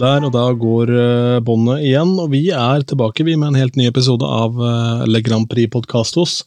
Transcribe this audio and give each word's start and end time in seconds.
Der 0.00 0.24
og 0.24 0.32
da 0.32 0.46
går 0.56 0.90
uh, 0.96 1.38
båndet 1.44 1.82
igjen, 1.84 2.14
og 2.22 2.30
vi 2.32 2.46
er 2.56 2.84
tilbake 2.88 3.24
vi 3.26 3.34
med 3.36 3.50
en 3.50 3.58
helt 3.60 3.76
ny 3.76 3.84
episode 3.90 4.24
av 4.24 4.56
uh, 4.56 5.02
Le 5.04 5.20
Grand 5.20 5.44
Prix 5.50 5.68
Podcastos. 5.74 6.38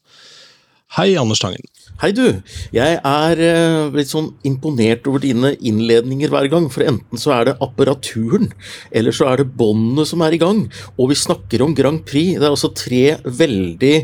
Hei, 0.98 1.12
Anders 1.22 1.42
Tangen. 1.44 1.62
Hei, 2.02 2.10
du. 2.18 2.42
Jeg 2.74 2.98
er 2.98 3.42
uh, 3.44 3.94
litt 3.94 4.10
sånn 4.10 4.32
imponert 4.50 5.06
over 5.10 5.22
dine 5.22 5.54
innledninger 5.62 6.34
hver 6.34 6.50
gang. 6.50 6.66
For 6.74 6.86
enten 6.88 7.22
så 7.22 7.36
er 7.36 7.52
det 7.52 7.56
apparaturen, 7.62 8.50
eller 8.90 9.14
så 9.14 9.30
er 9.30 9.44
det 9.44 9.52
båndene 9.60 10.08
som 10.10 10.26
er 10.26 10.34
i 10.34 10.42
gang. 10.42 10.66
Og 10.98 11.14
vi 11.14 11.20
snakker 11.22 11.62
om 11.62 11.78
Grand 11.78 12.02
Prix. 12.10 12.40
Det 12.40 12.50
er 12.50 12.56
altså 12.56 12.74
tre 12.74 13.04
veldig 13.22 13.96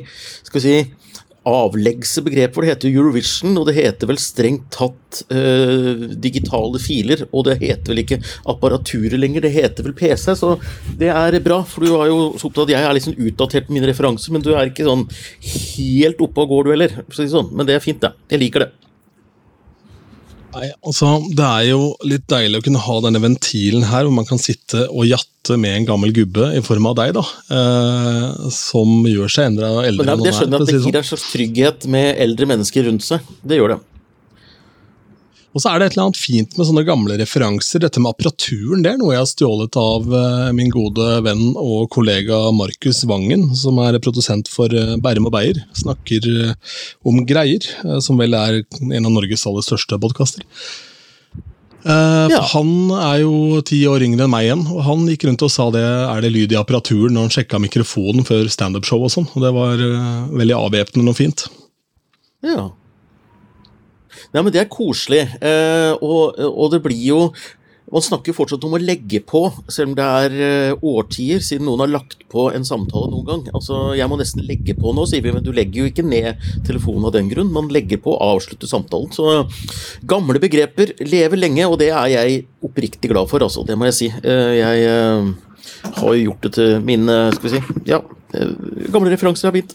skal 0.46 0.60
vi 0.60 0.66
si, 0.68 0.78
avleggse 1.48 2.24
begrep, 2.26 2.54
for 2.56 2.66
det 2.66 2.74
heter 2.74 2.92
Eurovision, 2.92 3.56
og 3.60 3.68
det 3.70 3.78
heter 3.78 4.10
vel 4.10 4.20
strengt 4.22 4.68
tatt 4.76 5.22
uh, 5.32 6.10
digitale 6.20 6.82
filer, 6.84 7.26
og 7.32 7.48
det 7.48 7.60
heter 7.64 7.94
vel 7.94 8.04
ikke 8.04 8.20
apparaturet 8.52 9.18
lenger, 9.20 9.46
det 9.46 9.54
heter 9.56 9.88
vel 9.88 9.96
PC, 9.98 10.34
så 10.40 10.56
det 11.00 11.12
er 11.14 11.40
bra, 11.46 11.62
for 11.68 11.86
du 11.86 11.96
har 11.96 12.12
jo 12.12 12.20
så 12.40 12.50
opptatt 12.50 12.74
jeg 12.74 12.84
er 12.84 13.02
sånn 13.04 13.18
utdatert 13.18 13.70
på 13.70 13.78
mine 13.78 13.90
referanser, 13.90 14.36
men 14.36 14.46
du 14.46 14.52
er 14.54 14.70
ikke 14.70 14.88
sånn 14.88 15.08
helt 15.50 16.22
oppe 16.26 16.46
og 16.46 16.54
går, 16.54 16.68
du 16.68 16.76
heller, 16.76 17.00
sånn. 17.16 17.54
men 17.54 17.70
det 17.70 17.78
er 17.78 17.84
fint, 17.84 18.02
det. 18.04 18.14
Jeg 18.30 18.44
liker 18.44 18.66
det. 18.66 18.72
Nei, 20.50 20.70
altså, 20.82 21.12
Det 21.36 21.46
er 21.46 21.66
jo 21.70 21.82
litt 22.10 22.26
deilig 22.32 22.62
å 22.62 22.66
kunne 22.66 22.82
ha 22.82 22.96
denne 23.06 23.22
ventilen 23.22 23.86
her, 23.90 24.08
hvor 24.08 24.16
man 24.16 24.28
kan 24.30 24.42
sitte 24.42 24.88
og 24.90 25.06
jatte 25.10 25.58
med 25.62 25.76
en 25.78 25.88
gammel 25.88 26.14
gubbe 26.16 26.50
i 26.58 26.64
form 26.66 26.90
av 26.90 26.98
deg, 27.00 27.14
da. 27.18 27.24
Eh, 27.54 28.50
som 28.54 29.06
gjør 29.08 29.32
seg 29.32 29.52
enda 29.52 29.70
eldre 29.86 30.06
Men 30.06 30.24
det. 30.24 30.30
Det 30.30 30.36
skjønner 30.40 30.58
jeg 30.58 30.66
at 30.66 30.72
det 30.72 30.76
gir 30.80 30.88
sånn. 30.88 30.98
en 31.02 31.10
slags 31.12 31.28
trygghet 31.34 31.88
med 31.98 32.10
eldre 32.26 32.50
mennesker 32.54 32.90
rundt 32.90 33.06
seg. 33.06 33.32
Det 33.46 33.62
gjør 33.62 33.76
det. 33.76 33.80
Og 35.50 35.64
så 35.64 35.72
er 35.72 35.80
det 35.80 35.88
et 35.88 35.96
eller 35.96 36.10
annet 36.10 36.20
fint 36.20 36.58
med 36.58 36.68
sånne 36.68 36.84
gamle 36.86 37.16
referanser. 37.18 37.82
Dette 37.82 38.02
med 38.02 38.14
apparaturen 38.14 38.84
det 38.86 38.92
er 38.94 39.00
noe 39.02 39.16
jeg 39.16 39.24
har 39.24 39.30
stjålet 39.32 39.78
av 39.82 40.12
eh, 40.20 40.50
min 40.56 40.70
gode 40.74 41.08
venn 41.26 41.56
og 41.58 41.88
kollega 41.94 42.38
Markus 42.54 43.02
Vangen, 43.10 43.48
som 43.58 43.80
er 43.82 43.98
produsent 44.04 44.52
for 44.52 44.70
eh, 44.70 44.94
Bærum 45.02 45.30
og 45.32 45.34
Beyer. 45.34 45.58
Snakker 45.80 46.28
eh, 46.30 46.76
om 47.02 47.24
greier, 47.26 47.66
som 48.06 48.22
vel 48.22 48.38
er 48.38 48.62
en 48.62 49.10
av 49.10 49.16
Norges 49.16 49.48
aller 49.50 49.66
største 49.66 49.98
podkaster. 50.02 50.46
Ja. 51.80 52.42
Han 52.52 52.92
er 52.92 53.22
jo 53.22 53.62
ti 53.66 53.78
år 53.88 54.04
yngre 54.04 54.26
enn 54.26 54.32
meg 54.34 54.50
igjen, 54.50 54.66
og 54.68 54.82
han 54.84 55.06
gikk 55.08 55.24
rundt 55.30 55.46
og 55.48 55.52
sa 55.54 55.70
det 55.72 55.82
er 55.82 56.26
det 56.26 56.34
lyd 56.36 56.52
i 56.52 56.58
apparaturen 56.60 57.16
når 57.16 57.26
han 57.26 57.34
sjekka 57.38 57.62
mikrofonen 57.64 58.28
før 58.28 58.52
standupshow 58.52 59.06
og 59.08 59.14
sånn. 59.14 59.30
og 59.32 59.46
Det 59.46 59.54
var 59.56 59.86
veldig 60.42 60.58
avvæpnende 60.58 61.16
og 61.16 61.18
fint. 61.18 61.46
Ja. 62.46 62.68
Nei, 64.34 64.44
men 64.44 64.54
Det 64.54 64.62
er 64.62 64.70
koselig. 64.72 65.24
Eh, 65.42 65.94
og, 66.02 66.38
og, 66.38 66.68
det 66.74 66.84
blir 66.86 67.02
jo 67.02 67.22
Man 67.90 68.04
snakker 68.06 68.36
fortsatt 68.38 68.66
om 68.68 68.76
å 68.78 68.80
legge 68.82 69.18
på, 69.26 69.48
selv 69.66 69.90
om 69.90 69.94
det 69.98 70.06
er 70.06 70.34
eh, 70.46 70.84
årtier 70.86 71.42
siden 71.42 71.66
noen 71.66 71.82
har 71.82 71.90
lagt 71.90 72.20
på 72.30 72.44
en 72.54 72.68
samtale 72.68 73.10
noen 73.10 73.26
gang. 73.26 73.42
Altså, 73.58 73.96
Jeg 73.98 74.06
må 74.12 74.20
nesten 74.20 74.46
legge 74.46 74.76
på 74.78 74.94
nå, 74.94 75.08
sier 75.10 75.26
vi, 75.26 75.34
men 75.34 75.42
du 75.42 75.50
legger 75.50 75.82
jo 75.82 75.90
ikke 75.90 76.06
ned 76.06 76.38
telefonen 76.68 77.10
av 77.10 77.16
den 77.18 77.32
grunn. 77.32 77.50
Man 77.56 77.72
legger 77.74 77.98
på 78.04 78.14
å 78.14 78.30
avslutte 78.36 78.70
samtalen. 78.70 79.10
Så 79.10 79.42
gamle 80.06 80.38
begreper 80.38 80.94
lever 81.02 81.42
lenge, 81.42 81.66
og 81.66 81.80
det 81.82 81.90
er 81.90 82.14
jeg 82.14 82.46
oppriktig 82.62 83.10
glad 83.10 83.34
for, 83.34 83.42
altså. 83.42 83.66
Det 83.66 83.74
må 83.74 83.90
jeg 83.90 83.98
si. 84.04 84.14
Eh, 84.22 84.54
jeg 84.60 84.86
eh, 84.94 85.34
har 85.98 86.14
jo 86.14 86.28
gjort 86.28 86.46
det 86.46 86.56
til 86.60 86.80
min 86.86 87.10
Skal 87.10 87.46
vi 87.48 87.58
si 87.58 87.84
Ja, 87.90 88.04
gamle 88.94 89.10
referanser 89.10 89.50
har 89.50 89.58
fint. 89.58 89.74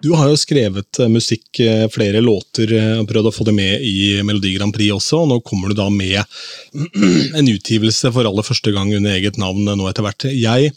Du 0.00 0.12
har 0.16 0.30
jo 0.30 0.38
skrevet 0.40 0.98
eh, 0.98 1.10
musikk, 1.12 1.60
eh, 1.60 1.86
flere 1.92 2.22
låter, 2.24 2.72
og 3.00 3.08
prøvd 3.10 3.30
å 3.30 3.34
få 3.34 3.46
det 3.48 3.54
med 3.56 3.84
i 3.84 4.20
Melodi 4.24 4.54
Grand 4.56 4.72
Prix 4.74 4.94
også, 4.96 5.22
og 5.22 5.30
nå 5.30 5.40
kommer 5.44 5.70
du 5.70 5.76
da 5.78 5.88
med 5.92 6.20
en 7.38 7.50
utgivelse 7.52 8.12
for 8.14 8.28
aller 8.28 8.46
første 8.46 8.72
gang 8.74 8.92
under 8.96 9.18
eget 9.18 9.40
navn 9.40 9.68
nå 9.68 9.90
etter 9.90 10.06
hvert. 10.06 10.28
Jeg 10.32 10.72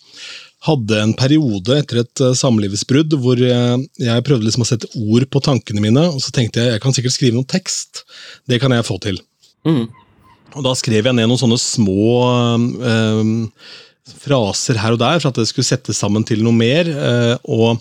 hadde 0.64 1.00
en 1.00 1.16
periode 1.20 1.76
etter 1.76 2.04
et 2.04 2.22
samlivsbrudd 2.40 3.18
hvor 3.20 3.40
jeg 3.40 4.24
prøvde 4.24 4.48
liksom 4.48 4.64
å 4.64 4.68
sette 4.70 4.88
ord 4.96 5.26
på 5.32 5.42
tankene 5.44 5.84
mine, 5.84 6.06
og 6.12 6.24
så 6.24 6.32
tenkte 6.36 6.64
jeg 6.64 6.76
jeg 6.76 6.84
kan 6.84 6.96
sikkert 6.96 7.16
skrive 7.18 7.36
noen 7.36 7.50
tekst. 7.52 8.06
Det 8.48 8.62
kan 8.64 8.72
jeg 8.76 8.88
få 8.88 8.96
til. 9.04 9.20
Mm. 9.68 9.86
Og 10.54 10.64
Da 10.66 10.76
skrev 10.78 11.08
jeg 11.08 11.18
ned 11.18 11.28
noen 11.30 11.42
sånne 11.42 11.60
små 11.60 12.06
øh, 12.80 13.24
fraser 14.04 14.78
her 14.82 14.96
og 14.96 15.00
der 15.00 15.22
for 15.22 15.32
at 15.32 15.38
det 15.40 15.46
skulle 15.48 15.68
settes 15.68 16.00
sammen 16.02 16.26
til 16.28 16.44
noe 16.44 16.56
mer. 16.56 16.90
Eh, 16.90 17.36
og 17.48 17.80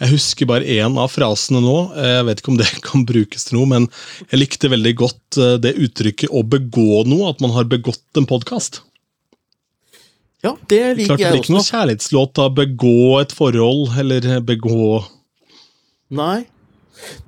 Jeg 0.00 0.12
husker 0.12 0.48
bare 0.48 0.68
én 0.68 0.98
av 1.00 1.10
frasene 1.12 1.62
nå. 1.64 1.76
Jeg 1.96 2.26
vet 2.28 2.42
ikke 2.42 2.52
om 2.52 2.60
det 2.60 2.70
kan 2.88 3.06
brukes 3.08 3.48
til 3.48 3.58
noe, 3.58 3.70
men 3.70 3.88
jeg 4.28 4.42
likte 4.42 4.72
veldig 4.72 4.94
godt 5.00 5.40
eh, 5.40 5.56
det 5.62 5.76
uttrykket 5.80 6.30
'å 6.30 6.44
begå 6.44 7.04
noe'. 7.08 7.30
At 7.32 7.40
man 7.40 7.54
har 7.56 7.64
begått 7.64 8.20
en 8.20 8.28
podkast. 8.28 8.82
Ja, 10.42 10.56
det 10.68 10.82
liker 10.98 11.16
Klart, 11.16 11.20
jeg 11.22 11.26
også. 11.26 11.32
Det 11.32 11.32
blir 11.32 11.44
ikke 11.44 11.56
noe 11.56 11.70
kjærlighetslåt 11.70 12.38
av 12.44 12.54
'begå 12.56 13.20
et 13.22 13.32
forhold' 13.32 13.98
eller 13.98 14.40
'begå' 14.42 15.04
Nei. 16.12 16.44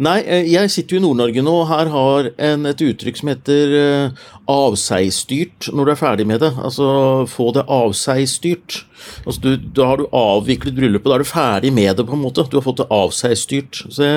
Nei, 0.03 0.19
eh, 0.23 0.47
jeg 0.53 0.71
sitter 0.73 0.97
jo 0.97 1.01
i 1.01 1.05
Nord-Norge 1.05 1.43
nå, 1.45 1.55
og 1.63 1.69
her 1.71 1.91
har 1.93 2.31
en 2.51 2.69
et 2.69 2.83
uttrykk 2.85 3.21
som 3.21 3.31
heter 3.31 3.75
uh, 3.75 4.25
avseistyrt 4.51 5.71
når 5.73 5.87
du 5.89 5.93
er 5.93 6.01
ferdig 6.01 6.27
med 6.29 6.43
det. 6.45 6.53
Altså 6.59 6.87
få 7.31 7.51
det 7.57 7.65
avseistyrt. 7.73 8.83
Altså, 9.25 9.41
du, 9.43 9.51
da 9.77 9.89
har 9.91 10.01
du 10.01 10.07
avviklet 10.17 10.77
bryllupet, 10.77 11.09
da 11.11 11.17
er 11.17 11.25
du 11.25 11.29
ferdig 11.29 11.73
med 11.77 11.99
det, 11.99 12.07
på 12.09 12.17
en 12.17 12.23
måte. 12.23 12.45
Du 12.51 12.59
har 12.59 12.65
fått 12.65 12.83
det 12.83 12.89
avseistyrt. 12.95 13.83
Så 13.89 14.03
det 14.03 14.13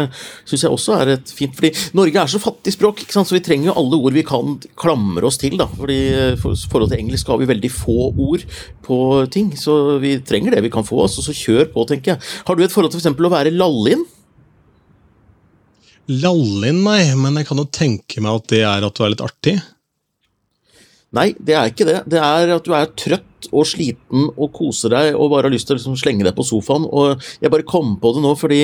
syns 0.48 0.66
jeg 0.66 0.74
også 0.74 0.98
er 0.98 1.14
et 1.18 1.34
fint 1.36 1.56
Fordi 1.58 1.74
Norge 1.98 2.22
er 2.22 2.32
så 2.32 2.42
fattig 2.42 2.76
språk, 2.76 3.04
så 3.12 3.26
vi 3.32 3.44
trenger 3.44 3.72
jo 3.72 3.78
alle 3.82 4.00
ord 4.00 4.18
vi 4.18 4.26
kan 4.28 4.58
klamre 4.80 5.28
oss 5.28 5.40
til. 5.42 5.58
da. 5.60 5.70
Fordi 5.80 6.00
For 6.42 6.58
forhold 6.74 6.94
til 6.94 7.02
engelsk 7.02 7.34
har 7.34 7.42
vi 7.42 7.50
veldig 7.54 7.74
få 7.74 8.12
ord 8.12 8.46
på 8.88 9.00
ting, 9.34 9.52
så 9.60 9.98
vi 10.04 10.18
trenger 10.24 10.56
det 10.56 10.66
vi 10.68 10.74
kan 10.74 10.88
få. 10.88 11.02
Altså, 11.06 11.26
så 11.26 11.36
kjør 11.36 11.72
på, 11.74 11.88
tenker 11.90 12.16
jeg. 12.16 12.36
Har 12.48 12.56
du 12.56 12.64
et 12.64 12.74
forhold 12.74 12.94
til 12.94 13.04
f.eks. 13.04 13.16
å 13.16 13.36
være 13.38 13.56
lallin? 13.56 14.06
Lallin, 16.08 16.84
nei, 16.86 17.02
men 17.20 17.36
jeg 17.40 17.50
kan 17.50 17.60
jo 17.60 17.68
tenke 17.68 18.22
meg 18.24 18.40
at 18.40 18.54
det 18.54 18.62
er 18.64 18.86
at 18.88 18.96
du 18.96 19.04
er 19.04 19.12
litt 19.12 19.24
artig. 19.26 19.58
Nei, 21.16 21.32
det 21.40 21.56
er 21.56 21.70
ikke 21.72 21.88
det. 21.88 22.02
Det 22.12 22.20
er 22.20 22.52
at 22.52 22.66
du 22.68 22.74
er 22.76 22.90
trøtt 23.00 23.48
og 23.56 23.64
sliten 23.70 24.26
og 24.34 24.50
koser 24.56 24.92
deg 24.92 25.16
og 25.16 25.30
bare 25.32 25.48
har 25.48 25.54
lyst 25.54 25.70
til 25.70 25.76
å 25.76 25.78
liksom 25.78 25.96
slenge 26.00 26.26
deg 26.28 26.36
på 26.36 26.46
sofaen. 26.48 26.88
Og 26.88 27.24
jeg 27.44 27.52
bare 27.54 27.68
kom 27.68 27.96
på 28.02 28.12
det 28.16 28.24
nå 28.24 28.34
fordi 28.40 28.60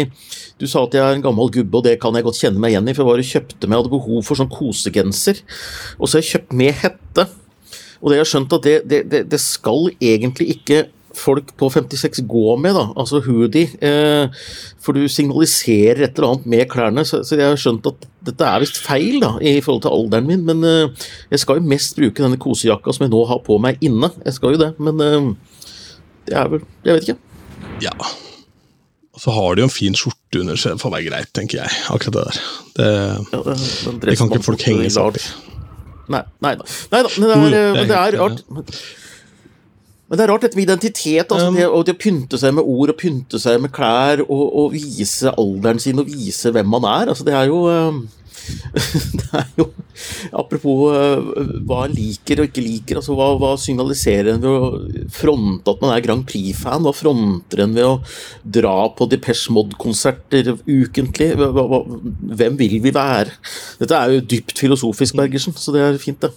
du 0.60 0.66
sa 0.68 0.84
at 0.84 0.98
jeg 0.98 1.04
er 1.04 1.18
en 1.18 1.24
gammel 1.24 1.52
gubbe, 1.54 1.80
og 1.80 1.86
det 1.88 1.96
kan 2.04 2.16
jeg 2.16 2.28
godt 2.28 2.42
kjenne 2.42 2.64
meg 2.64 2.74
igjen 2.74 2.90
i. 2.90 2.96
For 2.96 3.04
jeg 3.04 3.12
bare 3.12 3.30
kjøpte 3.30 3.70
meg, 3.70 3.80
hadde 3.80 3.94
behov 3.94 4.28
for 4.28 4.40
sånn 4.40 4.52
kosegenser. 4.52 5.40
Og 6.00 6.08
så 6.08 6.18
har 6.18 6.26
jeg 6.26 6.32
kjøpt 6.34 6.58
med 6.64 6.84
hette. 6.84 7.28
Og 8.04 8.12
det 8.12 8.20
jeg 8.20 8.26
har 8.26 8.32
skjønt 8.34 8.58
at 8.60 8.68
det, 8.68 8.76
det, 8.92 9.02
det, 9.12 9.24
det 9.32 9.40
skal 9.40 9.88
egentlig 9.96 10.52
ikke 10.58 10.84
folk 11.18 11.52
på 11.60 11.70
56 11.74 12.24
gå 12.30 12.56
med, 12.62 12.76
da, 12.78 12.88
altså 13.00 13.22
hoodie. 13.26 13.70
Eh, 13.84 14.44
for 14.84 14.98
du 14.98 15.06
signaliserer 15.12 16.04
et 16.08 16.18
eller 16.18 16.34
annet 16.34 16.50
med 16.54 16.66
klærne. 16.72 17.06
Så, 17.08 17.22
så 17.28 17.38
jeg 17.40 17.52
har 17.52 17.60
skjønt 17.60 17.88
at 17.90 18.08
dette 18.24 18.48
er 18.48 18.64
visst 18.64 18.80
feil 18.84 19.20
da, 19.24 19.36
i 19.44 19.60
forhold 19.64 19.86
til 19.86 19.94
alderen 19.94 20.30
min. 20.30 20.44
Men 20.48 20.66
eh, 20.68 21.08
jeg 21.34 21.44
skal 21.44 21.62
jo 21.62 21.70
mest 21.74 21.98
bruke 22.00 22.26
denne 22.26 22.42
kosejakka 22.42 22.96
som 22.96 23.08
jeg 23.08 23.14
nå 23.14 23.24
har 23.30 23.44
på 23.46 23.60
meg 23.62 23.82
inne. 23.86 24.12
Jeg 24.26 24.40
skal 24.40 24.58
jo 24.58 24.64
det, 24.66 24.74
men 24.82 25.06
eh, 25.06 25.32
det 26.30 26.38
er 26.40 26.52
vel 26.52 26.62
Jeg 26.88 26.98
vet 26.98 27.10
ikke. 27.10 27.20
Ja. 27.84 27.96
Og 29.14 29.22
så 29.22 29.34
har 29.36 29.54
de 29.54 29.62
jo 29.62 29.70
en 29.70 29.74
fin 29.74 29.96
skjorte 29.98 30.42
under, 30.42 30.58
så 30.58 30.74
det 30.74 30.82
får 30.82 30.94
være 30.96 31.10
greit, 31.12 31.34
tenker 31.38 31.62
jeg. 31.62 31.82
Akkurat 31.94 32.16
det 32.18 32.28
der. 32.28 32.44
Det, 32.74 32.92
ja, 33.36 33.42
det, 33.46 33.98
det 34.08 34.18
kan 34.18 34.32
ikke 34.32 34.48
folk 34.48 34.66
henge 34.66 34.90
seg 34.90 35.12
opp 35.12 35.20
i. 35.22 35.26
Nei, 36.14 36.24
nei 36.44 36.58
da. 36.60 36.66
Nei 36.92 37.02
da, 37.06 37.12
det 37.14 37.30
er, 37.30 37.44
men 37.78 37.88
det 37.88 38.00
er 38.00 38.18
rart. 38.20 38.42
Men 40.14 40.20
det 40.20 40.26
er 40.28 40.30
rart 40.30 40.44
dette 40.46 40.58
med 40.60 40.68
identitet. 40.68 41.32
altså 41.34 41.48
um, 41.50 41.56
det, 41.58 41.64
og 41.66 41.88
det 41.88 41.96
å 41.96 42.02
pynte 42.04 42.38
seg 42.38 42.52
med 42.54 42.68
ord 42.70 42.92
og 42.94 42.98
pynte 43.02 43.40
seg 43.42 43.64
med 43.64 43.72
klær 43.74 44.22
og, 44.28 44.44
og 44.46 44.76
vise 44.76 45.32
alderen 45.34 45.82
sin 45.82 46.04
og 46.04 46.12
vise 46.12 46.52
hvem 46.54 46.70
man 46.70 46.86
er. 46.86 47.10
altså 47.10 47.26
Det 47.26 47.34
er 47.34 47.50
jo 47.50 47.64
det 49.18 49.40
er 49.40 49.50
jo 49.58 49.66
Apropos 50.38 50.94
hva 51.66 51.80
en 51.88 51.98
liker 51.98 52.44
og 52.44 52.52
ikke 52.52 52.62
liker. 52.62 53.02
altså 53.02 53.18
Hva, 53.18 53.32
hva 53.42 53.56
signaliserer 53.58 54.36
en 54.36 54.46
ved 54.46 54.54
å 54.54 55.10
fronte 55.18 55.74
at 55.74 55.82
man 55.82 55.96
er 55.96 56.06
Grand 56.06 56.30
Prix-fan? 56.30 56.86
Hva 56.86 56.94
fronter 56.94 57.66
en 57.66 57.74
ved 57.74 57.90
å 57.90 57.98
dra 58.62 58.78
på 58.94 59.10
Depeche 59.10 59.54
Mod-konserter 59.58 60.54
ukentlig? 60.70 61.34
Hvem 61.34 62.62
vil 62.62 62.80
vi 62.86 62.94
være? 62.94 63.34
Dette 63.82 63.98
er 63.98 64.20
jo 64.20 64.26
dypt 64.38 64.62
filosofisk, 64.62 65.18
Bergersen, 65.18 65.58
så 65.58 65.74
det 65.74 65.88
er 65.88 66.02
fint, 66.02 66.22
det. 66.22 66.34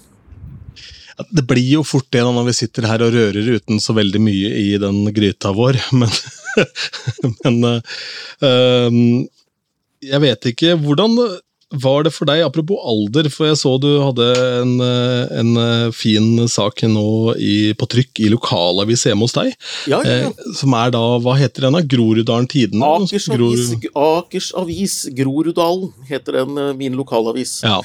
Det 1.17 1.47
blir 1.49 1.79
jo 1.79 1.85
fort 1.87 2.09
det 2.13 2.25
når 2.27 2.51
vi 2.51 2.57
sitter 2.59 2.89
her 2.91 3.05
og 3.07 3.15
rører 3.15 3.57
uten 3.57 3.81
så 3.83 3.97
veldig 3.97 4.21
mye 4.21 4.53
i 4.61 4.69
den 4.81 5.07
gryta 5.17 5.53
vår, 5.57 5.79
men, 6.01 6.13
men 7.45 7.59
uh, 7.71 9.01
Jeg 10.05 10.23
vet 10.27 10.49
ikke. 10.53 10.77
Hvordan 10.83 11.17
var 11.75 12.05
det 12.07 12.13
for 12.15 12.29
deg, 12.29 12.45
apropos 12.47 12.79
alder, 12.87 13.27
for 13.33 13.49
jeg 13.49 13.59
så 13.59 13.73
du 13.83 13.89
hadde 13.99 14.27
en, 14.63 14.77
en 14.79 15.93
fin 15.95 16.47
sak 16.51 16.85
nå 16.87 17.35
i, 17.43 17.73
på 17.79 17.89
trykk 17.91 18.23
i 18.23 18.31
lokalavis 18.31 19.03
hjemme 19.09 19.27
hos 19.27 19.35
deg. 19.35 19.51
Ja, 19.91 19.99
ja. 20.07 20.31
Eh, 20.31 20.55
som 20.57 20.77
er 20.79 20.95
da, 20.95 21.03
hva 21.23 21.35
heter 21.41 21.67
den 21.67 21.79
da? 21.79 21.83
Groruddalen 21.83 22.47
Tidende? 22.51 22.87
Akers 22.87 23.27
Avis, 23.35 23.75
Akers 23.99 24.53
Avis 24.55 24.97
Groruddalen 25.17 25.91
heter 26.07 26.43
den, 26.43 26.63
min 26.79 26.99
lokalavis. 26.99 27.59
Ja. 27.67 27.81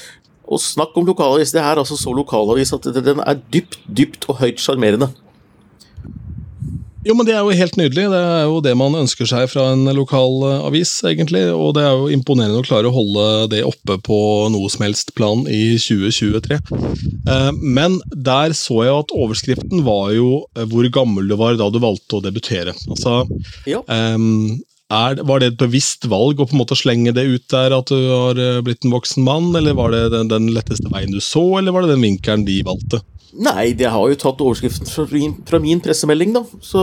Og 0.52 0.60
snakk 0.60 0.96
om 1.00 1.08
lokalavis. 1.08 1.54
Det 1.54 1.62
er 1.62 1.80
altså 1.80 1.96
så 1.98 2.12
lokalavis 2.14 2.74
at 2.76 2.88
den 3.00 3.22
er 3.24 3.40
dypt, 3.54 3.80
dypt 3.88 4.28
og 4.28 4.42
høyt 4.42 4.60
sjarmerende. 4.60 5.08
Jo, 7.02 7.16
men 7.18 7.26
Det 7.26 7.34
er 7.34 7.42
jo 7.42 7.54
helt 7.58 7.76
nydelig. 7.78 8.04
Det 8.12 8.18
er 8.20 8.44
jo 8.46 8.60
det 8.62 8.72
man 8.78 8.94
ønsker 8.94 9.26
seg 9.26 9.48
fra 9.50 9.64
en 9.72 9.88
lokal 9.96 10.36
eh, 10.46 10.66
avis. 10.68 10.92
egentlig, 11.08 11.42
Og 11.50 11.74
det 11.74 11.82
er 11.82 11.96
jo 11.98 12.10
imponerende 12.14 12.60
å 12.62 12.66
klare 12.66 12.86
å 12.86 12.94
holde 12.94 13.24
det 13.50 13.64
oppe 13.66 13.96
på 14.06 14.18
noe 14.54 14.70
som 14.70 14.84
helst 14.86 15.10
plan 15.18 15.42
i 15.50 15.74
2023. 15.82 16.60
Eh, 17.26 17.50
men 17.58 17.98
der 18.14 18.54
så 18.54 18.84
jeg 18.86 18.94
at 19.00 19.14
overskriften 19.18 19.82
var 19.86 20.12
jo 20.14 20.44
eh, 20.54 20.66
hvor 20.70 20.86
gammel 20.94 21.26
du 21.26 21.34
var 21.40 21.58
da 21.58 21.70
du 21.74 21.80
valgte 21.82 22.20
å 22.20 22.24
debutere. 22.24 22.76
Altså, 22.86 23.24
Ja. 23.66 23.82
Er, 24.92 25.22
Var 25.24 25.40
det 25.40 25.52
et 25.52 25.60
bevisst 25.60 26.06
valg 26.10 26.40
å 26.40 26.46
på 26.48 26.56
en 26.56 26.62
måte 26.62 26.78
slenge 26.78 27.14
det 27.16 27.24
ut 27.28 27.46
der 27.52 27.74
at 27.76 27.90
du 27.90 27.98
har 28.10 28.38
blitt 28.64 28.84
en 28.86 28.94
voksen 28.94 29.24
mann, 29.26 29.50
eller 29.58 29.76
var 29.78 29.94
det 29.94 30.04
den, 30.14 30.30
den 30.32 30.50
letteste 30.54 30.92
veien 30.92 31.14
du 31.14 31.20
så, 31.24 31.44
eller 31.58 31.74
var 31.74 31.86
det 31.86 31.94
den 31.94 32.06
vinkelen 32.06 32.46
de 32.48 32.60
valgte? 32.66 33.02
Nei, 33.32 33.72
det 33.72 33.88
har 33.88 34.10
jo 34.10 34.16
tatt 34.20 34.42
overskriften 34.44 34.88
fra 34.92 35.06
min, 35.08 35.38
fra 35.48 35.60
min 35.62 35.80
pressemelding, 35.80 36.34
da. 36.36 36.42
Så 36.60 36.82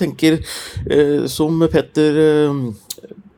tenker, 0.00 0.38
eh, 0.88 1.26
som 1.28 1.60
Petter, 1.68 2.16
eh, 2.24 2.62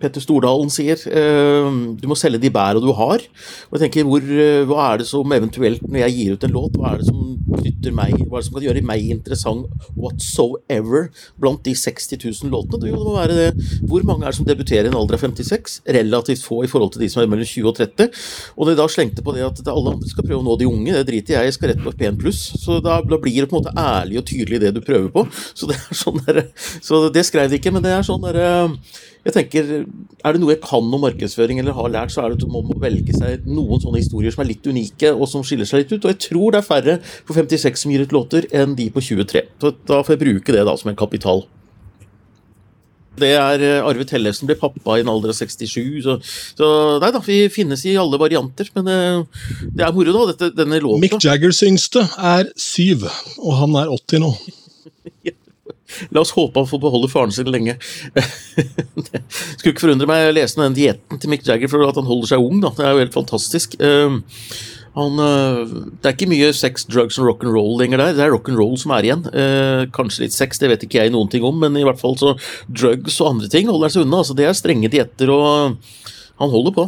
Petter 0.02 0.22
Stordalen 0.22 0.70
sier, 0.72 0.98
eh, 1.06 1.68
du 1.98 2.08
må 2.10 2.18
selge 2.18 2.40
de 2.42 2.50
bæra 2.52 2.82
du 2.82 2.90
har. 2.92 3.22
Og 3.70 3.78
jeg 3.78 3.84
tenker, 3.86 4.08
hvor, 4.08 4.20
eh, 4.20 4.64
Hva 4.66 4.92
er 4.92 4.98
det 4.98 5.06
som 5.06 5.24
eventuelt, 5.24 5.82
når 5.82 6.02
jeg 6.02 6.16
gir 6.16 6.32
ut 6.34 6.44
en 6.44 6.52
låt, 6.52 6.76
hva 6.78 6.92
er 6.92 6.98
det 6.98 7.06
som 7.06 7.38
knytter 7.52 7.94
meg, 7.94 8.12
hva 8.26 8.38
er 8.38 8.42
det 8.42 8.48
som 8.48 8.56
kan 8.56 8.66
gjøre 8.66 8.82
meg 8.84 9.10
interessant 9.10 9.66
whatsoever 9.96 11.10
blant 11.38 11.62
de 11.62 11.74
60 11.74 12.18
000 12.18 12.50
låtene? 12.50 12.80
Det 12.82 12.92
må 12.92 13.14
være 13.14 13.36
det. 13.38 13.50
Hvor 13.86 14.02
mange 14.04 14.24
er 14.24 14.32
det 14.32 14.38
som 14.40 14.48
debuterer 14.48 14.88
i 14.88 14.92
en 14.92 14.98
alder 14.98 15.18
av 15.18 15.22
56? 15.22 15.80
Relativt 15.86 16.42
få 16.42 16.64
i 16.64 16.70
forhold 16.70 16.92
til 16.92 17.02
de 17.02 17.10
som 17.12 17.22
er 17.22 17.30
mellom 17.30 17.46
20 17.46 17.68
og 17.68 17.76
30. 17.76 18.10
Og 18.56 18.68
jeg 18.68 18.80
da 18.80 18.88
slengte 18.88 19.22
på 19.22 19.34
det 19.36 19.46
at 19.46 19.62
alle 19.68 19.94
andre 19.94 20.10
skal 20.10 20.26
prøve 20.26 20.42
å 20.42 20.46
nå 20.46 20.58
de 20.58 20.70
unge, 20.70 20.96
det 20.96 21.06
driter 21.06 21.38
jeg 21.38 21.48
i, 21.48 21.56
skal 21.56 21.72
rett 21.72 21.84
på 21.84 21.94
P1 21.94 22.18
pluss. 22.18 22.42
Så 22.62 22.80
da, 22.82 23.00
da 23.02 23.20
blir 23.22 23.42
det 23.42 23.50
på 23.50 23.58
en 23.58 23.62
måte 23.62 23.76
ærlig 23.78 24.18
og 24.18 24.26
tydelig 24.26 24.62
det 24.62 24.74
du 24.74 24.82
prøver 24.84 25.10
på. 25.14 25.26
Så 25.54 25.68
det 25.70 25.78
er 25.78 25.96
sånn 25.96 26.20
der, 26.26 26.44
så 26.82 27.06
det 27.12 27.26
skrev 27.28 27.50
de 27.50 27.60
ikke, 27.60 27.72
men 27.74 27.84
det 27.84 27.92
er 27.94 28.06
sånn 28.06 28.22
derre 28.24 28.48
jeg 29.22 29.34
tenker, 29.36 29.70
Er 30.24 30.34
det 30.34 30.40
noe 30.42 30.54
jeg 30.54 30.62
kan 30.64 30.82
om 30.82 31.02
markedsføring 31.02 31.60
eller 31.62 31.76
har 31.76 31.90
lært, 31.94 32.12
så 32.14 32.24
er 32.24 32.32
det 32.32 32.42
at 32.42 32.50
man 32.50 32.66
må 32.66 32.76
velge 32.82 33.14
seg 33.14 33.46
noen 33.46 33.80
sånne 33.82 34.02
historier 34.02 34.34
som 34.34 34.42
er 34.42 34.50
litt 34.50 34.66
unike 34.66 35.12
og 35.14 35.26
som 35.30 35.46
skiller 35.46 35.68
seg 35.68 35.82
litt 35.82 35.94
ut. 35.94 36.04
Og 36.04 36.12
jeg 36.12 36.20
tror 36.26 36.54
det 36.54 36.60
er 36.60 36.66
færre 36.66 36.98
på 37.26 37.36
56 37.38 37.84
som 37.84 37.94
gir 37.94 38.02
ut 38.02 38.14
låter, 38.14 38.46
enn 38.50 38.76
de 38.78 38.88
på 38.90 39.02
23. 39.02 39.44
Så 39.62 39.74
da 39.86 40.02
får 40.02 40.16
jeg 40.16 40.22
bruke 40.24 40.54
det 40.54 40.64
da 40.66 40.74
som 40.78 40.90
en 40.90 40.98
kapital. 40.98 41.44
Det 43.18 43.28
er 43.36 43.62
eh, 43.62 43.84
Arve 43.84 44.06
Tellefsen 44.08 44.48
ble 44.48 44.56
pappa 44.58 44.96
i 44.96 45.02
en 45.04 45.10
alder 45.12 45.34
av 45.34 45.36
67, 45.36 46.00
så, 46.06 46.16
så 46.56 46.70
nei 47.02 47.10
da, 47.12 47.20
vi 47.26 47.42
finnes 47.52 47.84
i 47.86 47.98
alle 48.00 48.18
varianter. 48.20 48.70
Men 48.78 48.88
eh, 48.88 49.44
det 49.68 49.84
er 49.86 49.94
moro, 49.94 50.14
da, 50.16 50.32
dette, 50.32 50.50
denne 50.56 50.80
låta. 50.82 51.02
Mick 51.04 51.18
Jaggers 51.20 51.62
yngste 51.66 52.06
er 52.16 52.50
syv, 52.56 53.06
og 53.38 53.58
han 53.60 53.78
er 53.82 53.92
80 54.00 54.24
nå. 54.24 54.32
La 56.10 56.22
oss 56.24 56.34
håpe 56.36 56.60
han 56.60 56.68
får 56.68 56.82
beholde 56.82 57.10
faren 57.12 57.34
sin 57.34 57.50
lenge. 57.52 57.78
skulle 59.56 59.72
ikke 59.72 59.86
forundre 59.86 60.08
meg 60.10 60.28
å 60.28 60.36
lese 60.36 60.60
den 60.60 60.76
dietten 60.76 61.20
til 61.20 61.32
Mick 61.32 61.46
Jagger 61.46 61.70
for 61.70 61.86
at 61.88 61.98
han 61.98 62.08
holder 62.08 62.34
seg 62.34 62.44
ung. 62.44 62.60
Da. 62.62 62.72
Det 62.76 62.86
er 62.86 62.94
jo 62.94 63.02
helt 63.04 63.16
fantastisk. 63.16 63.76
Uh, 63.82 64.20
han, 64.98 65.16
uh, 65.16 65.62
det 66.02 66.10
er 66.10 66.16
ikke 66.16 66.28
mye 66.28 66.50
sex, 66.56 66.84
drugs 66.90 67.16
og 67.20 67.30
rock'n'roll 67.30 67.78
lenger 67.80 68.02
der. 68.02 68.16
Det 68.18 68.26
er 68.26 68.34
rock'n'roll 68.34 68.76
som 68.80 68.92
er 68.96 69.08
igjen. 69.08 69.24
Uh, 69.32 69.88
kanskje 69.94 70.26
litt 70.26 70.36
sex, 70.36 70.60
det 70.60 70.72
vet 70.72 70.84
ikke 70.86 71.00
jeg 71.00 71.14
noen 71.14 71.30
ting 71.32 71.46
om, 71.48 71.56
men 71.62 71.78
i 71.80 71.86
hvert 71.86 72.00
fall 72.00 72.18
så 72.20 72.34
drugs 72.68 73.20
og 73.22 73.34
andre 73.34 73.52
ting 73.52 73.70
holder 73.72 73.88
han 73.88 73.96
seg 73.96 74.06
unna. 74.06 74.20
Altså, 74.20 74.36
det 74.36 74.48
er 74.48 74.58
strenge 74.58 74.92
dietter, 74.92 75.32
og 75.32 75.78
han 76.42 76.52
holder 76.52 76.76
på. 76.76 76.86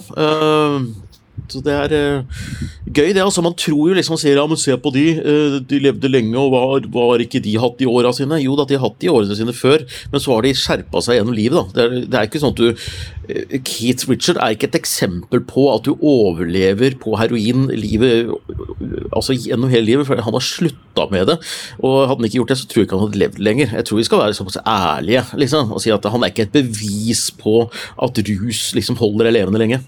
Så 1.50 1.60
det 1.64 1.74
er 1.76 1.92
uh, 1.92 2.44
gøy, 2.88 3.10
det. 3.12 3.22
altså 3.22 3.42
Man 3.44 3.56
tror 3.58 3.90
jo 3.90 3.96
liksom 3.96 4.16
sier 4.20 4.38
ja, 4.40 4.46
men 4.48 4.60
se 4.60 4.76
på 4.80 4.92
de, 4.94 5.04
uh, 5.20 5.56
de 5.60 5.80
levde 5.82 6.10
lenge, 6.10 6.36
og 6.40 6.88
hva 6.94 7.08
har 7.10 7.24
ikke 7.24 7.42
de 7.44 7.56
hatt 7.60 7.82
i 7.84 7.88
åra 7.90 8.14
sine? 8.16 8.40
Jo 8.42 8.56
da, 8.58 8.66
de 8.68 8.78
har 8.78 8.86
hatt 8.86 9.00
de 9.02 9.12
årene 9.12 9.36
sine 9.36 9.54
før, 9.56 9.84
men 10.12 10.22
så 10.22 10.32
har 10.34 10.46
de 10.46 10.54
skjerpa 10.56 11.04
seg 11.04 11.20
gjennom 11.20 11.36
livet. 11.36 11.74
Det 11.76 11.84
er, 11.84 11.96
det 12.08 12.20
er 12.20 12.30
ikke 12.30 12.42
sånn 12.42 12.54
at 12.56 12.62
du 12.62 12.70
uh, 12.72 13.58
Keith 13.66 14.08
Richard 14.10 14.40
er 14.40 14.56
ikke 14.56 14.70
et 14.72 14.80
eksempel 14.80 15.44
på 15.48 15.68
at 15.74 15.84
du 15.86 15.94
overlever 15.98 16.96
på 17.00 17.16
heroin 17.20 17.68
livet 17.72 18.32
altså 19.14 19.36
gjennom 19.36 19.72
hele 19.72 19.86
livet, 19.88 20.08
for 20.08 20.20
han 20.20 20.36
har 20.36 20.44
slutta 20.44 21.08
med 21.12 21.28
det. 21.30 21.38
Og 21.80 22.04
hadde 22.04 22.20
han 22.20 22.28
ikke 22.28 22.40
gjort 22.40 22.54
det, 22.54 22.60
så 22.60 22.68
tror 22.68 22.82
jeg 22.82 22.88
ikke 22.88 22.98
han 22.98 23.06
hadde 23.06 23.22
levd 23.22 23.42
lenger. 23.48 23.74
Jeg 23.78 23.88
tror 23.88 24.00
vi 24.00 24.06
skal 24.08 24.22
være 24.22 24.38
såpass 24.38 24.60
ærlige 24.64 25.24
liksom, 25.40 25.74
og 25.74 25.82
si 25.82 25.92
at 25.94 26.08
han 26.12 26.24
er 26.24 26.32
ikke 26.32 26.48
et 26.48 26.56
bevis 26.56 27.26
på 27.40 27.66
at 27.68 28.24
rus 28.30 28.70
liksom 28.76 28.98
holder 29.00 29.28
deg 29.28 29.38
levende 29.40 29.62
lenge. 29.62 29.84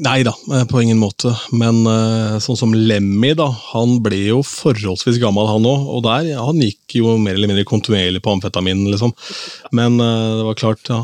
Nei 0.00 0.22
da, 0.24 0.32
eh, 0.54 0.64
på 0.64 0.80
ingen 0.80 0.96
måte. 0.96 1.34
Men 1.52 1.82
uh, 1.84 2.38
sånn 2.40 2.56
som 2.56 2.70
Lemmy, 2.72 3.34
da, 3.36 3.50
han 3.74 3.98
ble 4.02 4.22
jo 4.30 4.38
forholdsvis 4.46 5.18
gammel, 5.20 5.50
han 5.50 5.66
òg. 5.68 5.88
Og 5.92 6.00
der, 6.06 6.30
ja, 6.30 6.44
han 6.46 6.62
gikk 6.64 6.96
jo 6.96 7.18
mer 7.20 7.36
eller 7.36 7.50
mindre 7.50 7.66
kontinuerlig 7.68 8.22
på 8.24 8.32
amfetamin, 8.32 8.86
liksom. 8.88 9.12
Men 9.76 10.00
uh, 10.00 10.38
det 10.38 10.46
var 10.46 10.56
klart 10.62 10.88
ja, 10.88 11.02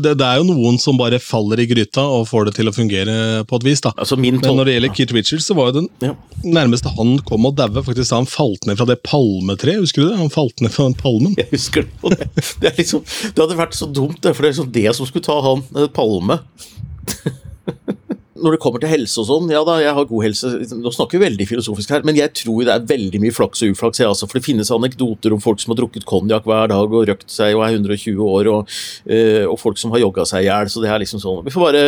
det, 0.00 0.14
det, 0.20 0.24
er 0.24 0.40
jo 0.40 0.48
noen 0.48 0.80
som 0.80 0.96
bare 1.00 1.20
faller 1.20 1.60
i 1.60 1.66
gryta 1.68 2.02
og 2.04 2.26
får 2.30 2.48
det 2.48 2.54
til 2.56 2.70
å 2.70 2.74
fungere 2.74 3.16
på 3.48 3.60
et 3.60 3.66
vis. 3.68 3.84
da. 3.84 3.92
Altså 4.00 4.16
Men 4.20 4.40
når 4.40 4.70
det 4.70 4.76
gjelder 4.76 4.94
Keith 4.96 5.16
Richards, 5.16 5.48
så 5.50 5.56
var 5.58 5.70
jo 5.70 5.82
den 5.82 5.90
ja. 6.04 6.14
nærmeste 6.40 6.92
han 6.96 7.18
kom 7.28 7.44
å 7.48 7.52
daue, 7.56 7.84
faktisk 7.84 8.08
da 8.08 8.22
han 8.22 8.30
falt 8.30 8.64
ned 8.68 8.80
fra 8.80 8.88
det 8.88 9.02
palmetreet. 9.04 9.84
Husker 9.84 10.06
du 10.06 10.08
det? 10.08 10.20
Han 10.22 10.32
falt 10.32 10.64
ned 10.64 10.72
fra 10.72 10.88
den 10.88 10.96
palmen. 10.96 11.36
Jeg 11.36 11.52
husker 11.52 11.84
det. 11.84 12.30
Det, 12.60 12.72
liksom, 12.80 13.04
det 13.04 13.44
hadde 13.44 13.60
vært 13.60 13.76
så 13.76 13.88
dumt, 13.88 14.16
det, 14.24 14.32
for 14.32 14.44
det 14.44 14.50
er 14.50 14.56
liksom 14.56 14.72
det 14.74 14.96
som 14.96 15.08
skulle 15.08 15.28
ta 15.28 15.36
han, 15.44 15.64
palme 15.96 16.40
når 18.40 18.56
det 18.56 18.60
kommer 18.62 18.82
til 18.82 18.92
helse 18.92 19.20
og 19.22 19.28
sånn, 19.28 19.50
ja 19.52 19.62
da, 19.66 19.76
jeg 19.82 19.94
har 19.96 20.08
god 20.08 20.26
helse. 20.26 20.52
Nå 20.80 20.92
snakker 20.94 21.18
vi 21.18 21.26
veldig 21.26 21.46
filosofisk 21.50 21.92
her, 21.94 22.06
men 22.06 22.18
jeg 22.18 22.32
tror 22.42 22.64
det 22.66 22.74
er 22.74 22.88
veldig 22.88 23.20
mye 23.22 23.36
flaks 23.36 23.64
og 23.64 23.74
uflaks. 23.74 24.02
Altså, 24.06 24.28
for 24.28 24.40
det 24.40 24.46
finnes 24.46 24.72
anekdoter 24.74 25.34
om 25.36 25.42
folk 25.42 25.62
som 25.62 25.74
har 25.74 25.80
drukket 25.82 26.08
konjakk 26.08 26.48
hver 26.48 26.72
dag 26.72 26.96
og 26.96 27.06
røkt 27.10 27.28
seg 27.32 27.56
og 27.58 27.66
er 27.66 27.76
120 27.78 28.24
år, 28.24 28.50
og, 28.54 28.80
øh, 29.10 29.44
og 29.50 29.60
folk 29.60 29.80
som 29.80 29.94
har 29.94 30.04
jogga 30.04 30.26
seg 30.28 30.44
i 30.44 30.50
hjel. 30.50 30.72
Så 30.72 30.82
det 30.84 30.90
er 30.92 31.04
liksom 31.04 31.22
sånn 31.22 31.44
Vi 31.46 31.54
får 31.54 31.66
bare 31.68 31.84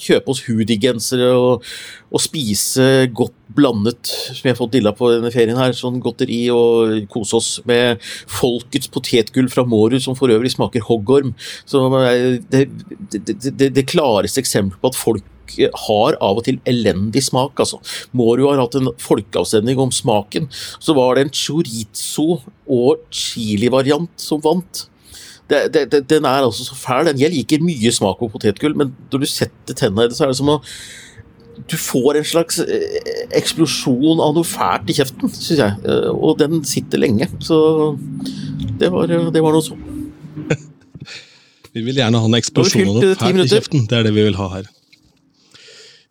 kjøpe 0.00 0.32
oss 0.32 0.42
hoodie-gensere 0.48 1.28
og, 1.38 1.66
og, 2.10 2.22
spise 2.22 3.06
godt 3.14 3.34
blandet, 3.54 4.10
som 4.10 4.42
jeg 4.42 4.54
har 4.54 4.58
fått 4.58 4.74
dilla 4.74 4.94
på 4.96 5.10
denne 5.12 5.30
ferien 5.34 5.58
her, 5.58 5.74
sånn 5.76 6.00
godteri, 6.02 6.40
og 6.50 7.04
kose 7.12 7.38
oss 7.38 7.50
med 7.68 8.02
folkets 8.02 8.90
potetgull 8.90 9.50
fra 9.52 9.66
Mårud, 9.68 10.00
som 10.02 10.18
for 10.18 10.32
øvrig 10.34 10.50
smaker 10.54 10.84
hoggorm. 10.88 11.34
Så 11.68 11.84
det, 12.50 12.66
det, 13.14 13.22
det, 13.46 13.70
det 13.76 13.86
klareste 13.90 14.42
eksempelet 14.42 14.82
på 14.82 14.90
at 14.90 14.98
folk 14.98 15.30
har 15.86 16.16
av 16.20 16.40
og 16.40 16.46
til 16.46 16.58
elendig 16.68 17.24
smak. 17.28 17.60
altså. 17.60 17.80
Mårud 18.12 18.48
har 18.48 18.64
hatt 18.64 18.78
en 18.80 18.92
folkeavstemning 18.98 19.78
om 19.78 19.92
smaken. 19.92 20.48
Så 20.78 20.96
var 20.96 21.14
det 21.14 21.26
en 21.26 21.34
chorizo 21.34 22.40
og 22.66 23.06
chili-variant 23.10 24.10
som 24.16 24.42
vant. 24.44 24.88
Det, 25.48 25.66
det, 25.74 25.88
det, 25.92 26.06
den 26.08 26.24
er 26.24 26.44
altså 26.46 26.64
så 26.64 26.76
fæl. 26.78 27.12
Jeg 27.20 27.32
liker 27.34 27.64
mye 27.64 27.92
smak 27.92 28.20
på 28.20 28.30
potetgull, 28.32 28.76
men 28.76 28.94
når 29.12 29.24
du 29.24 29.28
setter 29.28 29.76
tennene 29.76 30.06
i 30.06 30.12
det, 30.12 30.16
så 30.16 30.24
er 30.24 30.32
det 30.32 30.40
som 30.40 30.54
å 30.56 30.62
du 31.70 31.76
får 31.78 32.18
en 32.18 32.26
slags 32.26 32.58
eh, 32.60 33.00
eksplosjon 33.38 34.20
av 34.22 34.34
noe 34.36 34.46
fælt 34.46 34.90
i 34.90 34.96
kjeften, 34.98 35.30
syns 35.30 35.60
jeg. 35.60 35.76
Eh, 35.86 36.10
og 36.12 36.38
den 36.40 36.64
sitter 36.66 37.00
lenge. 37.00 37.28
Så 37.44 37.56
det 38.80 38.90
var, 38.92 39.06
det 39.08 39.42
var 39.44 39.54
noe 39.54 39.64
sånn. 39.64 39.84
vi 41.74 41.84
vil 41.86 42.00
gjerne 42.02 42.20
ha 42.20 42.30
en 42.30 42.38
eksplosjon 42.40 42.90
av 42.90 42.98
noe 42.98 43.12
eh, 43.12 43.20
fælt 43.20 43.44
i 43.44 43.50
kjeften. 43.54 43.86
Det 43.90 44.00
er 44.00 44.08
det 44.08 44.14
vi 44.16 44.26
vil 44.26 44.40
ha 44.40 44.50
her. 44.56 44.68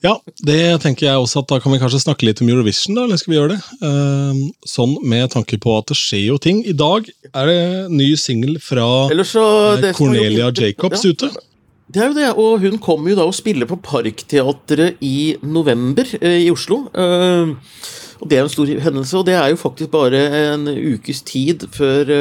Ja, 0.04 0.18
det 0.44 0.82
tenker 0.84 1.08
jeg 1.08 1.20
også 1.22 1.44
at 1.44 1.48
da 1.48 1.62
kan 1.64 1.72
vi 1.72 1.80
kanskje 1.80 2.02
snakke 2.04 2.28
litt 2.28 2.42
om 2.44 2.50
Eurovision, 2.52 2.98
da, 2.98 3.06
eller 3.08 3.20
skal 3.20 3.32
vi 3.32 3.38
gjøre 3.38 3.56
det? 3.56 3.62
Uh, 3.80 4.42
sånn 4.68 4.98
med 5.08 5.32
tanke 5.32 5.56
på 5.64 5.78
at 5.80 5.88
det 5.94 5.96
skjer 5.96 6.26
jo 6.26 6.40
ting. 6.44 6.60
I 6.68 6.76
dag 6.76 7.08
er 7.32 7.48
det 7.48 7.64
ny 7.94 8.10
singel 8.20 8.60
fra 8.60 8.84
så, 9.24 9.46
uh, 9.80 9.88
Cornelia 9.96 10.50
jo, 10.50 10.56
Jacobs 10.60 11.08
ja. 11.08 11.14
ute. 11.14 11.32
Det 11.94 12.04
er 12.04 12.12
jo 12.12 12.18
det, 12.18 12.30
og 12.36 12.66
hun 12.66 12.76
kommer 12.84 13.14
jo 13.14 13.20
da 13.22 13.30
og 13.30 13.38
spiller 13.38 13.70
på 13.70 13.80
Parkteatret 13.86 15.00
i 15.08 15.38
november 15.48 16.12
uh, 16.20 16.36
i 16.36 16.52
Oslo. 16.52 16.84
Uh, 16.92 17.56
og 18.20 18.28
Det 18.28 18.40
er 18.40 18.44
en 18.44 18.52
stor 18.52 18.68
hendelse, 18.68 19.18
og 19.20 19.28
det 19.28 19.40
er 19.40 19.54
jo 19.54 19.60
faktisk 19.60 19.92
bare 19.92 20.20
en 20.54 20.68
ukes 20.68 21.24
tid 21.28 21.64
før 21.72 22.12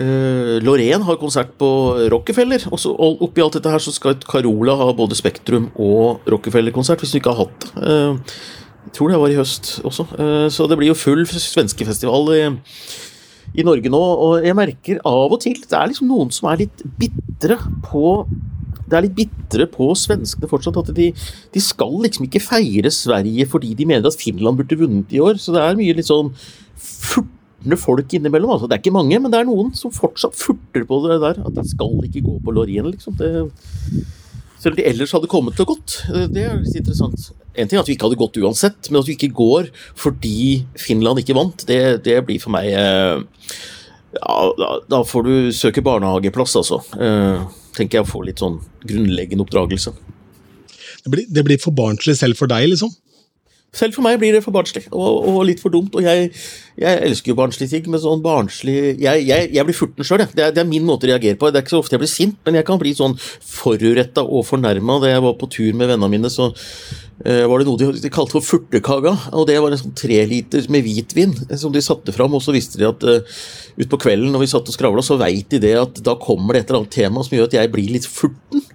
uh, 0.00 0.58
Uh, 0.62 1.04
har 1.04 1.20
konsert 1.20 1.52
på 1.58 1.68
Rockefeller. 2.12 2.64
Og 2.72 2.80
så 2.80 2.92
oppi 2.96 3.42
alt 3.42 3.58
dette 3.58 3.70
her 3.70 3.82
så 3.82 3.92
skal 3.92 4.16
Carola 4.16 4.76
ha 4.76 4.92
både 4.92 5.18
Spektrum 5.18 5.70
og 5.76 6.20
Rockefeller-konsert, 6.26 7.00
hvis 7.00 7.12
du 7.12 7.20
ikke 7.20 7.34
har 7.34 7.46
hatt 7.46 7.66
det. 7.66 7.82
Uh, 7.82 8.16
jeg 8.82 8.96
tror 8.96 9.12
det 9.12 9.18
var 9.20 9.30
i 9.30 9.38
høst 9.38 9.80
også. 9.84 10.06
Uh, 10.18 10.48
så 10.50 10.66
det 10.66 10.78
blir 10.78 10.90
jo 10.90 10.98
full 10.98 11.26
svenskefestival 11.26 12.32
i, 12.34 12.40
i 13.54 13.66
Norge 13.66 13.92
nå. 13.92 14.00
Og 14.00 14.46
jeg 14.46 14.56
merker 14.58 15.02
av 15.04 15.32
og 15.32 15.40
til 15.44 15.60
det 15.60 15.76
er 15.76 15.92
liksom 15.92 16.10
noen 16.10 16.32
som 16.34 16.50
er 16.50 16.64
litt 16.64 16.82
bitre 16.98 17.60
på 17.84 18.26
det 18.92 18.98
er 18.98 19.06
litt 19.06 19.14
bitre 19.16 19.66
på 19.72 19.86
svenskene 19.96 20.48
fortsatt. 20.50 20.76
At 20.82 20.90
de, 20.96 21.10
de, 21.54 21.62
skal 21.64 21.94
liksom 22.04 22.26
ikke 22.26 22.42
feire 22.44 22.92
Sverige 22.92 23.46
fordi 23.48 23.72
de 23.78 23.88
mener 23.88 24.08
at 24.08 24.18
Finland 24.20 24.58
burde 24.60 24.76
vunnet 24.82 25.14
i 25.14 25.22
år. 25.22 25.40
Så 25.40 25.54
det 25.54 25.62
er 25.64 25.78
mye 25.78 25.96
litt 25.96 26.10
sånn 26.10 26.34
furt 26.76 27.31
furtende 27.62 27.78
folk 27.78 28.12
innimellom. 28.14 28.50
Altså, 28.50 28.66
det 28.66 28.76
er 28.76 28.82
ikke 28.82 28.94
mange, 28.94 29.18
men 29.20 29.30
det 29.30 29.40
er 29.40 29.46
noen 29.46 29.72
som 29.74 29.92
fortsatt 29.92 30.34
furter 30.34 30.84
på 30.84 30.98
det 31.06 31.20
der. 31.20 31.42
At 31.46 31.54
de 31.54 31.64
skal 31.68 32.02
ikke 32.04 32.22
gå 32.22 32.40
på 32.44 32.52
Lorien, 32.52 32.90
liksom. 32.90 33.16
Det, 33.16 33.46
Selv 34.58 34.74
om 34.74 34.76
de 34.76 34.86
ellers 34.86 35.12
hadde 35.12 35.28
kommet 35.28 35.56
til 35.56 35.66
gått. 35.66 36.02
Eh, 36.12 36.28
det 36.30 36.44
er 36.46 36.58
litt 36.60 36.76
interessant. 36.76 37.32
En 37.54 37.68
ting 37.68 37.76
er 37.76 37.82
at 37.82 37.88
vi 37.88 37.96
ikke 37.96 38.06
hadde 38.08 38.20
gått 38.20 38.38
uansett, 38.38 38.90
men 38.90 39.00
at 39.00 39.08
vi 39.08 39.16
ikke 39.16 39.34
går 39.34 39.70
fordi 39.98 40.64
Finland 40.78 41.18
ikke 41.20 41.36
vant, 41.36 41.66
det, 41.66 42.02
det 42.04 42.22
blir 42.24 42.40
for 42.40 42.54
meg 42.54 42.70
eh, 42.72 43.18
Ja, 44.16 44.36
da, 44.56 44.70
da, 44.88 45.02
får 45.04 45.26
du 45.26 45.34
søke 45.52 45.82
barnehageplass, 45.84 46.56
altså. 46.56 46.80
Eh, 46.96 47.42
tenker 47.76 47.98
jeg 47.98 48.06
å 48.06 48.12
få 48.12 48.22
litt 48.24 48.40
sånn 48.40 48.60
grunnleggende 48.84 49.44
oppdragelse. 49.44 49.92
Det 51.02 51.10
blir, 51.10 51.26
det 51.28 51.44
blir 51.44 51.58
for 51.58 51.74
barnslig 51.74 52.14
selv 52.20 52.38
for 52.38 52.50
deg, 52.52 52.68
liksom? 52.70 52.92
Selv 53.72 53.94
for 53.96 54.04
meg 54.04 54.18
blir 54.20 54.34
det 54.36 54.42
for 54.44 54.52
barnslig 54.52 54.82
og, 54.90 55.28
og 55.30 55.38
litt 55.48 55.60
for 55.62 55.72
dumt. 55.72 55.94
Og 55.96 56.04
jeg, 56.04 56.26
jeg 56.76 56.98
elsker 57.06 57.32
jo 57.32 57.36
barnslig 57.38 57.70
ting, 57.70 57.86
men 57.88 58.02
sånn 58.02 58.20
barnslig 58.20 58.74
Jeg, 59.00 59.22
jeg, 59.24 59.46
jeg 59.48 59.64
blir 59.64 59.76
furten 59.76 60.04
sjøl, 60.04 60.26
det, 60.26 60.50
det, 60.52 60.60
er 60.60 60.68
min 60.68 60.84
måte 60.84 61.08
å 61.08 61.10
reagere 61.12 61.38
på. 61.40 61.48
Det 61.48 61.62
er 61.62 61.64
ikke 61.64 61.72
så 61.78 61.80
ofte 61.80 61.96
jeg 61.96 62.02
blir 62.02 62.10
sint, 62.12 62.36
men 62.44 62.58
jeg 62.58 62.66
kan 62.68 62.80
bli 62.82 62.92
sånn 62.98 63.16
foruretta 63.16 64.26
og 64.28 64.44
fornærma. 64.44 64.98
Da 65.00 65.14
jeg 65.14 65.22
var 65.24 65.38
på 65.40 65.48
tur 65.56 65.70
med 65.72 65.88
vennene 65.88 66.10
mine, 66.12 66.28
så 66.32 66.50
uh, 66.52 67.44
var 67.48 67.62
det 67.62 67.68
noe 67.70 67.80
de, 67.80 67.88
de 68.02 68.10
kalte 68.12 68.36
for 68.36 68.44
furtekaga. 68.44 69.14
Og 69.40 69.48
det 69.48 69.56
var 69.64 69.72
en 69.72 69.80
sånn 69.80 69.96
treliter 69.96 70.68
med 70.68 70.84
hvitvin 70.84 71.32
som 71.56 71.72
de 71.72 71.80
satte 71.80 72.12
fram, 72.12 72.36
og 72.36 72.44
så 72.44 72.52
visste 72.52 72.76
de 72.76 72.90
at 72.90 73.06
uh, 73.08 73.40
utpå 73.80 74.02
kvelden 74.04 74.36
når 74.36 74.44
vi 74.44 74.50
satt 74.52 74.68
og 74.68 74.76
skravla, 74.76 75.06
så 75.06 75.16
veit 75.22 75.48
de 75.48 75.62
det 75.64 75.72
at 75.80 76.04
da 76.04 76.18
kommer 76.20 76.52
det 76.52 76.66
et 76.66 76.74
eller 76.74 76.84
annet 76.84 76.98
tema 76.98 77.24
som 77.24 77.38
gjør 77.38 77.48
at 77.48 77.56
jeg 77.56 77.72
blir 77.72 77.96
litt 77.96 78.10
furten. 78.20 78.68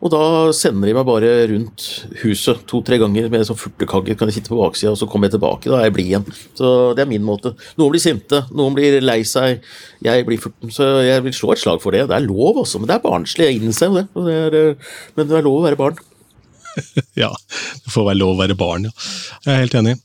Og 0.00 0.08
da 0.12 0.22
sender 0.56 0.88
de 0.88 0.94
meg 0.96 1.04
bare 1.04 1.30
rundt 1.50 1.86
huset 2.22 2.62
to-tre 2.70 2.96
ganger 3.02 3.28
med 3.32 3.44
sånn 3.44 3.58
furtekagge. 3.60 4.16
Kan 4.16 4.30
jeg 4.30 4.38
sitte 4.38 4.52
på 4.52 4.60
baksida, 4.60 4.94
og 4.94 5.00
så 5.00 5.08
kommer 5.10 5.28
jeg 5.28 5.36
tilbake. 5.36 5.68
Da 5.68 5.80
er 5.80 5.90
jeg 5.90 5.96
blid 5.98 6.08
igjen. 6.08 6.38
Så 6.56 6.70
det 6.96 7.04
er 7.04 7.10
min 7.10 7.26
måte. 7.26 7.52
Noen 7.76 7.92
blir 7.92 8.02
sinte, 8.02 8.42
noen 8.56 8.76
blir 8.76 8.96
lei 9.04 9.20
seg. 9.28 9.60
Jeg 10.06 10.24
blir 10.28 10.40
furten. 10.40 10.72
Så 10.72 10.88
jeg 11.04 11.26
vil 11.26 11.36
slå 11.36 11.52
et 11.52 11.64
slag 11.64 11.82
for 11.84 11.96
det. 11.96 12.06
Det 12.08 12.16
er 12.16 12.24
lov, 12.24 12.62
også. 12.64 12.80
Men 12.80 12.88
det 12.88 12.96
er 12.96 13.04
barnslig. 13.04 13.50
Jeg 13.50 13.60
innser 13.60 13.92
jo 13.92 14.00
det. 14.00 14.06
det 14.16 14.38
er, 14.38 14.58
eh, 14.62 14.96
men 15.18 15.28
det 15.28 15.36
er 15.36 15.44
lov 15.44 15.60
å 15.60 15.68
være 15.68 15.80
barn. 15.80 16.00
ja, 17.22 17.34
det 17.84 17.92
får 17.92 18.10
være 18.12 18.22
lov 18.22 18.38
å 18.38 18.40
være 18.40 18.56
barn, 18.56 18.88
ja. 18.88 18.96
Jeg 19.44 19.52
er 19.52 19.64
helt 19.66 19.80
enig. 19.82 20.00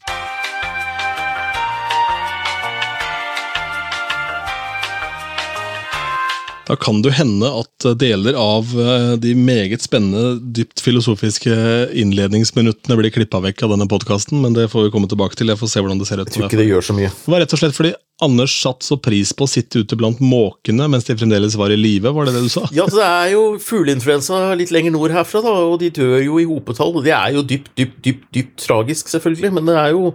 Da 6.66 6.76
kan 6.82 7.02
det 7.04 7.12
jo 7.12 7.18
hende 7.20 7.50
at 7.62 7.86
deler 8.02 8.38
av 8.40 8.72
eh, 8.74 9.12
de 9.22 9.36
meget 9.38 9.84
spennende, 9.86 10.40
dypt 10.56 10.82
filosofiske 10.82 11.54
innledningsminuttene 11.94 12.98
blir 12.98 13.14
klippa 13.14 13.42
vekk 13.44 13.68
av 13.68 13.76
denne 13.76 13.88
podkasten, 13.92 14.42
men 14.42 14.58
det 14.58 14.72
får 14.74 14.88
vi 14.88 14.94
komme 14.96 15.10
tilbake 15.12 15.38
til. 15.38 15.52
Jeg 15.54 15.62
får 15.62 15.72
se 15.72 15.84
hvordan 15.86 16.02
det 16.02 16.10
ser 16.10 16.24
ut. 16.24 16.30
Jeg 16.32 16.40
tror 16.40 16.50
ikke 16.50 16.62
det 16.64 16.70
gjør 16.72 16.88
så 16.90 16.98
mye. 16.98 17.12
Det 17.14 17.34
var 17.36 17.46
rett 17.46 17.54
og 17.54 17.62
slett 17.62 17.78
fordi 17.78 17.94
Anders 18.24 18.54
satt 18.62 18.86
så 18.86 18.96
pris 18.96 19.34
på 19.36 19.44
å 19.44 19.50
sitte 19.52 19.82
ute 19.84 19.98
blant 20.00 20.22
måkene 20.24 20.86
mens 20.88 21.04
de 21.04 21.18
fremdeles 21.20 21.58
var 21.60 21.74
i 21.74 21.76
live, 21.76 22.14
var 22.16 22.30
det 22.30 22.38
det 22.38 22.46
du 22.46 22.52
sa? 22.54 22.62
Ja, 22.72 22.86
det 22.88 23.04
er 23.04 23.34
jo 23.34 23.42
fugleinfluensa 23.60 24.54
litt 24.56 24.72
lenger 24.72 24.94
nord 24.96 25.12
herfra, 25.12 25.42
da, 25.44 25.52
og 25.68 25.82
de 25.82 25.90
dør 25.98 26.22
jo 26.24 26.40
i 26.40 26.46
hopetall. 26.48 26.96
Det 27.04 27.12
er 27.12 27.36
jo 27.36 27.44
dypt, 27.44 27.74
dypt, 27.76 28.00
dypt, 28.08 28.30
dypt 28.38 28.56
tragisk, 28.64 29.12
selvfølgelig, 29.12 29.52
men 29.58 29.68
det 29.68 29.76
er, 29.82 29.92
jo, 29.98 30.14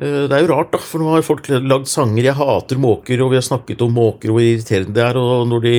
eh, 0.00 0.24
det 0.26 0.34
er 0.34 0.42
jo 0.42 0.50
rart, 0.50 0.74
da, 0.74 0.82
for 0.82 0.98
nå 0.98 1.14
har 1.14 1.22
folk 1.26 1.46
lagd 1.54 1.86
sanger 1.86 2.26
'Jeg 2.26 2.34
hater 2.34 2.82
måker', 2.82 3.22
og 3.22 3.30
vi 3.30 3.38
har 3.38 3.46
snakket 3.46 3.86
om 3.86 3.94
måker 3.94 4.34
og 4.34 4.40
hvor 4.40 4.42
irriterende 4.42 4.98
det 4.98 5.06
er, 5.06 5.16
og 5.16 5.46
når 5.46 5.66
de 5.70 5.76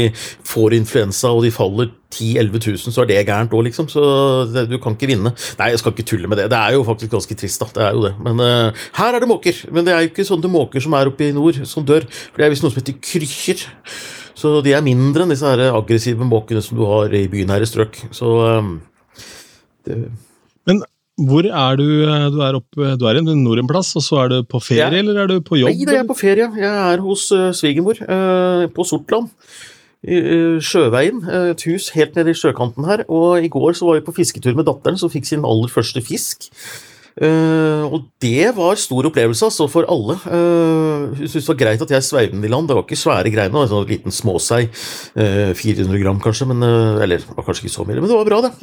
får 0.48 0.80
influensa 0.80 1.36
og 1.36 1.44
de 1.44 1.52
faller 1.52 1.92
10 2.10 2.40
000-11 2.40 2.78
000, 2.88 2.94
så 2.94 3.04
er 3.04 3.10
det 3.10 3.18
gærent 3.28 3.54
òg, 3.54 3.66
liksom. 3.68 3.90
Så 3.92 4.02
det, 4.54 4.68
du 4.72 4.78
kan 4.82 4.96
ikke 4.96 5.10
vinne. 5.12 5.34
Nei, 5.60 5.72
jeg 5.74 5.82
skal 5.82 5.94
ikke 5.94 6.08
tulle 6.08 6.30
med 6.32 6.40
det. 6.40 6.50
Det 6.54 6.60
er 6.60 6.78
jo 6.78 6.86
faktisk 6.88 7.12
ganske 7.14 7.38
trist, 7.40 7.64
da. 7.64 7.68
Det 7.76 7.84
er 7.84 7.98
jo 7.98 8.04
det. 8.08 8.14
Men 8.24 8.44
uh, 8.44 8.86
her 9.00 9.18
er 9.18 9.24
det 9.24 9.30
måker. 9.30 9.60
Men 9.76 9.88
det 9.88 9.94
er 9.94 10.06
jo 10.06 10.12
ikke 10.12 10.28
sånne 10.28 10.52
måker 10.52 10.84
som 10.84 10.96
er 10.98 11.12
oppe 11.12 11.28
i 11.28 11.36
nord, 11.36 11.60
som 11.68 11.86
dør. 11.88 12.08
For 12.08 12.40
det 12.40 12.48
er 12.48 12.54
visst 12.56 12.66
noe 12.66 12.74
som 12.74 12.82
heter 12.82 13.00
krykker. 13.04 13.66
Så 14.38 14.60
de 14.64 14.76
er 14.78 14.86
mindre 14.86 15.26
enn 15.26 15.34
disse 15.34 15.50
her 15.50 15.66
aggressive 15.72 16.28
måkene 16.28 16.62
som 16.64 16.80
du 16.80 16.86
har 16.88 17.14
i 17.18 17.26
bynære 17.32 17.68
strøk. 17.68 18.00
Så 18.16 18.38
um, 18.62 18.78
det 19.88 20.06
Men 20.70 20.84
hvor 21.18 21.48
er 21.50 21.80
du? 21.80 21.88
Du 22.36 22.44
er, 22.46 22.60
opp, 22.60 22.68
du 22.78 23.08
er 23.10 23.18
i 23.18 23.24
nord 23.26 23.60
en 23.60 23.70
plass, 23.70 23.96
og 23.98 24.04
så 24.06 24.20
er 24.24 24.36
du 24.36 24.36
på 24.46 24.62
ferie, 24.62 24.86
ja. 24.86 25.00
eller 25.02 25.24
er 25.24 25.32
du 25.32 25.40
på 25.42 25.58
jobb? 25.58 25.74
Nei, 25.74 25.88
jeg 25.90 26.04
er 26.04 26.06
på 26.08 26.18
ferie. 26.20 26.52
Jeg 26.62 26.70
er 26.94 27.02
hos 27.02 27.32
uh, 27.34 27.50
svigermor 27.58 27.98
uh, 28.06 28.70
på 28.70 28.86
Sortland 28.86 29.34
Sjøveien, 30.08 31.20
et 31.52 31.64
hus 31.68 31.90
helt 31.98 32.16
nede 32.16 32.32
i 32.32 32.38
sjøkanten 32.38 32.88
her. 32.88 33.04
Og 33.12 33.44
i 33.44 33.52
går 33.52 33.76
så 33.76 33.90
var 33.90 34.00
vi 34.00 34.06
på 34.08 34.16
fisketur 34.22 34.56
med 34.56 34.68
datteren, 34.70 35.00
som 35.00 35.12
fikk 35.12 35.28
sin 35.28 35.44
aller 35.48 35.72
første 35.72 36.04
fisk. 36.06 36.48
Uh, 37.18 37.90
og 37.90 38.04
det 38.22 38.52
var 38.54 38.78
stor 38.78 39.08
opplevelse 39.10 39.48
altså, 39.48 39.66
for 39.72 39.88
alle. 39.90 40.18
Uh, 40.30 41.16
hun 41.18 41.24
syntes 41.26 41.48
det 41.48 41.54
var 41.54 41.60
greit 41.64 41.82
at 41.82 41.94
jeg 41.96 42.06
sveiv 42.06 42.36
i 42.38 42.52
land. 42.52 42.70
Det 42.70 42.78
var 42.78 42.86
ikke 42.86 43.00
svære 43.00 43.32
greiene, 43.34 43.64
en 43.64 43.72
sånn 43.72 43.90
liten 43.90 44.14
småsei. 44.14 44.68
Uh, 45.18 45.52
400 45.58 46.04
gram 46.04 46.22
kanskje, 46.22 46.50
men, 46.52 46.62
eller 47.02 47.26
var 47.32 47.48
kanskje 47.48 47.66
ikke 47.66 47.74
så 47.74 47.88
mye, 47.88 47.98
men 47.98 48.12
det 48.12 48.20
var 48.20 48.30
bra, 48.30 48.42
det. 48.46 48.54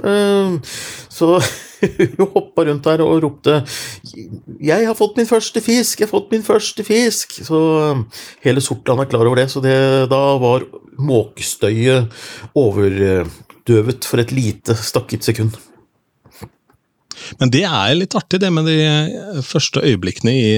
så 1.11 1.35
hun 2.17 2.31
hoppa 2.37 2.65
rundt 2.69 2.87
der 2.87 3.03
og 3.05 3.19
ropte 3.25 3.59
'Jeg 4.61 4.87
har 4.87 4.95
fått 4.97 5.19
min 5.19 5.29
første 5.29 5.61
fisk! 5.61 6.01
Jeg 6.01 6.09
har 6.09 6.15
fått 6.15 6.31
min 6.33 6.47
første 6.47 6.87
fisk!' 6.87 7.43
Så 7.45 7.59
hele 8.45 8.63
Sortland 8.63 9.03
er 9.03 9.11
klar 9.11 9.27
over 9.27 9.43
det. 9.43 9.51
Så 9.51 9.61
det, 9.61 9.77
da 10.11 10.23
var 10.39 10.65
måkestøyet 10.95 12.13
overdøvet 12.55 14.05
for 14.07 14.23
et 14.23 14.33
lite, 14.33 14.79
stakket 14.79 15.27
sekund. 15.27 15.59
Men 17.41 17.53
det 17.55 17.65
er 17.69 17.97
litt 17.99 18.17
artig, 18.19 18.41
det 18.43 18.51
med 18.55 18.69
de 18.69 19.43
første 19.47 19.83
øyeblikkene 19.85 20.35
i 20.35 20.49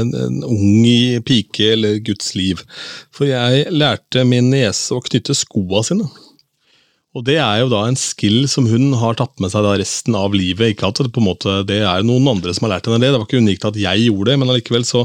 en, 0.00 0.12
en 0.14 0.42
ung 0.46 0.84
pike 1.26 1.72
eller 1.74 1.98
Guds 2.04 2.34
liv. 2.38 2.62
For 3.14 3.28
jeg 3.30 3.66
lærte 3.74 4.26
min 4.28 4.52
niese 4.52 4.94
å 4.94 5.02
knytte 5.04 5.36
skoa 5.36 5.84
sine. 5.86 6.08
Og 7.14 7.22
det 7.28 7.36
er 7.38 7.60
jo 7.62 7.70
da 7.70 7.84
en 7.86 7.98
skill 7.98 8.48
som 8.50 8.66
hun 8.66 8.90
har 8.98 9.14
tatt 9.18 9.38
med 9.42 9.52
seg 9.52 9.62
da 9.62 9.76
resten 9.78 10.16
av 10.18 10.34
livet. 10.34 10.74
Ikke 10.74 10.90
at 10.90 10.98
det 10.98 11.12
på 11.14 11.22
en 11.22 11.28
måte, 11.28 11.60
det 11.68 11.80
er 11.86 12.06
noen 12.06 12.26
andre 12.32 12.54
som 12.54 12.66
har 12.66 12.76
lært 12.76 12.90
henne 12.90 12.98
det, 13.02 13.12
det 13.14 13.20
var 13.20 13.28
ikke 13.28 13.42
unikt 13.44 13.66
at 13.68 13.78
jeg 13.78 14.08
gjorde 14.08 14.32
det, 14.32 14.38
men 14.42 14.50
allikevel 14.50 14.86
så 14.88 15.04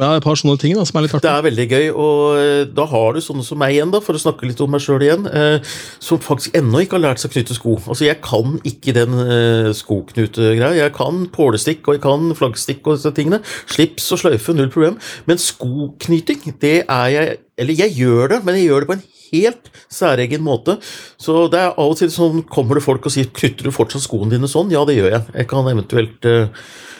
ja, 0.00 0.16
et 0.16 0.24
par 0.24 0.38
sånne 0.38 0.56
ting 0.60 0.74
da, 0.76 0.84
som 0.88 0.98
er 0.98 1.04
litt 1.04 1.14
artig. 1.14 1.26
Det 1.26 1.32
er 1.32 1.44
veldig 1.46 1.66
gøy, 1.68 1.86
og 1.92 2.38
eh, 2.40 2.62
da 2.72 2.86
har 2.88 3.14
du 3.14 3.20
sånne 3.24 3.44
som 3.46 3.60
meg 3.60 3.74
igjen, 3.76 3.92
da, 3.92 4.00
for 4.04 4.16
å 4.16 4.22
snakke 4.22 4.48
litt 4.48 4.62
om 4.64 4.72
meg 4.72 4.82
sjøl 4.84 5.04
igjen, 5.04 5.26
eh, 5.28 5.74
som 6.02 6.22
faktisk 6.22 6.56
ennå 6.58 6.82
ikke 6.84 6.96
har 6.98 7.04
lært 7.04 7.22
seg 7.22 7.30
å 7.30 7.34
knytte 7.36 7.56
sko. 7.58 7.76
Altså, 7.84 8.06
Jeg 8.08 8.20
kan 8.24 8.56
ikke 8.66 8.96
den 8.96 9.18
eh, 9.26 9.70
skoknutegreia. 9.76 10.72
Jeg 10.78 10.96
kan 10.96 11.22
pålestikk 11.34 11.86
og 11.86 11.98
jeg 11.98 12.04
kan 12.06 12.34
flaggstikk 12.38 12.82
og 12.86 12.98
disse 12.98 13.14
tingene. 13.16 13.42
Slips 13.70 14.10
og 14.16 14.22
sløyfe, 14.24 14.56
null 14.56 14.72
problem. 14.72 14.98
Men 15.28 15.40
skoknyting, 15.42 16.56
det 16.62 16.80
er 16.86 17.14
jeg 17.14 17.38
Eller 17.60 17.76
jeg 17.76 17.92
gjør 17.92 18.30
det, 18.30 18.36
men 18.44 18.56
jeg 18.56 18.70
gjør 18.70 18.80
det 18.80 18.88
på 18.88 18.94
en 18.94 19.02
helt 19.30 19.66
særegen 19.92 20.40
måte. 20.40 20.78
Så 21.20 21.42
det 21.52 21.58
er 21.60 21.74
av 21.74 21.92
og 21.92 21.98
til 22.00 22.08
sånn 22.08 22.40
kommer 22.48 22.78
det 22.78 22.84
folk 22.86 23.04
og 23.04 23.12
sier 23.12 23.28
'knytter 23.28 23.68
du 23.68 23.70
fortsatt 23.70 24.06
skoene 24.06 24.32
dine 24.32 24.48
sånn'? 24.48 24.72
Ja, 24.72 24.84
det 24.88 24.96
gjør 24.96 25.10
jeg. 25.10 25.22
Jeg 25.34 25.48
kan 25.48 25.68
eventuelt 25.68 26.24
eh, 26.24 26.48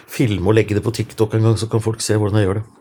filme 0.06 0.50
og 0.50 0.54
legge 0.54 0.74
det 0.76 0.84
på 0.84 0.92
TikTok 0.92 1.34
en 1.34 1.42
gang, 1.42 1.56
så 1.56 1.70
kan 1.70 1.80
folk 1.80 2.00
se 2.00 2.14
hvordan 2.14 2.38
jeg 2.38 2.48
gjør 2.48 2.60
det. 2.60 2.79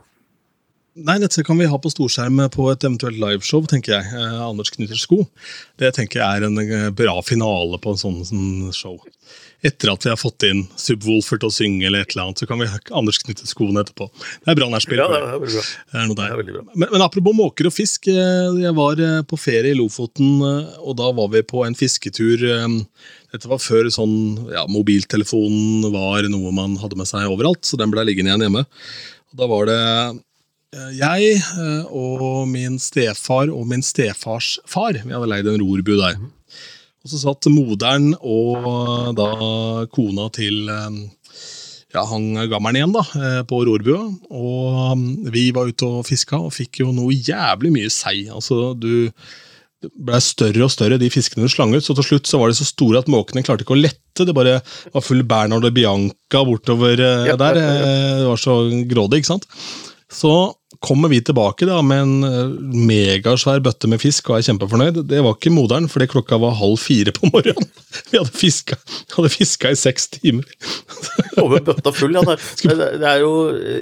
Nei, 1.05 1.15
dette 1.21 1.43
kan 1.47 1.59
vi 1.59 1.67
ha 1.69 1.77
på 1.79 1.91
storskjerm 1.91 2.41
på 2.53 2.65
et 2.71 2.83
eventuelt 2.83 3.19
liveshow, 3.21 3.63
tenker 3.69 3.95
jeg. 3.95 4.09
Eh, 4.15 4.39
Anders 4.43 4.71
knytter 4.73 4.99
sko. 4.99 5.23
Det 5.79 5.93
tenker 5.95 6.21
jeg 6.21 6.39
er 6.39 6.47
en 6.47 6.59
eh, 6.63 6.89
bra 6.95 7.15
finale 7.25 7.79
på 7.81 7.93
en 7.93 8.01
sånn, 8.01 8.19
sånn 8.27 8.73
show. 8.75 8.97
Etter 9.65 9.91
at 9.91 10.05
vi 10.05 10.11
har 10.11 10.19
fått 10.19 10.45
inn 10.47 10.61
Subwoolfer 10.79 11.39
til 11.41 11.49
å 11.49 11.53
synge, 11.53 11.85
eller 11.87 12.03
et 12.03 12.13
eller 12.13 12.29
annet, 12.29 12.41
så 12.41 12.47
kan 12.49 12.61
vi 12.61 12.67
ha 12.71 12.79
Anders 12.95 13.19
knytte 13.23 13.47
skoene 13.47 13.83
etterpå. 13.83 14.07
Det 14.45 14.53
er 14.53 14.59
bra 14.59 14.69
nærspill. 14.71 15.01
Ja, 15.01 15.07
det 15.11 15.19
er 15.19 15.43
bra. 15.43 15.49
Det 15.49 16.01
er, 16.01 16.13
det 16.15 16.27
er 16.27 16.51
bra. 16.51 16.63
Men, 16.73 16.87
men, 16.87 17.03
apropos 17.05 17.37
måker 17.37 17.69
og 17.69 17.75
fisk. 17.75 18.09
Eh, 18.11 18.61
jeg 18.63 18.75
var 18.79 19.03
eh, 19.03 19.19
på 19.27 19.39
ferie 19.39 19.75
i 19.75 19.79
Lofoten, 19.79 20.39
og 20.79 20.97
da 20.99 21.11
var 21.15 21.31
vi 21.35 21.45
på 21.47 21.63
en 21.67 21.77
fisketur. 21.79 22.47
Dette 23.29 23.51
var 23.51 23.61
før 23.61 23.91
sånn, 23.93 24.17
ja, 24.51 24.65
mobiltelefonen 24.71 25.91
var 25.93 26.27
noe 26.31 26.55
man 26.55 26.79
hadde 26.81 26.97
med 26.99 27.09
seg 27.09 27.29
overalt, 27.29 27.63
så 27.67 27.79
den 27.79 27.93
ble 27.93 28.07
liggende 28.07 28.33
igjen 28.33 28.47
hjemme. 28.47 28.65
Og 29.29 29.37
da 29.37 29.47
var 29.49 29.69
det 29.69 29.79
jeg 30.69 31.37
eh, 31.39 31.85
og 31.89 32.45
min 32.49 32.77
stefar 32.81 33.49
og 33.49 33.65
min 33.69 33.81
stefars 33.85 34.57
far 34.69 34.99
vi 34.99 35.13
hadde 35.13 35.29
leid 35.29 35.49
en 35.49 35.61
rorbu 35.63 35.95
der. 35.97 36.19
Og 36.99 37.09
Så 37.09 37.21
satt 37.21 37.47
moderen 37.49 38.11
og 38.19 39.15
da 39.17 39.29
kona 39.89 40.27
til 40.35 40.69
eh, 40.69 40.99
ja, 41.95 42.03
han 42.05 42.35
gammelen 42.51 42.77
igjen 42.77 42.93
da, 42.93 43.01
på 43.49 43.63
rorbua. 43.65 44.03
Og 44.29 45.05
vi 45.33 45.47
var 45.55 45.71
ute 45.71 45.87
og 45.87 46.05
fiska 46.05 46.37
og 46.37 46.53
fikk 46.53 46.83
jo 46.83 46.91
noe 46.93 47.15
jævlig 47.15 47.71
mye 47.73 47.89
sei. 47.89 48.27
Altså, 48.29 48.75
du 48.77 49.09
ble 49.97 50.19
større 50.21 50.67
og 50.67 50.69
større, 50.69 50.99
de 51.01 51.09
fiskene 51.09 51.47
du 51.47 51.49
slang 51.49 51.73
ut. 51.73 51.81
Så 51.81 51.95
til 51.97 52.05
slutt 52.05 52.29
så 52.29 52.37
var 52.37 52.51
de 52.51 52.59
så 52.59 52.67
store 52.67 53.01
at 53.01 53.09
måkene 53.09 53.41
klarte 53.41 53.65
ikke 53.65 53.73
å 53.73 53.81
lette. 53.81 54.21
Det 54.21 54.37
bare 54.37 54.59
var 54.93 55.01
full 55.01 55.25
Bernhard 55.25 55.65
og 55.65 55.73
Bianca 55.73 56.45
bortover 56.45 57.01
ja, 57.01 57.33
der. 57.39 57.57
Det 57.57 58.29
var 58.29 58.43
så 58.43 58.59
grådig, 58.91 59.23
ikke 59.23 59.33
sant. 59.33 59.49
Så 60.13 60.33
kommer 60.79 61.11
vi 61.11 61.19
tilbake 61.21 61.67
da 61.67 61.81
med 61.83 62.01
en 62.01 62.27
eh, 62.27 62.53
megasvær 62.87 63.59
bøtte 63.63 63.89
med 63.91 63.99
fisk 64.01 64.29
og 64.31 64.37
er 64.37 64.45
kjempefornøyd. 64.47 65.01
Det 65.09 65.19
var 65.25 65.35
ikke 65.35 65.51
moderen, 65.51 65.89
fordi 65.91 66.07
klokka 66.11 66.39
var 66.39 66.55
halv 66.59 66.79
fire 66.79 67.13
på 67.15 67.29
morgenen. 67.33 67.67
Vi 68.11 68.19
hadde 68.19 68.31
fiska, 68.35 68.77
hadde 69.15 69.31
fiska 69.33 69.73
i 69.73 69.79
seks 69.79 70.07
timer. 70.15 70.47
Over 71.41 71.63
bøtta 71.67 71.93
full, 71.95 72.15
ja. 72.15 72.23
Det, 72.23 72.75
det 73.01 73.07
er 73.11 73.23
jo 73.23 73.33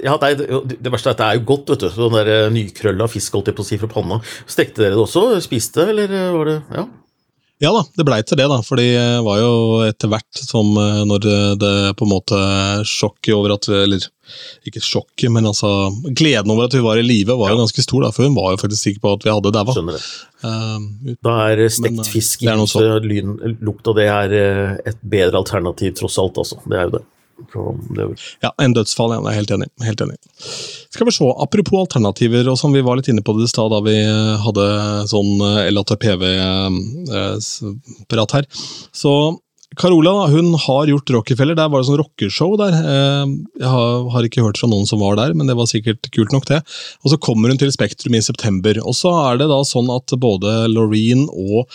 ja, 0.02 0.16
det, 0.18 0.48
er, 0.48 0.62
det 0.74 0.94
verste 0.94 1.12
er 1.12 1.16
at 1.16 1.22
det 1.22 1.28
er 1.28 1.40
jo 1.40 1.46
godt, 1.52 1.74
vet 1.74 1.84
du. 1.86 1.90
Sånn 1.94 2.16
der 2.18 2.32
eh, 2.34 2.46
nykrølla 2.54 3.10
fisk 3.10 3.38
holdt 3.38 3.52
jeg 3.52 3.58
på 3.58 3.66
å 3.66 3.68
si 3.68 3.80
fra 3.80 3.90
panna. 3.92 4.22
Stekte 4.50 4.82
dere 4.82 4.96
det 4.96 5.04
også? 5.04 5.28
Spiste, 5.44 5.86
eller 5.92 6.18
var 6.34 6.50
det 6.50 6.62
Ja. 6.74 6.88
Ja 7.58 7.72
da, 7.74 7.80
det 7.98 8.04
blei 8.06 8.20
til 8.22 8.38
det, 8.38 8.46
da. 8.50 8.60
For 8.62 8.78
det 8.78 8.92
var 9.26 9.40
jo 9.40 9.52
etter 9.88 10.10
hvert 10.12 10.40
som 10.40 10.76
når 10.78 11.24
det 11.58 11.72
på 11.98 12.06
en 12.06 12.12
måte 12.12 12.38
sjokket 12.86 13.34
over 13.34 13.56
at 13.56 13.66
Eller 13.74 14.04
ikke 14.68 14.82
sjokket, 14.84 15.26
men 15.32 15.48
altså 15.48 15.88
gleden 16.12 16.52
over 16.52 16.68
at 16.68 16.76
vi 16.76 16.84
var 16.84 17.00
i 17.00 17.04
live 17.06 17.34
var 17.40 17.50
jo 17.50 17.58
ganske 17.62 17.82
stor. 17.82 18.04
da, 18.04 18.12
For 18.14 18.28
hun 18.28 18.36
var 18.36 18.52
jo 18.54 18.62
faktisk 18.62 18.84
sikker 18.84 19.02
på 19.02 19.14
at 19.16 19.26
vi 19.26 19.34
hadde 19.34 19.54
daua. 19.56 19.98
Uh, 20.38 21.14
da 21.24 21.36
er 21.48 21.64
stekt 21.72 22.12
fisk 22.12 22.46
i 22.46 22.52
lukta 22.52 23.96
det 23.96 24.06
er 24.06 24.36
et 24.86 25.00
bedre 25.02 25.40
alternativ, 25.42 25.96
tross 25.98 26.20
alt. 26.22 26.38
altså. 26.38 26.60
Det 26.68 26.78
er 26.78 26.86
jo 26.86 26.98
det. 27.00 27.06
Ja, 28.42 28.50
en 28.62 28.74
dødsfall. 28.76 29.12
Ja, 29.14 29.20
jeg 29.22 29.30
er 29.30 29.38
helt 29.40 29.52
enig. 29.54 29.68
helt 29.86 30.00
enig. 30.04 30.16
Skal 30.90 31.06
vi 31.08 31.12
se, 31.14 31.24
Apropos 31.44 31.80
alternativer, 31.86 32.44
og 32.50 32.56
som 32.60 32.72
vi 32.74 32.82
var 32.84 32.96
litt 32.98 33.10
inne 33.12 33.24
på 33.24 33.32
det 33.38 33.44
i 33.46 33.52
stad 33.52 33.68
da 33.72 33.80
vi 33.84 33.96
hadde 34.44 34.66
sånn 35.10 35.32
eh, 35.46 35.70
LATPV-prat 35.72 37.10
her. 38.38 38.44
Så 38.92 39.12
Carola 39.78 40.26
hun 40.32 40.54
har 40.58 40.86
gjort 40.88 41.10
Rockefeller. 41.12 41.54
Der 41.54 41.68
var 41.70 41.78
det 41.80 41.88
sånn 41.90 42.00
rockeshow 42.00 42.56
der. 42.58 42.74
Eh, 42.78 43.26
jeg 43.60 43.70
har 44.14 44.22
ikke 44.26 44.44
hørt 44.46 44.58
fra 44.60 44.70
noen 44.70 44.88
som 44.88 45.00
var 45.04 45.14
der, 45.20 45.30
men 45.36 45.46
det 45.50 45.56
var 45.58 45.66
sikkert 45.70 46.02
kult 46.14 46.32
nok, 46.34 46.46
det. 46.50 46.60
Og 47.04 47.08
Så 47.12 47.16
kommer 47.22 47.48
hun 47.52 47.60
til 47.60 47.72
Spektrum 47.74 48.14
i 48.18 48.24
september. 48.24 48.74
Og 48.82 48.94
så 48.98 49.10
er 49.28 49.34
det 49.38 49.48
da 49.52 49.60
sånn 49.68 49.90
at 49.94 50.08
både 50.18 50.50
Loreen 50.72 51.22
og 51.30 51.68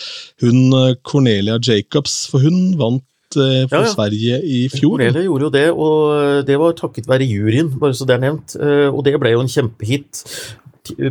hun 0.44 0.60
eh, 0.74 0.98
Cornelia 1.06 1.56
Jacobs, 1.62 2.28
for 2.32 2.40
hun 2.44 2.78
vant 2.82 3.04
Eh, 3.04 3.13
for 3.36 3.78
ja, 3.80 3.84
ja. 3.86 3.92
Sverige 3.92 4.40
i 4.44 4.64
fjor. 4.72 4.98
Cornelia 4.98 5.26
gjorde 5.26 5.48
jo 5.48 5.54
det, 5.54 5.68
og 5.72 6.48
det 6.48 6.58
var 6.62 6.76
takket 6.78 7.10
være 7.10 7.28
juryen, 7.30 7.72
bare 7.80 7.96
så 7.98 8.08
det 8.10 8.18
er 8.18 8.26
nevnt. 8.26 8.58
Eh, 8.60 8.90
og 8.90 9.04
det 9.06 9.16
ble 9.22 9.34
jo 9.36 9.44
en 9.44 9.52
kjempehit. 9.52 10.24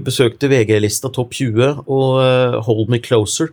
Besøkte 0.04 0.50
VG-lista 0.52 1.08
topp 1.14 1.32
20 1.38 1.86
og 1.86 2.08
eh, 2.20 2.58
Hold 2.66 2.92
Me 2.92 3.00
Closer 3.00 3.52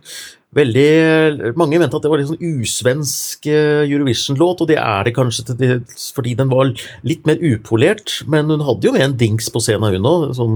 veldig 0.56 1.52
Mange 1.58 1.78
mente 1.78 1.96
at 1.96 2.02
det 2.04 2.10
var 2.10 2.18
litt 2.20 2.30
sånn 2.30 2.60
usvensk 2.60 3.46
eh, 3.50 3.82
Eurovision-låt, 3.86 4.62
og 4.64 4.68
det 4.70 4.78
er 4.82 5.04
det 5.06 5.14
kanskje 5.14 5.54
det, 5.58 5.68
fordi 6.16 6.32
den 6.38 6.50
var 6.50 6.72
litt 7.06 7.26
mer 7.28 7.38
upolert, 7.38 8.08
men 8.30 8.50
hun 8.50 8.66
hadde 8.66 8.86
jo 8.88 8.92
med 8.96 9.04
en 9.04 9.18
dings 9.20 9.46
på 9.52 9.60
scenen, 9.62 9.94
hun 9.94 10.10
òg. 10.10 10.22
Sånn, 10.38 10.54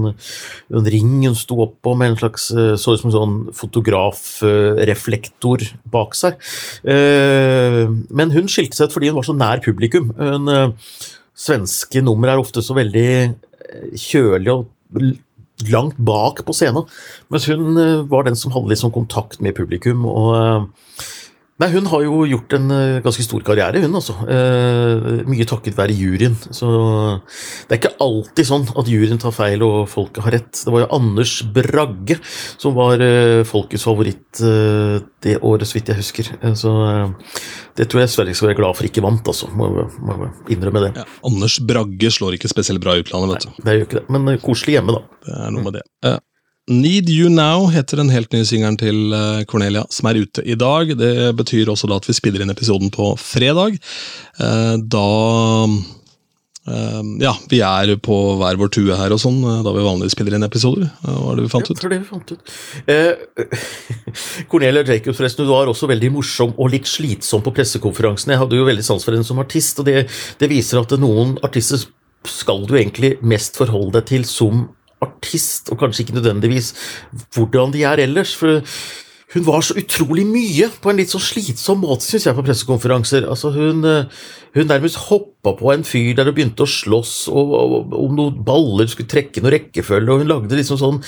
en 0.75 0.89
ring 0.91 1.13
hun 1.23 1.37
sto 1.39 1.55
oppå 1.65 1.91
med 1.97 2.07
en 2.11 2.19
slags 2.25 2.43
eh, 2.51 2.75
så 2.79 2.87
ut 2.95 3.01
som 3.01 3.09
en 3.11 3.17
sånn 3.17 3.37
fotografreflektor 3.55 5.59
bak 5.95 6.11
seg. 6.17 6.33
Eh, 6.83 7.83
men 7.87 8.27
hun 8.35 8.47
skilte 8.51 8.75
seg 8.77 8.85
ut 8.89 8.95
fordi 8.97 9.09
hun 9.11 9.19
var 9.21 9.27
så 9.29 9.37
nær 9.37 9.59
publikum. 9.63 10.05
Hun, 10.19 10.43
svenske 11.35 11.99
nummer 12.03 12.27
er 12.31 12.39
ofte 12.39 12.61
så 12.63 12.73
veldig 12.77 13.09
kjølig 13.99 14.51
og 14.53 14.61
langt 15.63 15.97
bak 15.97 16.43
på 16.45 16.53
scenen. 16.55 16.87
Mens 17.31 17.47
hun 17.49 17.77
eh, 17.79 18.03
var 18.09 18.27
den 18.27 18.35
som 18.39 18.53
hadde 18.55 18.77
sånn 18.79 18.95
kontakt 18.95 19.41
med 19.43 19.55
publikum. 19.57 20.05
og 20.09 20.31
eh, 20.39 20.65
Nei, 21.55 21.69
Hun 21.71 21.85
har 21.87 22.01
jo 22.03 22.25
gjort 22.27 22.53
en 22.57 22.65
uh, 22.67 23.01
ganske 23.03 23.23
stor 23.23 23.43
karriere, 23.47 23.79
hun 23.85 23.95
altså. 23.95 24.11
Eh, 24.27 25.21
mye 25.23 25.45
takket 25.47 25.77
være 25.77 25.95
juryen. 25.95 26.35
Så 26.51 26.67
det 27.63 27.71
er 27.71 27.79
ikke 27.79 27.93
alltid 28.03 28.49
sånn 28.49 28.65
at 28.75 28.89
juryen 28.91 29.21
tar 29.21 29.31
feil 29.35 29.63
og 29.63 29.85
folket 29.87 30.25
har 30.25 30.35
rett. 30.35 30.51
Det 30.59 30.73
var 30.73 30.83
jo 30.83 30.89
Anders 30.97 31.37
Bragge 31.55 32.19
som 32.25 32.75
var 32.75 32.99
eh, 32.99 33.45
folkets 33.47 33.87
favoritt 33.87 34.43
det 35.23 35.37
året, 35.47 35.63
så 35.63 35.77
vidt 35.77 35.93
jeg 35.93 36.01
husker. 36.01 36.33
så 36.59 36.73
det 37.75 37.87
tror 37.87 38.03
jeg 38.03 38.11
Sverige 38.11 38.35
skal 38.35 38.49
være 38.51 38.59
glad 38.59 38.75
for 38.75 38.89
ikke 38.89 39.03
vant, 39.05 39.31
altså. 39.31 39.47
Må, 39.55 39.71
må 40.03 40.29
innrømme 40.51 40.83
det. 40.89 40.93
Ja, 40.99 41.07
Anders 41.27 41.55
Bragge 41.63 42.11
slår 42.11 42.35
ikke 42.35 42.51
spesielt 42.51 42.83
bra 42.83 42.97
i 42.97 43.05
utlandet, 43.05 43.31
vet 43.31 43.47
du. 43.47 43.63
Nei, 43.63 43.71
det 43.71 43.79
gjør 43.79 43.89
ikke 43.89 44.01
det, 44.01 44.07
men 44.11 44.39
koselig 44.43 44.77
hjemme, 44.77 44.99
da. 44.99 45.19
Det 45.23 45.39
er 45.39 45.55
noe 45.55 45.69
med 45.69 45.79
det. 45.79 45.85
Need 46.67 47.09
You 47.09 47.29
Now 47.29 47.67
heter 47.69 47.99
den 48.01 48.09
helt 48.09 48.31
nye 48.33 48.45
singelen 48.47 48.77
til 48.81 49.13
eh, 49.13 49.43
Cornelia, 49.45 49.83
som 49.93 50.07
er 50.09 50.17
ute 50.17 50.41
i 50.41 50.55
dag. 50.57 50.95
Det 50.97 51.29
betyr 51.37 51.69
også 51.69 51.85
da 51.89 51.99
at 52.01 52.07
vi 52.09 52.15
spiller 52.17 52.41
inn 52.41 52.53
episoden 52.53 52.89
på 52.93 53.11
fredag. 53.21 53.75
Eh, 54.41 54.71
da 54.81 55.09
eh, 56.65 57.03
Ja, 57.21 57.35
vi 57.51 57.59
er 57.61 57.91
på 58.01 58.17
hver 58.39 58.57
vår 58.57 58.71
tue 58.73 58.97
her 58.97 59.13
og 59.13 59.21
sånn, 59.21 59.37
da 59.61 59.73
vi 59.75 59.83
vanligvis 59.85 60.15
spiller 60.17 60.39
inn 60.39 60.47
episoder. 60.47 60.87
Hva 61.05 61.35
er 61.35 61.37
det 61.37 61.45
vi 61.45 61.51
fant 61.53 61.69
ut? 61.69 61.77
Tror 61.77 61.93
det 61.93 61.99
vi 62.01 62.09
fant 62.09 62.33
ut. 62.33 62.55
Eh, 62.89 63.45
Cornelia 64.49 64.81
Jacobs 64.81 65.19
forresten, 65.19 65.45
du 65.45 65.53
var 65.53 65.69
også 65.69 65.91
veldig 65.91 66.09
morsom 66.15 66.55
og 66.57 66.71
litt 66.73 66.89
slitsom 66.89 67.43
på 67.45 67.53
pressekonferansen. 67.59 68.33
Jeg 68.33 68.41
hadde 68.41 68.57
jo 68.57 68.65
veldig 68.65 68.87
sans 68.87 69.05
for 69.05 69.13
henne 69.13 69.27
som 69.27 69.43
artist, 69.43 69.83
og 69.83 69.85
det, 69.91 70.07
det 70.41 70.49
viser 70.49 70.81
at 70.81 70.97
noen 70.97 71.37
artister 71.45 71.85
skal 72.25 72.65
du 72.65 72.73
egentlig 72.73 73.19
mest 73.21 73.61
forholde 73.61 73.99
deg 73.99 74.09
til 74.15 74.25
som 74.25 74.65
artist, 75.01 75.71
og 75.71 75.79
kanskje 75.79 76.05
ikke 76.05 76.17
nødvendigvis 76.17 76.73
hvordan 77.33 77.73
de 77.73 77.83
er 77.83 78.03
ellers. 78.03 78.35
for 78.35 78.61
hun 79.35 79.43
var 79.43 79.63
så 79.67 79.75
utrolig 79.75 80.23
mye 80.29 80.69
på 80.79 80.91
en 80.91 80.99
litt 81.01 81.11
så 81.11 81.19
slitsom 81.19 81.81
måte, 81.83 82.05
syns 82.07 82.23
jeg, 82.29 82.35
på 82.37 82.43
pressekonferanser. 82.45 83.25
Altså, 83.27 83.51
hun, 83.51 83.83
eh, 83.83 84.05
hun 84.55 84.69
nærmest 84.69 85.09
hoppa 85.09 85.51
på 85.59 85.73
en 85.73 85.83
fyr 85.83 86.13
der 86.15 86.29
og 86.31 86.37
begynte 86.37 86.63
å 86.63 86.71
slåss 86.71 87.27
og, 87.27 87.55
om 87.91 88.15
noen 88.15 88.37
baller, 88.47 88.87
skulle 88.87 89.11
trekke 89.11 89.43
noen 89.43 89.57
rekkefølge, 89.57 90.07
og 90.13 90.23
hun 90.23 90.31
lagde 90.31 90.55
liksom 90.55 90.79
sånn 90.79 91.01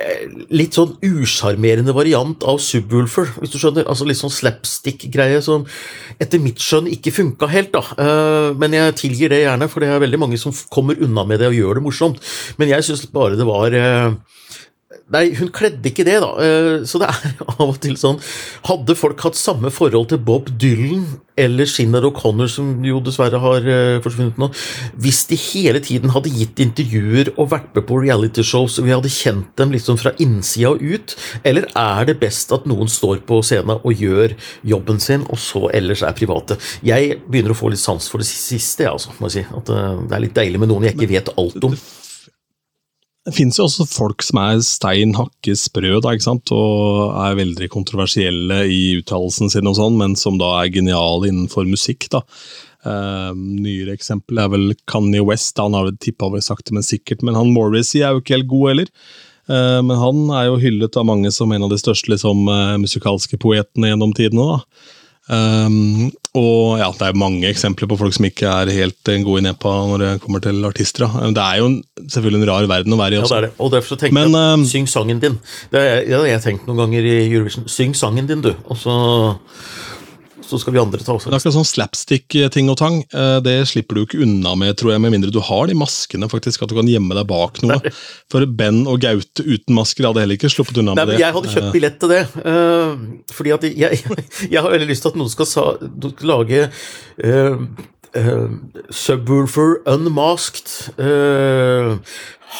eh, 0.00 0.24
litt 0.56 0.78
sånn 0.78 0.96
usjarmerende 1.04 1.92
variant 1.96 2.46
av 2.48 2.62
Subwoolfer, 2.64 3.34
hvis 3.42 3.52
du 3.52 3.60
skjønner. 3.60 3.84
Altså 3.84 4.08
litt 4.08 4.22
sånn 4.22 4.32
slapstick-greie 4.32 5.44
som 5.44 5.68
etter 6.16 6.40
mitt 6.40 6.64
skjønn 6.64 6.88
ikke 6.88 7.12
funka 7.12 7.50
helt, 7.52 7.76
da. 7.76 7.84
Eh, 8.00 8.50
men 8.56 8.78
jeg 8.80 8.96
tilgir 9.02 9.34
det 9.34 9.44
gjerne, 9.44 9.68
for 9.68 9.84
det 9.84 9.92
er 9.92 10.00
veldig 10.06 10.24
mange 10.24 10.40
som 10.40 10.56
kommer 10.72 10.96
unna 11.04 11.26
med 11.28 11.44
det 11.44 11.52
og 11.52 11.60
gjør 11.60 11.82
det 11.82 11.84
morsomt. 11.90 12.24
Men 12.56 12.72
jeg 12.72 12.88
syns 12.88 13.04
bare 13.12 13.36
det 13.36 13.44
var 13.44 13.76
Nei, 15.12 15.26
hun 15.36 15.50
kledde 15.52 15.90
ikke 15.90 16.06
det, 16.06 16.16
da. 16.22 16.30
Eh, 16.40 16.84
så 16.88 17.00
det 17.02 17.10
er 17.10 17.34
av 17.58 17.66
og 17.66 17.76
til 17.84 17.96
sånn 18.00 18.16
Hadde 18.64 18.96
folk 18.96 19.20
hatt 19.26 19.36
samme 19.36 19.68
forhold 19.74 20.08
til 20.12 20.22
Bob 20.24 20.48
Dylan 20.60 21.04
eller 21.36 21.66
Shinner 21.66 22.04
O'Connor, 22.06 22.46
som 22.48 22.68
jo 22.86 23.00
dessverre 23.04 23.40
har 23.42 23.66
eh, 23.66 23.98
forsvunnet 24.04 24.38
nå, 24.38 24.48
hvis 25.02 25.24
de 25.26 25.38
hele 25.40 25.80
tiden 25.82 26.12
hadde 26.14 26.30
gitt 26.30 26.62
intervjuer 26.62 27.32
og 27.34 27.50
vært 27.50 27.74
med 27.74 27.88
på 27.88 27.98
realityshows 28.04 28.78
og 28.78 28.86
vi 28.86 28.94
hadde 28.94 29.10
kjent 29.10 29.50
dem 29.58 29.74
liksom 29.74 29.98
fra 29.98 30.14
innsida 30.22 30.70
og 30.76 30.84
ut, 30.84 31.16
eller 31.42 31.66
er 31.74 32.06
det 32.06 32.20
best 32.22 32.54
at 32.54 32.68
noen 32.70 32.90
står 32.90 33.24
på 33.26 33.40
scenen 33.42 33.82
og 33.82 33.98
gjør 33.98 34.36
jobben 34.62 35.02
sin, 35.02 35.26
og 35.26 35.42
så 35.42 35.66
ellers 35.74 36.06
er 36.06 36.14
private? 36.16 36.60
Jeg 36.86 37.18
begynner 37.26 37.56
å 37.56 37.58
få 37.58 37.74
litt 37.74 37.82
sans 37.82 38.06
for 38.08 38.22
det 38.22 38.30
siste, 38.30 38.86
jeg, 38.86 38.94
altså, 38.94 39.12
må 39.18 39.26
jeg 39.26 39.40
si. 39.40 39.46
At 39.58 39.74
eh, 39.74 40.00
det 40.06 40.16
er 40.16 40.26
litt 40.28 40.38
deilig 40.38 40.62
med 40.62 40.70
noen 40.70 40.86
jeg 40.86 40.96
ikke 40.96 41.12
vet 41.16 41.34
alt 41.34 41.70
om. 41.72 41.78
Det 43.24 43.32
finnes 43.32 43.56
jo 43.56 43.64
også 43.64 43.86
folk 43.88 44.20
som 44.24 44.38
er 44.42 44.58
stein 44.60 45.14
hakke 45.16 45.54
sprø 45.56 45.94
og 45.96 46.08
er 46.12 47.38
veldig 47.38 47.70
kontroversielle 47.72 48.58
i 48.68 48.98
uttalelsen 48.98 49.48
sin, 49.52 49.70
og 49.70 49.78
sånn, 49.78 49.96
men 49.96 50.16
som 50.20 50.36
da 50.40 50.50
er 50.60 50.72
geniale 50.74 51.30
innenfor 51.30 51.64
musikk. 51.64 52.10
da. 52.12 52.20
Uh, 52.84 53.32
nyere 53.32 53.94
eksempel 53.96 54.42
er 54.42 54.50
vel 54.52 54.74
Kanye 54.90 55.24
West. 55.24 55.56
Han 55.56 55.72
har 55.76 55.88
tippa 56.04 56.28
over 56.28 56.44
sakte, 56.44 56.74
men 56.76 56.84
sikkert. 56.84 57.24
Men 57.24 57.38
han 57.38 57.52
Morrissey 57.54 58.02
er 58.02 58.12
jo 58.12 58.20
ikke 58.20 58.36
helt 58.36 58.50
god 58.50 58.68
heller. 58.74 58.90
Uh, 59.48 59.80
men 59.80 59.96
han 60.00 60.20
er 60.36 60.50
jo 60.50 60.60
hyllet 60.60 61.00
av 61.00 61.08
mange 61.08 61.32
som 61.32 61.52
en 61.52 61.64
av 61.64 61.72
de 61.72 61.80
største 61.80 62.12
liksom, 62.12 62.44
uh, 62.48 62.76
musikalske 62.80 63.40
poetene 63.40 63.92
gjennom 63.92 64.12
tidene. 64.16 64.52
da. 64.52 64.92
Um, 65.24 66.10
og 66.36 66.76
ja, 66.76 66.90
Det 66.92 67.06
er 67.06 67.16
mange 67.16 67.48
eksempler 67.48 67.88
på 67.88 67.96
folk 67.96 68.12
som 68.12 68.26
ikke 68.28 68.44
er 68.44 68.72
helt 68.76 69.08
gode 69.24 69.40
i 69.40 69.44
nepa 69.46 69.70
når 69.88 70.02
det 70.02 70.10
kommer 70.20 70.42
til 70.44 70.64
artister. 70.68 71.06
Det 71.32 71.40
er 71.40 71.62
jo 71.62 71.70
en, 71.70 71.78
selvfølgelig 72.02 72.42
en 72.42 72.48
rar 72.50 72.68
verden 72.68 72.92
å 72.92 72.98
være 73.00 73.16
i. 73.16 73.22
Også. 73.22 73.38
Ja, 73.38 73.40
det 73.40 73.48
er 73.48 73.54
det. 73.54 73.64
Og 73.64 73.72
derfor 73.72 74.00
tenkte 74.00 74.18
Men, 74.18 74.36
jeg 74.36 74.58
um, 74.58 74.66
syng 74.68 74.90
sangen 74.90 75.22
din. 75.22 75.38
Det 75.72 75.84
har 76.10 76.28
jeg 76.28 76.44
tenkt 76.44 76.68
noen 76.68 76.82
ganger 76.84 77.08
i 77.08 77.16
Eurovision. 77.30 77.68
Syng 77.70 77.96
sangen 77.96 78.28
din, 78.28 78.44
du. 78.44 78.52
Og 78.68 78.76
så 78.76 78.98
så 80.54 80.62
skal 80.62 80.76
vi 80.76 80.80
andre 80.82 81.02
ta 81.02 81.14
også. 81.14 81.30
Det 81.30 81.34
er 81.34 81.40
akkurat 81.40 81.56
sånn 81.56 81.68
slapstick-ting 81.68 82.70
og 82.72 82.78
tang. 82.80 83.00
Eh, 83.10 83.38
det 83.44 83.56
slipper 83.70 83.98
du 83.98 84.04
ikke 84.04 84.20
unna 84.24 84.54
med, 84.58 84.76
tror 84.80 84.94
jeg, 84.94 85.02
med 85.04 85.14
mindre 85.16 85.32
du 85.34 85.40
har 85.44 85.66
de 85.70 85.76
maskene, 85.78 86.28
faktisk, 86.30 86.62
at 86.64 86.72
du 86.72 86.76
kan 86.78 86.90
gjemme 86.90 87.16
deg 87.18 87.26
bak 87.30 87.60
noe. 87.64 87.80
Nei. 87.82 87.94
For 88.32 88.46
Ben 88.46 88.84
og 88.90 89.02
Gaute 89.04 89.44
uten 89.44 89.76
masker 89.76 90.08
hadde 90.08 90.22
heller 90.24 90.38
ikke 90.38 90.52
sluppet 90.52 90.78
unna 90.82 90.94
Nei, 90.94 91.06
med 91.06 91.14
det. 91.14 91.22
Jeg 91.24 91.36
hadde 91.38 91.54
kjøpt 91.56 91.74
billett 91.74 91.98
til 92.02 92.14
det, 92.14 92.22
uh, 92.44 92.94
fordi 93.34 93.56
at 93.56 93.66
jeg, 93.70 94.04
jeg, 94.52 94.60
har 94.60 94.70
veldig 94.70 94.90
lyst 94.90 95.06
til 95.06 95.14
at 95.14 95.18
noen 95.20 95.32
skal 95.32 95.50
sa, 95.50 95.66
lage 96.24 96.68
uh, 98.16 98.24
Uh, 98.24 98.48
subwoofer 98.90 99.82
unmasked. 99.86 100.98
Uh, 100.98 101.98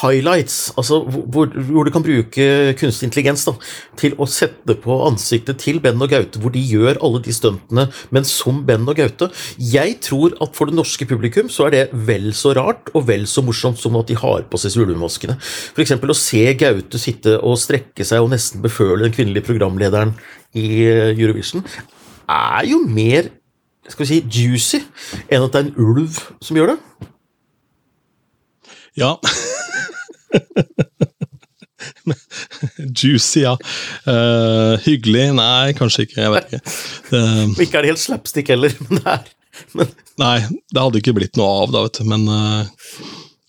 highlights, 0.03 0.73
altså 0.77 0.97
hvor, 1.07 1.47
hvor, 1.47 1.85
du 1.87 1.91
kan 1.95 2.03
bruke 2.03 2.47
kunstig 2.81 3.07
intelligens 3.07 3.45
da, 3.47 3.53
til 4.01 4.17
å 4.19 4.27
sette 4.27 4.75
på 4.83 4.97
ansiktet 5.07 5.61
til 5.63 5.79
Ben 5.85 6.01
og 6.03 6.11
Gaute, 6.11 6.41
hvor 6.43 6.51
de 6.55 6.59
gjør 6.59 6.99
alle 7.05 7.21
de 7.23 7.35
stuntene, 7.37 7.85
men 8.11 8.27
som 8.27 8.65
Ben 8.67 8.89
og 8.91 8.99
Gaute. 8.99 9.29
Jeg 9.61 10.01
tror 10.03 10.35
at 10.43 10.59
for 10.59 10.71
det 10.71 10.79
norske 10.81 11.07
publikum 11.07 11.53
så 11.53 11.69
er 11.69 11.77
det 11.77 11.85
vel 12.09 12.33
så 12.35 12.57
rart 12.59 12.91
og 12.95 13.07
vel 13.13 13.29
så 13.31 13.45
morsomt 13.47 13.79
som 13.79 13.95
at 14.01 14.11
de 14.11 14.19
har 14.19 14.49
på 14.51 14.61
seg 14.61 14.75
svulvemaskene. 14.75 15.39
F.eks. 15.39 15.95
å 15.95 16.19
se 16.19 16.43
Gaute 16.59 16.99
sitte 16.99 17.39
og 17.39 17.61
strekke 17.63 18.09
seg 18.09 18.25
og 18.25 18.33
nesten 18.35 18.65
beføle 18.65 19.07
den 19.07 19.15
kvinnelige 19.15 19.47
programlederen 19.53 20.17
i 20.59 20.67
eh, 20.89 21.15
Eurovision, 21.15 21.63
er 22.31 22.67
jo 22.67 22.83
mer 22.89 23.31
skal 23.89 24.05
vi 24.05 24.11
si, 24.11 24.21
juicy 24.33 24.81
enn 25.29 25.45
at 25.45 25.53
det 25.53 25.61
er 25.61 25.67
en 25.69 25.77
ulv 25.85 26.21
som 26.45 26.57
gjør 26.59 26.75
det. 26.75 26.79
Ja. 28.99 29.17
Juicy, 32.95 33.43
ja. 33.43 33.55
Uh, 34.07 34.75
hyggelig? 34.85 35.33
Nei, 35.37 35.73
kanskje 35.77 36.07
ikke. 36.07 36.21
Jeg 36.23 36.35
vet 36.35 36.53
ikke. 36.53 36.75
Uh, 37.11 37.63
ikke 37.65 37.79
er 37.79 37.87
det 37.87 37.95
helt 37.95 38.03
slapstick 38.03 38.53
heller, 38.53 38.75
men 38.89 39.01
det 39.01 39.17
er 39.17 39.33
men. 39.79 39.91
Nei, 40.19 40.39
det 40.71 40.83
hadde 40.83 40.99
ikke 41.01 41.15
blitt 41.15 41.39
noe 41.39 41.51
av, 41.63 41.75
da, 41.75 41.85
vet 41.87 42.01
du. 42.01 42.07
Men 42.11 42.27
uh, 42.31 42.67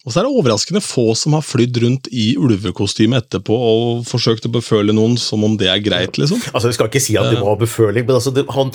og 0.06 0.14
så 0.14 0.22
er 0.22 0.28
det 0.28 0.38
overraskende 0.38 0.82
få 0.86 1.08
som 1.18 1.34
har 1.34 1.42
flydd 1.42 1.80
rundt 1.82 2.10
i 2.14 2.28
ulvekostyme 2.38 3.18
etterpå 3.18 3.56
og 3.58 4.04
forsøkt 4.06 4.46
å 4.46 4.52
beføle 4.54 4.94
noen 4.94 5.16
som 5.18 5.42
om 5.48 5.56
det 5.58 5.72
er 5.72 5.82
greit, 5.82 6.20
liksom. 6.22 6.44
Altså, 6.52 6.70
Jeg 6.70 6.78
skal 6.78 6.92
ikke 6.92 7.02
si 7.02 7.18
at 7.18 7.32
det 7.34 7.42
var 7.42 7.58
beføling, 7.58 8.06
men 8.06 8.20
altså 8.20 8.34
det, 8.36 8.46
han 8.54 8.70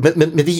Men, 0.00 0.16
men, 0.16 0.32
men 0.38 0.48
de 0.48 0.56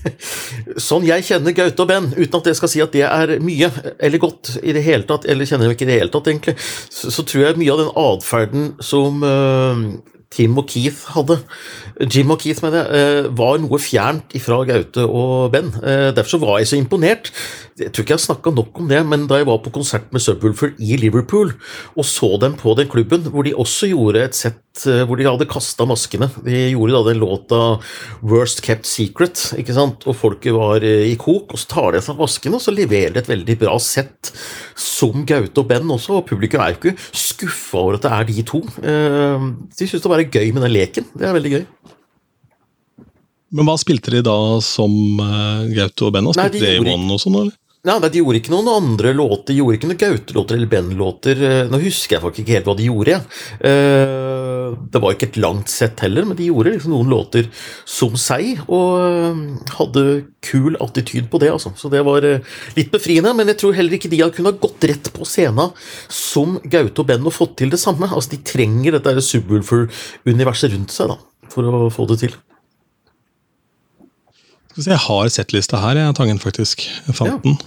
Sånn 0.88 1.06
jeg 1.08 1.24
kjenner 1.24 1.56
Gaute 1.56 1.84
og 1.84 1.88
Ben, 1.88 2.10
uten 2.12 2.38
at 2.42 2.52
jeg 2.52 2.60
skal 2.60 2.72
si 2.74 2.84
at 2.84 2.92
det 2.92 3.06
er 3.08 3.34
mye 3.44 3.72
eller 3.98 4.20
godt 4.20 4.58
i 4.62 4.76
det 4.76 4.84
hele 4.84 5.08
tatt, 5.08 5.24
eller 5.24 5.48
kjenner 5.48 5.68
dem 5.68 5.76
ikke 5.76 5.88
i 5.88 5.92
det 5.92 6.00
hele 6.02 6.12
tatt, 6.12 6.28
egentlig, 6.28 6.56
så, 6.92 7.12
så 7.12 7.24
tror 7.24 7.46
jeg 7.46 7.60
mye 7.62 7.72
av 7.72 7.82
den 7.82 7.92
atferden 8.04 8.70
som 8.84 9.24
uh, 9.24 9.80
Tim 10.32 10.56
og 10.60 10.68
Keith 10.70 11.12
hadde, 11.12 11.38
Jim 12.08 12.32
og 12.32 12.40
Keith 12.40 12.62
mener 12.64 12.86
jeg, 12.86 13.26
eh, 13.26 13.28
var 13.36 13.58
noe 13.60 13.80
fjernt 13.82 14.32
ifra 14.36 14.62
Gaute 14.68 15.04
og 15.04 15.52
Ben. 15.52 15.68
Eh, 15.82 16.08
derfor 16.16 16.36
så 16.36 16.40
var 16.40 16.58
jeg 16.58 16.70
så 16.70 16.78
imponert. 16.80 17.30
Jeg 17.78 17.92
tror 17.92 18.04
ikke 18.04 18.14
jeg 18.14 18.20
har 18.20 18.26
snakka 18.26 18.54
nok 18.54 18.80
om 18.80 18.88
det, 18.88 19.00
men 19.06 19.26
da 19.28 19.40
jeg 19.40 19.48
var 19.48 19.60
på 19.64 19.72
konsert 19.72 20.08
med 20.12 20.22
Subwoolfer 20.24 20.74
i 20.80 20.96
Liverpool 20.96 21.52
og 21.96 22.04
så 22.04 22.38
dem 22.40 22.54
på 22.54 22.74
den 22.76 22.88
klubben, 22.88 23.28
hvor 23.32 23.44
de 23.44 23.54
også 23.54 23.90
gjorde 23.90 24.24
et 24.24 24.36
sett 24.36 24.86
eh, 24.86 25.04
hvor 25.04 25.20
de 25.20 25.28
hadde 25.28 25.48
kasta 25.50 25.84
maskene 25.88 26.30
De 26.44 26.72
gjorde 26.72 26.96
da 26.96 27.02
den 27.10 27.20
låta 27.20 27.60
'Worst 28.22 28.62
Kept 28.64 28.88
Secret', 28.88 29.52
ikke 29.58 29.74
sant? 29.76 30.06
og 30.06 30.16
folket 30.16 30.54
var 30.54 30.82
i 30.82 31.14
kok, 31.16 31.52
og 31.52 31.58
så 31.58 31.68
tar 31.68 31.92
de 31.92 32.00
seg 32.00 32.16
maskene, 32.16 32.56
og 32.56 32.64
så 32.64 32.72
leverer 32.72 33.12
de 33.12 33.20
et 33.20 33.28
veldig 33.28 33.58
bra 33.58 33.76
sett 33.78 34.32
som 34.76 35.26
Gaute 35.26 35.60
og 35.60 35.68
Ben 35.68 35.88
også, 35.88 36.20
og 36.20 36.26
publikum 36.26 36.60
er 36.60 36.72
jo 36.72 36.80
ikke 36.80 36.96
skuffa 37.12 37.78
over 37.78 37.98
at 37.98 38.06
det 38.06 38.12
er 38.12 38.24
de 38.28 38.42
to. 38.48 38.60
De 38.82 39.88
syns 39.88 40.02
det 40.02 40.10
var 40.10 40.21
gøy 40.30 40.52
med 40.52 40.66
den 40.66 40.74
leken. 40.74 41.08
Det 41.16 41.28
er 41.28 41.36
veldig 41.36 41.52
gøy. 41.56 41.64
Men 43.52 43.68
hva 43.68 43.76
spilte 43.80 44.14
de 44.14 44.22
da 44.24 44.36
som 44.64 44.92
uh, 45.20 45.66
Gaute 45.74 46.06
og 46.08 46.14
Ben? 46.14 46.30
Spilte 46.32 46.62
de, 46.62 46.78
de 46.80 46.94
One 46.94 47.12
og 47.12 47.20
sånn, 47.20 47.36
eller? 47.42 47.56
Nei, 47.82 47.96
De 47.98 48.20
gjorde 48.20 48.38
ikke 48.38 48.52
noen 48.52 48.68
andre 48.70 49.10
låter, 49.10 49.48
de 49.50 49.56
gjorde 49.58 49.74
ikke 49.74 49.88
noen 49.90 49.98
Gaute-låter 49.98 50.54
eller 50.54 50.68
Ben-låter. 50.70 51.40
Eh, 51.42 51.62
nå 51.66 51.80
husker 51.82 52.14
jeg 52.14 52.22
faktisk 52.22 52.44
ikke 52.44 52.54
helt 52.54 52.68
hva 52.68 52.74
de 52.78 52.84
gjorde. 52.86 53.16
Uh, 53.58 54.76
det 54.94 55.00
var 55.02 55.16
ikke 55.16 55.26
et 55.32 55.38
langt 55.42 55.72
sett 55.72 55.98
heller, 56.04 56.28
men 56.28 56.38
de 56.38 56.46
gjorde 56.46 56.76
liksom 56.76 56.94
noen 56.94 57.10
låter 57.10 57.48
som 57.82 58.14
seg, 58.14 58.62
og 58.70 59.66
hadde 59.80 60.04
kul 60.46 60.78
attityd 60.78 61.26
på 61.32 61.42
det. 61.42 61.50
altså. 61.56 61.74
Så 61.74 61.90
det 61.90 62.04
var 62.06 62.22
litt 62.22 62.94
befriende, 62.94 63.34
men 63.34 63.50
jeg 63.50 63.58
tror 63.64 63.74
heller 63.74 63.98
ikke 63.98 64.12
de 64.14 64.22
hadde 64.22 64.38
kunnet 64.38 64.62
gått 64.62 64.86
rett 64.86 65.10
på 65.18 65.26
scenen 65.26 65.74
som 66.06 66.60
Gaute 66.62 67.02
og 67.02 67.10
Ben 67.10 67.26
og 67.26 67.34
fått 67.34 67.58
til 67.64 67.74
det 67.74 67.82
samme. 67.82 68.06
Altså, 68.06 68.36
De 68.36 68.44
trenger 68.46 68.94
dette 69.00 69.26
Subwoolfer-universet 69.26 70.78
rundt 70.78 70.94
seg 70.94 71.10
da, 71.16 71.18
for 71.50 71.66
å 71.66 71.90
få 71.90 72.06
det 72.14 72.22
til. 72.22 72.38
Jeg 74.80 74.98
har 75.04 75.28
settlista 75.28 75.80
her, 75.82 76.00
jeg, 76.00 76.16
Tangen, 76.16 76.40
faktisk. 76.40 76.86
Jeg 77.06 77.16
fant 77.18 77.32
ja. 77.32 77.38
den. 77.44 77.58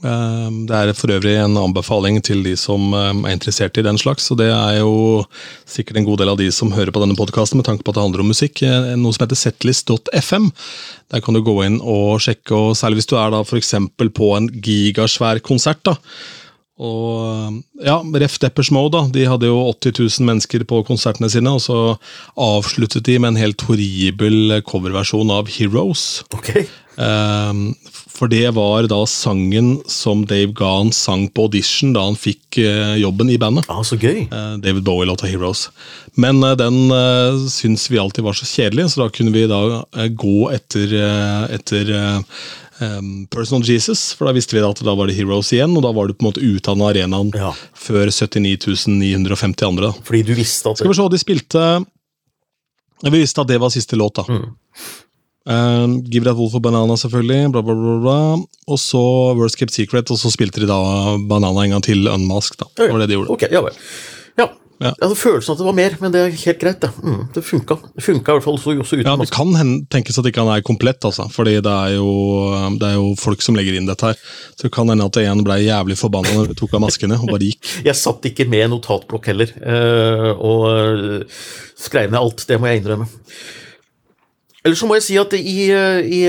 Ehm, 0.00 0.62
det 0.64 0.76
er 0.76 0.94
for 0.96 1.12
øvrig 1.12 1.34
en 1.36 1.58
anbefaling 1.60 2.22
til 2.24 2.40
de 2.44 2.54
som 2.56 2.94
ehm, 2.96 3.24
er 3.28 3.36
interessert 3.36 3.76
i 3.76 3.84
den 3.84 3.98
slags. 4.00 4.30
og 4.30 4.38
Det 4.40 4.48
er 4.48 4.78
jo 4.80 5.24
sikkert 5.68 6.00
en 6.00 6.08
god 6.08 6.22
del 6.22 6.32
av 6.32 6.38
de 6.40 6.48
som 6.54 6.72
hører 6.72 6.92
på 6.92 7.02
denne 7.02 7.16
podkasten, 7.18 7.60
med 7.60 7.68
tanke 7.68 7.84
på 7.84 7.92
at 7.92 7.98
det 7.98 8.06
handler 8.06 8.24
om 8.24 8.32
musikk. 8.32 8.62
Eh, 8.64 8.94
noe 8.96 9.12
som 9.12 9.26
heter 9.26 9.36
setlist.fm. 9.36 10.50
Der 11.12 11.20
kan 11.20 11.36
du 11.36 11.42
gå 11.44 11.56
inn 11.66 11.80
og 11.82 12.20
sjekke, 12.24 12.54
og 12.56 12.76
særlig 12.80 13.02
hvis 13.02 13.10
du 13.12 13.16
er 13.20 13.34
da 13.34 13.42
f.eks. 13.44 13.74
på 14.16 14.30
en 14.38 14.48
gigasvær 14.48 15.42
konsert. 15.44 15.84
da, 15.84 15.98
og 16.80 17.60
ja, 17.84 17.98
Ref 18.22 18.38
Deppers 18.40 18.70
Mode 18.72 18.94
da, 18.96 19.04
de 19.12 19.26
hadde 19.28 19.50
jo 19.50 19.58
80 19.68 19.98
000 20.00 20.28
mennesker 20.30 20.64
på 20.68 20.80
konsertene 20.88 21.28
sine, 21.32 21.52
og 21.52 21.60
så 21.64 21.80
avsluttet 22.40 23.04
de 23.08 23.18
med 23.20 23.34
en 23.34 23.42
helt 23.42 23.64
horribel 23.68 24.60
coverversjon 24.64 25.32
av 25.34 25.50
Heroes. 25.52 26.22
Okay. 26.32 26.64
Um, 27.00 27.74
for 28.20 28.28
det 28.28 28.50
var 28.52 28.84
da 28.90 28.98
sangen 29.08 29.78
som 29.88 30.26
Dave 30.28 30.52
Gahn 30.56 30.90
sang 30.92 31.28
på 31.32 31.46
audition 31.46 31.94
da 31.94 32.02
han 32.08 32.18
fikk 32.18 32.58
uh, 32.60 32.96
jobben 33.00 33.30
i 33.32 33.38
bandet. 33.40 33.68
Ah, 33.72 33.80
så 33.86 33.96
gøy. 33.96 34.26
Uh, 34.28 34.58
David 34.60 34.84
Bowie-låta 34.84 35.28
Heroes. 35.30 35.68
Men 36.20 36.42
uh, 36.44 36.52
den 36.58 36.90
uh, 36.92 37.40
syns 37.48 37.86
vi 37.92 38.00
alltid 38.00 38.26
var 38.26 38.36
så 38.36 38.48
kjedelig, 38.48 38.90
så 38.92 39.04
da 39.04 39.10
kunne 39.14 39.32
vi 39.36 39.46
da 39.48 39.62
gå 40.16 40.36
etter, 40.52 40.92
etter 41.54 41.94
um, 42.80 43.26
Personal 43.32 43.64
Jesus, 43.66 44.10
for 44.16 44.28
da 44.28 44.34
visste 44.36 44.56
vi 44.56 44.64
at 44.64 44.82
da 44.84 44.94
var 44.98 45.10
det 45.10 45.16
Heroes 45.18 45.52
igjen, 45.54 45.76
og 45.76 45.84
da 45.86 45.92
var 45.96 46.08
du 46.08 46.16
på 46.16 46.24
en 46.24 46.30
måte 46.30 46.42
ute 46.42 46.72
av 46.72 46.82
arenaen 46.88 47.30
ja. 47.36 47.52
før 47.76 48.10
79 48.12 48.88
950 48.90 49.68
andre. 49.68 49.92
Da. 49.92 50.06
Fordi 50.08 50.24
du 50.26 50.34
visste 50.38 50.72
at 50.72 50.80
Skal 50.80 50.92
vi 50.92 50.98
se, 50.98 51.08
de 51.12 51.22
spilte 51.22 51.68
Vi 53.06 53.14
visste 53.16 53.44
at 53.44 53.48
det 53.48 53.60
var 53.62 53.72
siste 53.72 53.98
låt, 54.00 54.20
da. 54.20 54.26
Mm. 54.28 54.50
Um, 55.50 55.94
Give 56.04 56.24
That 56.26 56.36
Wolf 56.36 56.54
og 56.54 56.62
Banana, 56.62 56.96
selvfølgelig. 57.00 57.52
Bla, 57.52 57.62
bla, 57.64 57.74
bla, 57.74 57.98
bla. 58.04 58.18
Og 58.68 58.78
så 58.78 59.00
Worst 59.38 59.58
Kept 59.58 59.74
Secret, 59.74 60.10
og 60.12 60.20
så 60.20 60.30
spilte 60.32 60.60
de 60.62 60.68
da 60.68 60.80
Banana 61.30 61.64
en 61.64 61.76
gang 61.76 61.84
til 61.84 62.08
Unmask. 62.08 62.58
da. 62.60 62.68
Det 62.76 62.90
var 62.92 63.00
det 63.00 63.08
de 63.08 63.18
gjorde. 63.18 63.36
Okay, 63.38 63.48
ja 63.52 63.64
vel. 63.64 63.76
Ja. 64.80 64.94
Jeg 64.94 65.04
hadde 65.04 65.16
følelsen 65.20 65.52
at 65.52 65.60
det 65.60 65.66
var 65.66 65.74
mer, 65.76 65.94
men 66.00 66.12
det 66.14 66.20
er 66.24 66.36
helt 66.40 66.60
greit. 66.62 66.78
Det, 66.80 66.88
mm, 67.04 67.24
det 67.34 67.42
funka. 67.44 67.76
Det 67.98 68.04
funka 68.04 68.32
i 68.32 68.38
hvert 68.38 68.46
fall 68.46 68.56
også, 68.56 68.72
også 68.80 68.96
uten 68.96 69.10
Ja, 69.10 69.16
Det 69.20 69.34
kan 69.34 69.74
tenkes 69.92 70.20
at 70.20 70.28
ikke 70.30 70.40
han 70.40 70.52
er 70.54 70.64
komplett, 70.64 71.04
altså. 71.04 71.26
Fordi 71.34 71.58
det 71.60 71.74
er, 71.74 71.98
jo, 71.98 72.08
det 72.80 72.88
er, 72.88 72.96
jo, 72.96 73.10
folk 73.20 73.44
som 73.44 73.58
legger 73.58 73.76
inn 73.76 73.90
dette 73.90 74.08
her. 74.08 74.22
Så 74.54 74.64
det 74.68 74.72
kan 74.72 74.88
hende 74.88 75.04
at 75.04 75.20
en 75.20 75.44
ble 75.44 75.58
jævlig 75.60 75.98
forbanna 76.00 76.32
når 76.32 76.52
du 76.52 76.56
tok 76.62 76.78
av 76.78 76.84
maskene 76.86 77.20
og 77.20 77.28
bare 77.28 77.50
gikk. 77.50 77.74
Jeg 77.90 78.00
satt 78.00 78.30
ikke 78.30 78.48
med 78.48 78.70
notatblokk 78.72 79.28
heller, 79.28 79.52
øh, 79.60 80.30
og 80.40 80.66
øh, 80.72 81.42
skrev 81.76 82.08
ned 82.08 82.22
alt. 82.22 82.48
Det 82.48 82.56
må 82.60 82.70
jeg 82.70 82.80
innrømme. 82.80 83.10
Eller 84.64 84.76
så 84.76 84.88
må 84.88 84.96
jeg 84.98 85.06
si 85.06 85.16
at 85.20 85.32
i, 85.38 85.70
i 85.72 86.20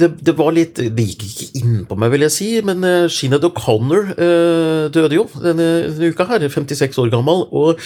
det, 0.00 0.08
det, 0.22 0.34
var 0.38 0.52
litt 0.54 0.78
Det 0.78 1.06
gikk 1.08 1.24
ikke 1.26 1.62
innpå 1.62 1.96
meg, 1.98 2.12
vil 2.14 2.26
jeg 2.28 2.34
si, 2.36 2.50
men 2.62 2.86
Sheena 3.10 3.40
O'Connor 3.42 4.12
døde 4.94 5.18
jo 5.18 5.26
denne, 5.42 5.66
uka 6.12 6.28
her, 6.30 6.46
56 6.46 7.00
år 7.02 7.10
gammel. 7.10 7.46
og 7.50 7.82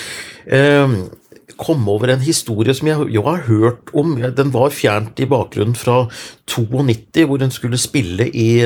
eh, 1.49 1.57
kom 1.57 1.89
over 1.89 2.13
en 2.13 2.25
historie 2.25 2.75
som 2.77 2.91
jeg 2.91 3.11
jo 3.15 3.25
har 3.27 3.47
hørt 3.47 3.93
om. 3.97 4.17
Den 4.19 4.53
var 4.55 4.75
fjernt 4.75 5.19
i 5.23 5.29
bakgrunnen 5.31 5.79
fra 5.79 6.05
92, 6.51 7.27
hvor 7.27 7.43
hun 7.43 7.55
skulle 7.55 7.81
spille 7.81 8.29
i 8.29 8.63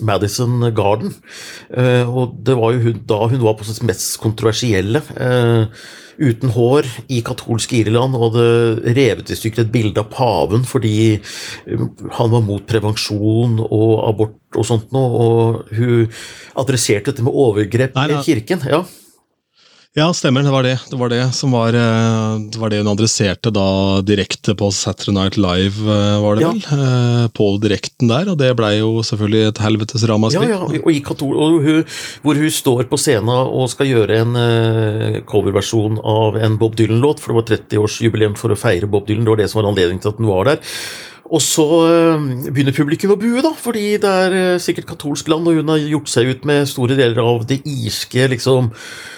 Madison 0.00 0.60
Garden. 0.74 1.14
og 2.06 2.34
det 2.46 2.56
var 2.58 2.74
jo 2.74 2.94
da 3.06 3.26
hun 3.30 3.42
var 3.42 3.56
på 3.58 3.66
sitt 3.66 3.82
mest 3.86 4.18
kontroversielle. 4.22 5.02
Eh, 5.16 5.66
uten 6.18 6.52
hår 6.54 6.86
i 7.12 7.20
katolske 7.26 7.80
Irland 7.82 8.16
og 8.18 8.36
det 8.36 8.94
revet 8.96 9.32
i 9.32 9.38
stykker 9.38 9.64
et 9.64 9.72
bilde 9.74 10.02
av 10.02 10.10
paven 10.12 10.66
fordi 10.68 11.16
um, 11.66 11.88
han 12.18 12.32
var 12.34 12.44
mot 12.46 12.66
prevensjon 12.68 13.58
og 13.64 13.94
abort 14.08 14.58
og 14.58 14.66
sånt 14.68 14.92
noe, 14.94 15.24
og 15.24 15.72
hun 15.74 16.04
adresserte 16.60 17.10
dette 17.10 17.24
med 17.26 17.34
overgrep 17.34 17.96
i 18.04 18.20
kirken. 18.22 18.68
ja. 18.70 18.84
Ja, 19.94 20.08
stemmer. 20.10 20.42
Det 20.42 20.50
var 20.50 20.64
det. 20.66 20.78
Det 20.90 20.96
var 20.98 21.08
det 21.08 21.22
som 21.38 21.52
var 21.54 21.76
eh, 21.78 22.38
Det 22.50 22.58
var 22.58 22.72
det 22.72 22.80
hun 22.80 22.90
adresserte 22.90 23.52
da 23.54 24.00
direkte 24.02 24.56
på 24.58 24.72
Saturday 24.74 25.14
Night 25.14 25.36
Live, 25.38 25.86
eh, 25.86 26.16
var 26.18 26.34
det 26.34 26.42
ja. 26.42 26.50
vel? 26.50 26.64
Eh, 26.74 27.28
på 27.30 27.46
direkten 27.62 28.10
der, 28.10 28.32
og 28.32 28.40
det 28.40 28.50
blei 28.58 28.72
jo 28.80 29.04
selvfølgelig 29.06 29.52
et 29.52 29.62
helvetes 29.62 30.06
ramaskrik. 30.10 30.50
Ja, 30.50 30.58
ja, 30.66 30.82
og, 30.82 30.90
i 30.90 30.98
katol 30.98 31.38
og 31.38 31.62
hun, 31.62 31.86
hvor 32.26 32.42
hun 32.42 32.50
står 32.58 32.90
på 32.90 32.98
scenen 32.98 33.30
og 33.30 33.70
skal 33.70 33.92
gjøre 33.92 34.18
en 34.24 35.22
coverversjon 35.30 36.02
av 36.02 36.42
en 36.42 36.58
Bob 36.58 36.74
Dylan-låt, 36.74 37.22
for 37.22 37.30
det 37.30 37.38
var 37.38 37.50
30-årsjubileum 37.54 38.34
for 38.40 38.50
å 38.50 38.58
feire 38.58 38.90
Bob 38.90 39.06
Dylan. 39.06 39.22
Det 39.22 39.36
var 39.36 39.44
det 39.44 39.50
som 39.52 39.62
var 39.62 39.70
anledningen 39.70 40.02
til 40.02 40.10
at 40.10 40.18
hun 40.18 40.32
var 40.32 40.50
der. 40.50 40.74
Og 41.32 41.40
så 41.40 41.64
begynner 42.52 42.76
publikum 42.76 43.14
å 43.14 43.20
bue, 43.20 43.40
da, 43.44 43.54
fordi 43.56 43.94
det 44.02 44.10
er 44.26 44.58
sikkert 44.62 44.90
katolsk 44.90 45.30
land, 45.32 45.48
og 45.48 45.56
hun 45.56 45.72
har 45.72 45.80
gjort 45.80 46.10
seg 46.12 46.28
ut 46.28 46.44
med 46.48 46.68
store 46.68 46.98
deler 46.98 47.22
av 47.24 47.46
det 47.48 47.62
irske 47.64 48.28
liksom 48.34 48.68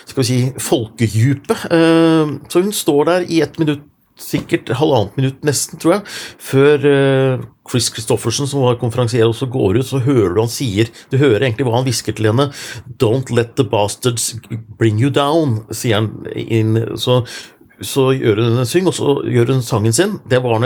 skal 0.07 0.23
vi 0.23 0.29
si, 0.29 0.39
folkedypet. 0.63 1.67
Eh, 1.73 2.33
så 2.49 2.63
hun 2.63 2.73
står 2.75 3.05
der 3.11 3.29
i 3.29 3.43
ett 3.45 3.59
minutt, 3.63 3.85
sikkert 4.17 4.71
halvannet 4.79 5.17
minutt 5.19 5.43
nesten, 5.45 5.77
tror 5.77 5.99
jeg, 5.99 6.13
før 6.41 6.87
eh, 6.89 7.43
Chris 7.69 7.91
Christoffersen, 7.93 8.49
som 8.49 8.63
var 8.65 8.79
konferansier, 8.81 9.27
også 9.29 9.51
går 9.53 9.83
ut, 9.83 9.89
så 9.89 10.01
hører 10.01 10.33
du 10.33 10.41
han 10.41 10.53
sier 10.53 10.89
Du 11.11 11.19
hører 11.21 11.45
egentlig 11.45 11.67
hva 11.67 11.75
han 11.77 11.85
hvisker 11.85 12.17
til 12.17 12.31
henne. 12.31 12.47
'Don't 12.97 13.35
let 13.35 13.57
the 13.61 13.67
bastards 13.69 14.37
bring 14.79 15.03
you 15.03 15.11
down', 15.11 15.67
sier 15.75 16.01
han 16.01 16.25
inn. 16.33 16.97
Så 16.97 17.27
så 17.85 18.07
gjør 18.17 18.41
hun 18.41 18.59
en 18.63 18.69
syng, 18.69 18.87
og 18.89 18.95
så 18.97 19.19
gjør 19.29 19.53
hun 19.53 19.63
sangen 19.63 19.93
sin. 19.93 20.15
Det 20.25 20.41
var 20.41 20.63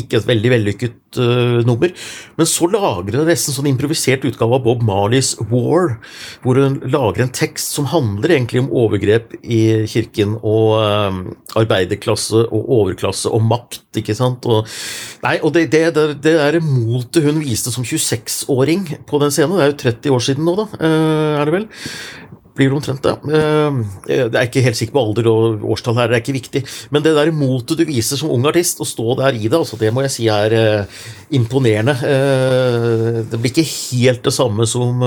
ikke 0.00 0.20
et 0.20 0.28
veldig 0.28 0.52
vellykket 0.52 1.18
uh, 1.20 1.58
nummer. 1.66 1.92
Men 2.38 2.48
så 2.48 2.68
lager 2.70 3.18
hun 3.18 3.28
nesten 3.28 3.56
sånn 3.56 3.70
improvisert 3.70 4.26
utgave 4.28 4.58
av 4.58 4.64
Bob 4.66 4.84
Marleys 4.86 5.34
War, 5.50 5.96
hvor 6.44 6.60
hun 6.60 6.78
lager 6.86 7.24
en 7.24 7.34
tekst 7.34 7.74
som 7.76 7.88
handler 7.92 8.36
egentlig 8.36 8.62
om 8.64 8.70
overgrep 8.84 9.34
i 9.42 9.60
kirken 9.90 10.36
og 10.38 10.78
uh, 10.78 11.20
arbeiderklasse 11.58 12.44
og 12.46 12.72
overklasse 12.80 13.32
og 13.32 13.44
makt, 13.48 13.86
ikke 14.02 14.16
sant. 14.18 14.46
Og, 14.48 14.68
nei, 15.24 15.36
og 15.42 15.54
det, 15.56 15.68
det, 15.74 15.84
det, 15.96 16.06
det 16.24 16.36
er 16.42 16.60
motet 16.64 17.26
hun 17.26 17.42
viste 17.42 17.74
som 17.74 17.86
26-åring 17.86 18.86
på 19.08 19.22
den 19.22 19.34
scenen, 19.34 19.58
det 19.58 19.66
er 19.66 19.74
jo 19.74 19.82
30 19.84 20.16
år 20.16 20.26
siden 20.30 20.48
nå, 20.48 20.56
da, 20.58 20.70
uh, 20.78 21.36
er 21.42 21.48
det 21.48 21.58
vel 21.60 21.70
blir 22.58 22.68
det 22.72 22.76
omtrent 22.76 23.06
det. 23.06 23.14
Jeg 24.10 24.26
er 24.26 24.48
ikke 24.48 24.64
helt 24.66 24.78
sikker 24.80 24.96
på 24.96 25.04
alder 25.06 25.30
og 25.30 25.62
årstall 25.72 25.96
her, 26.00 26.10
det 26.10 26.18
er 26.18 26.24
ikke 26.24 26.36
viktig. 26.40 26.62
Men 26.94 27.06
det 27.06 27.14
der 27.16 27.30
motet 27.32 27.78
du 27.78 27.86
viser 27.88 28.18
som 28.20 28.34
ung 28.34 28.44
artist, 28.50 28.82
å 28.82 28.88
stå 28.88 29.16
der 29.22 29.38
i 29.38 29.46
det, 29.46 29.56
altså 29.56 29.78
det 29.80 29.92
må 29.94 30.02
jeg 30.04 30.14
si 30.16 30.28
er 30.32 30.50
imponerende. 31.38 31.94
Det 33.30 33.38
blir 33.38 33.54
ikke 33.54 33.70
helt 33.70 34.26
det 34.26 34.34
samme 34.34 34.66
som 34.68 35.02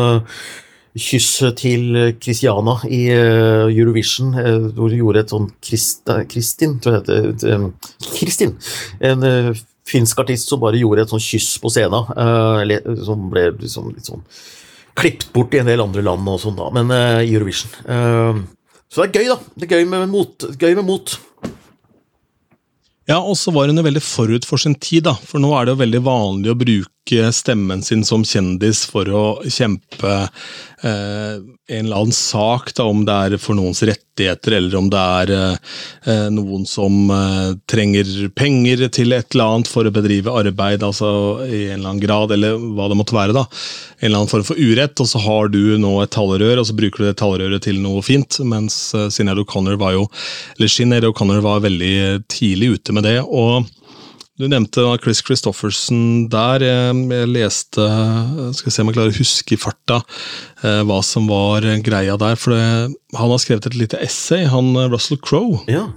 kysset 0.92 1.56
til 1.62 2.16
Christiana 2.20 2.74
i 2.92 3.06
Eurovision, 3.16 4.34
hvor 4.76 4.92
hun 4.92 4.98
gjorde 4.98 5.22
et 5.24 5.32
sånn 5.32 5.52
Kristin, 5.64 6.80
tror 6.84 6.98
jeg 6.98 7.06
det 7.08 7.20
heter. 7.30 7.70
Kristin. 8.18 8.58
En 9.00 9.24
finsk 9.92 10.20
artist 10.24 10.52
som 10.52 10.60
bare 10.62 10.80
gjorde 10.80 11.04
et 11.04 11.12
sånn 11.12 11.24
kyss 11.24 11.54
på 11.64 11.72
scenen, 11.72 12.04
som 13.08 13.30
ble 13.32 13.50
liksom, 13.60 13.92
litt 13.96 14.08
sånn 14.08 14.24
klippet 15.02 15.32
bort 15.36 15.56
i 15.58 15.62
en 15.62 15.70
del 15.70 15.84
andre 15.84 16.04
land 16.06 16.30
og 16.30 16.40
sånn, 16.44 16.58
da, 16.60 16.70
men 16.78 16.94
uh, 16.94 17.20
Eurovision. 17.26 17.74
Uh, 17.86 18.46
så 18.92 19.04
det 19.04 19.10
er 19.10 19.22
gøy, 19.22 19.34
da. 19.34 19.54
Det 19.56 19.68
er 19.68 19.78
gøy 19.78 19.90
med 19.90 20.10
mot. 20.12 20.48
Gøy 20.60 20.74
med 20.78 20.88
mot. 20.88 21.18
Ja, 23.10 23.18
og 23.18 23.36
så 23.40 23.52
var 23.52 23.68
hun 23.68 23.80
jo 23.80 23.84
veldig 23.84 24.04
forut 24.04 24.46
for 24.48 24.62
sin 24.62 24.76
tid, 24.80 25.06
da. 25.08 25.16
For 25.16 25.42
nå 25.42 25.50
er 25.58 25.66
det 25.66 25.74
jo 25.74 25.82
veldig 25.82 26.02
vanlig 26.06 26.52
å 26.52 26.60
bruke 26.60 27.32
stemmen 27.36 27.82
sin 27.84 28.06
som 28.08 28.24
kjendis 28.28 28.84
for 28.88 29.10
å 29.10 29.24
kjempe 29.48 30.14
en 30.88 31.86
eller 31.86 31.96
annen 31.96 32.15
sak, 32.15 32.72
da, 32.78 32.86
om 32.89 33.04
det 33.06 33.13
er 33.13 33.36
for 33.41 33.58
noens 33.58 33.82
rettigheter, 33.86 34.56
eller 34.58 34.78
om 34.80 34.88
det 34.91 35.02
er 35.02 35.34
eh, 35.36 36.28
noen 36.34 36.65
som 36.70 37.12
eh, 37.13 37.52
trenger 37.70 38.30
penger 38.38 38.88
til 38.94 39.13
et 39.13 39.36
eller 39.36 39.58
annet 39.58 39.72
for 39.72 39.86
å 39.86 39.94
bedrive 39.94 40.34
arbeid, 40.41 40.84
altså 40.86 41.12
i 41.46 41.67
en 41.70 41.80
eller 41.80 41.91
annen 41.91 42.04
grad, 42.04 42.34
eller 42.36 42.58
hva 42.78 42.89
det 42.89 42.98
måtte 43.00 43.17
være. 43.17 43.36
da. 43.38 43.46
En 44.00 44.10
eller 44.10 44.24
annen 44.24 44.32
form 44.32 44.48
for 44.48 44.62
urett, 44.62 44.98
og 45.04 45.12
så 45.12 45.22
har 45.22 45.52
du 45.54 45.78
nå 45.82 45.94
et 46.02 46.13
talerør, 46.15 46.62
og 46.62 46.70
så 46.70 46.78
bruker 46.78 47.04
du 47.04 47.10
det 47.12 47.20
talerøret 47.22 47.67
til 47.67 47.82
noe 47.84 48.02
fint, 48.06 48.41
mens 48.41 48.80
eh, 48.98 49.10
Sinead 49.13 49.41
O'Connor 49.44 49.78
var 49.82 49.98
jo, 49.98 50.08
eller 50.58 50.72
Sinead 50.72 51.08
O'Connor 51.10 51.44
var 51.46 51.62
veldig 51.67 52.26
tidlig 52.32 52.76
ute 52.78 52.98
med 52.98 53.10
det. 53.10 53.20
og 53.22 53.70
du 54.39 54.48
nevnte 54.50 54.84
Chris 55.04 55.20
Christoffersen 55.26 56.30
der. 56.32 56.63
Jeg 56.63 57.28
leste 57.30 57.88
Skal 58.56 58.70
vi 58.70 58.74
se 58.74 58.84
om 58.84 58.89
jeg 58.89 58.98
klarer 58.98 59.13
å 59.13 59.20
huske 59.20 59.56
i 59.56 59.60
farta 59.60 60.00
eh, 60.63 60.82
hva 60.88 61.02
som 61.06 61.28
var 61.30 61.67
greia 61.84 62.15
der. 62.20 62.39
For 62.39 62.56
det, 62.56 62.63
han 63.17 63.34
har 63.34 63.41
skrevet 63.44 63.67
et 63.70 63.78
lite 63.78 64.00
essay, 64.02 64.48
han 64.50 64.74
eh, 64.78 64.89
Russell 64.91 65.20
Crowe. 65.22 65.62
Ja. 65.72 65.89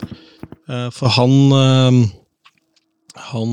Eh, 0.68 0.90
for 0.94 1.14
han 1.14 2.12
Han 3.30 3.50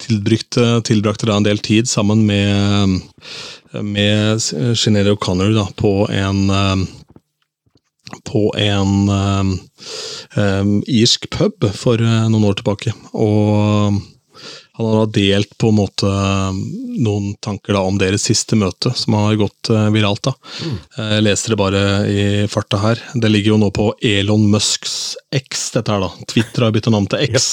tilbrakte, 0.00 0.80
tilbrakte 0.86 1.26
da 1.28 1.34
en 1.36 1.44
del 1.44 1.58
tid 1.58 1.88
sammen 1.90 2.22
med, 2.24 3.02
med 3.82 4.40
Sinead 4.40 5.10
O'Connor 5.10 5.58
på 5.76 6.06
en 6.14 6.38
på 8.26 8.48
en 8.58 9.08
um, 9.08 9.52
um, 10.36 10.72
irsk 10.86 11.28
pub 11.32 11.66
for 11.76 12.00
uh, 12.00 12.26
noen 12.30 12.48
år 12.50 12.60
tilbake. 12.60 12.94
Og 13.14 14.00
han 14.80 14.86
har 14.96 15.10
delt 15.12 15.52
på 15.60 15.68
en 15.68 15.76
måte 15.76 16.10
noen 17.04 17.34
tanker 17.44 17.76
da, 17.76 17.82
om 17.84 17.98
deres 18.00 18.24
siste 18.30 18.56
møte, 18.56 18.92
som 18.96 19.18
har 19.18 19.36
gått 19.40 19.72
uh, 19.72 19.88
viralt. 19.92 20.22
da. 20.30 20.34
Mm. 20.64 20.76
Jeg 21.02 21.26
leser 21.26 21.52
det 21.54 21.60
bare 21.60 21.82
i 22.08 22.28
farta 22.48 22.80
her. 22.80 23.02
Det 23.14 23.32
ligger 23.32 23.54
jo 23.54 23.60
nå 23.64 23.72
på 23.76 23.90
Elon 24.00 24.46
Musks 24.52 25.16
X, 25.36 25.68
dette 25.76 25.92
her 25.92 26.06
da. 26.06 26.12
Twitter 26.30 26.66
har 26.66 26.76
bytta 26.76 26.94
navn 26.94 27.10
til 27.12 27.26
X. 27.28 27.50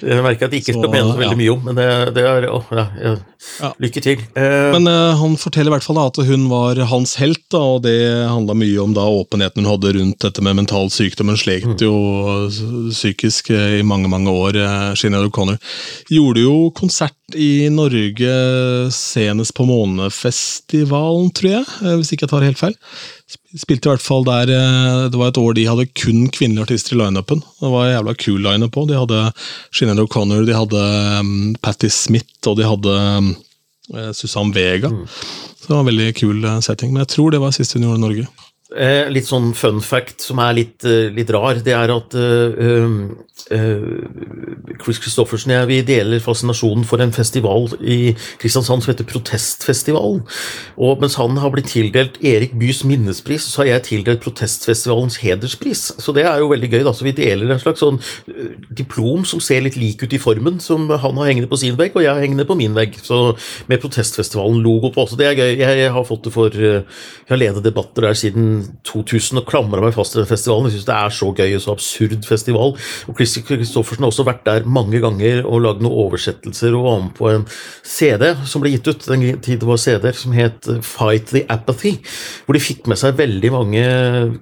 Jeg 0.00 0.22
merker 0.24 0.48
at 0.48 0.54
jeg 0.54 0.64
ikke 0.64 0.74
skal 0.76 0.92
mene 0.92 1.12
så 1.12 1.18
veldig 1.20 1.36
ja. 1.36 1.40
mye 1.40 1.54
om, 1.54 1.64
men 1.68 1.78
det, 1.78 1.86
det 2.16 2.24
er 2.26 2.46
å, 2.50 2.60
ja, 2.74 2.84
ja. 3.02 3.70
Lykke 3.82 4.02
til. 4.02 4.22
Uh, 4.36 4.72
men 4.74 4.88
uh, 4.90 5.16
han 5.20 5.36
forteller 5.40 5.70
i 5.70 5.74
hvert 5.76 5.86
fall 5.86 5.98
da, 6.00 6.06
at 6.10 6.20
hun 6.28 6.46
var 6.50 6.80
hans 6.90 7.16
helt, 7.20 7.42
da, 7.52 7.60
og 7.76 7.84
det 7.86 7.96
handla 8.26 8.56
mye 8.58 8.80
om 8.82 8.96
da 8.96 9.06
åpenheten 9.06 9.62
hun 9.62 9.70
hadde 9.70 9.94
rundt 9.98 10.18
dette 10.24 10.44
med 10.44 10.58
mental 10.58 10.90
sykdom. 10.92 11.30
Hun 11.32 11.40
slet 11.40 11.68
mm. 11.68 11.76
jo 11.84 11.94
psykisk 12.90 13.52
i 13.54 13.84
mange 13.86 14.10
mange 14.12 14.32
år. 14.32 14.58
Sheena 14.98 15.22
O'Connor 15.24 15.60
gjorde 16.12 16.42
jo 16.46 16.56
konsert 16.76 17.36
i 17.36 17.68
Norge 17.74 18.34
senest 18.94 19.54
på 19.56 19.66
Månefestivalen, 19.66 21.30
tror 21.34 21.52
jeg, 21.58 21.66
hvis 21.98 22.12
ikke 22.14 22.26
jeg 22.26 22.34
tar 22.34 22.46
helt 22.46 22.60
feil. 22.60 22.76
Spilte 23.26 23.88
i 23.88 23.90
hvert 23.90 24.04
fall 24.04 24.22
der 24.26 24.50
eh, 24.54 25.06
Det 25.10 25.18
var 25.18 25.32
et 25.32 25.40
år 25.40 25.56
de 25.58 25.66
hadde 25.66 25.88
kun 25.98 26.28
kvinnelige 26.30 26.68
artister 26.68 26.94
i 26.94 27.00
lineupen. 27.00 27.42
Det 27.58 27.70
var 27.72 27.88
en 27.88 27.96
jævla 27.96 28.14
kul 28.22 28.38
lineup 28.44 28.78
òg. 28.78 28.86
De 28.90 29.00
hadde 29.00 29.22
Sinead 29.74 30.02
O'Connor, 30.04 30.44
de 30.46 30.54
hadde 30.54 30.84
um, 31.18 31.32
Patti 31.62 31.90
Smith 31.90 32.46
og 32.46 32.60
de 32.60 32.68
hadde 32.68 32.94
um, 33.18 33.32
Susann 34.14 34.54
Vega. 34.54 34.92
Mm. 34.92 35.08
Så 35.10 35.66
det 35.66 35.74
var 35.74 35.82
en 35.82 35.90
veldig 35.90 36.10
kul 36.20 36.46
uh, 36.46 36.60
setting. 36.62 36.94
Men 36.94 37.02
jeg 37.02 37.16
tror 37.16 37.34
det 37.34 37.42
var 37.42 37.56
siste 37.56 37.80
hun 37.80 37.88
gjorde 37.88 37.98
i 37.98 38.04
Norge. 38.06 38.28
Eh, 38.74 39.06
litt 39.14 39.28
sånn 39.28 39.52
fun 39.54 39.76
fact 39.78 40.24
som 40.26 40.40
er 40.42 40.56
litt, 40.56 40.82
uh, 40.82 41.06
litt 41.14 41.28
rar, 41.30 41.60
det 41.62 41.70
er 41.70 41.90
at 41.94 42.14
uh, 42.18 42.88
Chris 44.82 44.98
Christoffersen 44.98 45.52
og 45.52 45.60
jeg 45.60 45.68
vi 45.70 45.76
deler 45.86 46.24
fascinasjonen 46.24 46.82
for 46.88 46.98
en 46.98 47.12
festival 47.14 47.68
i 47.78 48.16
Kristiansand 48.42 48.82
som 48.82 48.90
heter 48.90 49.06
Protestfestivalen. 49.06 50.24
Og 50.82 51.04
mens 51.04 51.14
han 51.20 51.38
har 51.38 51.52
blitt 51.54 51.70
tildelt 51.70 52.18
Erik 52.26 52.56
Bys 52.58 52.82
minnespris, 52.82 53.46
så 53.52 53.62
har 53.62 53.68
jeg 53.70 53.84
tildelt 53.86 54.24
Protestfestivalens 54.24 55.20
hederspris. 55.22 55.84
Så 56.02 56.16
det 56.16 56.26
er 56.26 56.42
jo 56.42 56.50
veldig 56.50 56.72
gøy. 56.72 56.82
da, 56.88 56.90
så 56.90 57.06
Vi 57.06 57.14
deler 57.14 57.54
en 57.54 57.62
slags 57.62 57.84
sånn 57.84 58.02
diplom 58.74 59.22
som 59.28 59.38
ser 59.38 59.62
litt 59.62 59.78
lik 59.78 60.02
ut 60.02 60.18
i 60.18 60.22
formen, 60.22 60.58
som 60.58 60.88
han 60.90 61.22
har 61.22 61.30
hengende 61.30 61.52
på 61.52 61.60
sin 61.62 61.78
vegg, 61.78 61.94
og 61.94 62.02
jeg 62.02 62.10
har 62.10 62.24
hengende 62.24 62.48
på 62.48 62.58
min 62.58 62.74
vegg. 62.74 62.98
Så 62.98 63.36
Med 63.70 63.78
Protestfestivalen-logo 63.84 64.90
på 64.90 65.06
også. 65.06 65.20
Det 65.22 65.30
er 65.30 65.38
gøy. 65.38 65.54
Jeg 65.62 65.94
har 65.94 66.10
fått 66.10 66.26
det 66.26 66.34
for 66.34 66.50
Jeg 66.50 66.82
har 67.30 67.38
ledet 67.38 67.62
debatter 67.62 68.10
der 68.10 68.18
siden 68.18 68.55
2000 68.86 69.40
og 69.40 69.46
klamra 69.48 69.82
meg 69.84 69.94
fast 69.96 70.14
til 70.14 70.22
den 70.22 70.30
festivalen. 70.30 70.68
Jeg 70.68 70.78
syns 70.78 70.88
det 70.88 70.96
er 70.96 71.14
så 71.16 71.30
gøy 71.36 71.56
og 71.56 71.62
så 71.64 71.74
absurd 71.76 72.28
festival. 72.28 72.74
Og 73.06 73.18
Chris 73.18 73.36
Christoffersen 73.46 74.06
har 74.06 74.12
også 74.12 74.26
vært 74.26 74.44
der 74.46 74.68
mange 74.68 75.00
ganger 75.02 75.42
og 75.44 75.62
lagd 75.64 75.84
noen 75.84 76.06
oversettelser 76.06 76.76
og 76.76 76.86
var 76.86 77.02
med 77.04 77.14
på 77.16 77.30
en 77.32 77.46
CD 77.86 78.28
som 78.48 78.62
ble 78.62 78.74
gitt 78.74 78.90
ut 78.90 79.08
den 79.10 79.26
tid 79.44 79.62
det 79.62 79.68
var 79.68 79.80
CD-er, 79.80 80.16
som 80.16 80.34
het 80.36 80.68
Fight 80.84 81.30
the 81.32 81.44
Apathy. 81.52 81.96
Hvor 82.44 82.56
de 82.56 82.62
fikk 82.62 82.90
med 82.90 83.00
seg 83.00 83.18
veldig 83.18 83.52
mange 83.54 83.84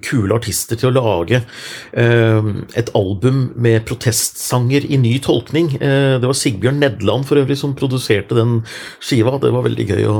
kule 0.05 0.35
artister 0.35 0.79
til 0.79 0.91
å 0.91 0.95
lage 0.95 1.41
eh, 1.41 2.51
et 2.79 2.91
album 2.97 3.49
med 3.55 3.85
protestsanger 3.87 4.87
i 4.89 4.99
ny 5.01 5.17
tolkning. 5.23 5.73
Eh, 5.79 6.15
det 6.21 6.29
var 6.29 6.37
Sigbjørn 6.37 6.81
Nedland 6.83 7.27
for 7.29 7.41
øvrig 7.41 7.57
som 7.59 7.75
produserte 7.77 8.37
den 8.37 8.59
skiva. 8.99 9.37
Det 9.41 9.53
var 9.55 9.67
veldig 9.67 9.89
gøy 9.91 10.07
å 10.09 10.17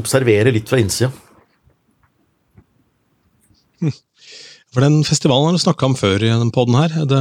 observere 0.00 0.54
litt 0.54 0.70
fra 0.70 0.80
innsida. 0.82 1.12
For 4.76 4.84
den 4.84 4.98
festivalen 5.08 5.46
har 5.48 5.54
du 5.56 5.60
snakka 5.62 5.86
om 5.88 5.94
før 5.96 6.20
i 6.20 6.28
den 6.28 6.50
poden 6.52 6.74
her. 6.76 6.92
Det, 7.08 7.18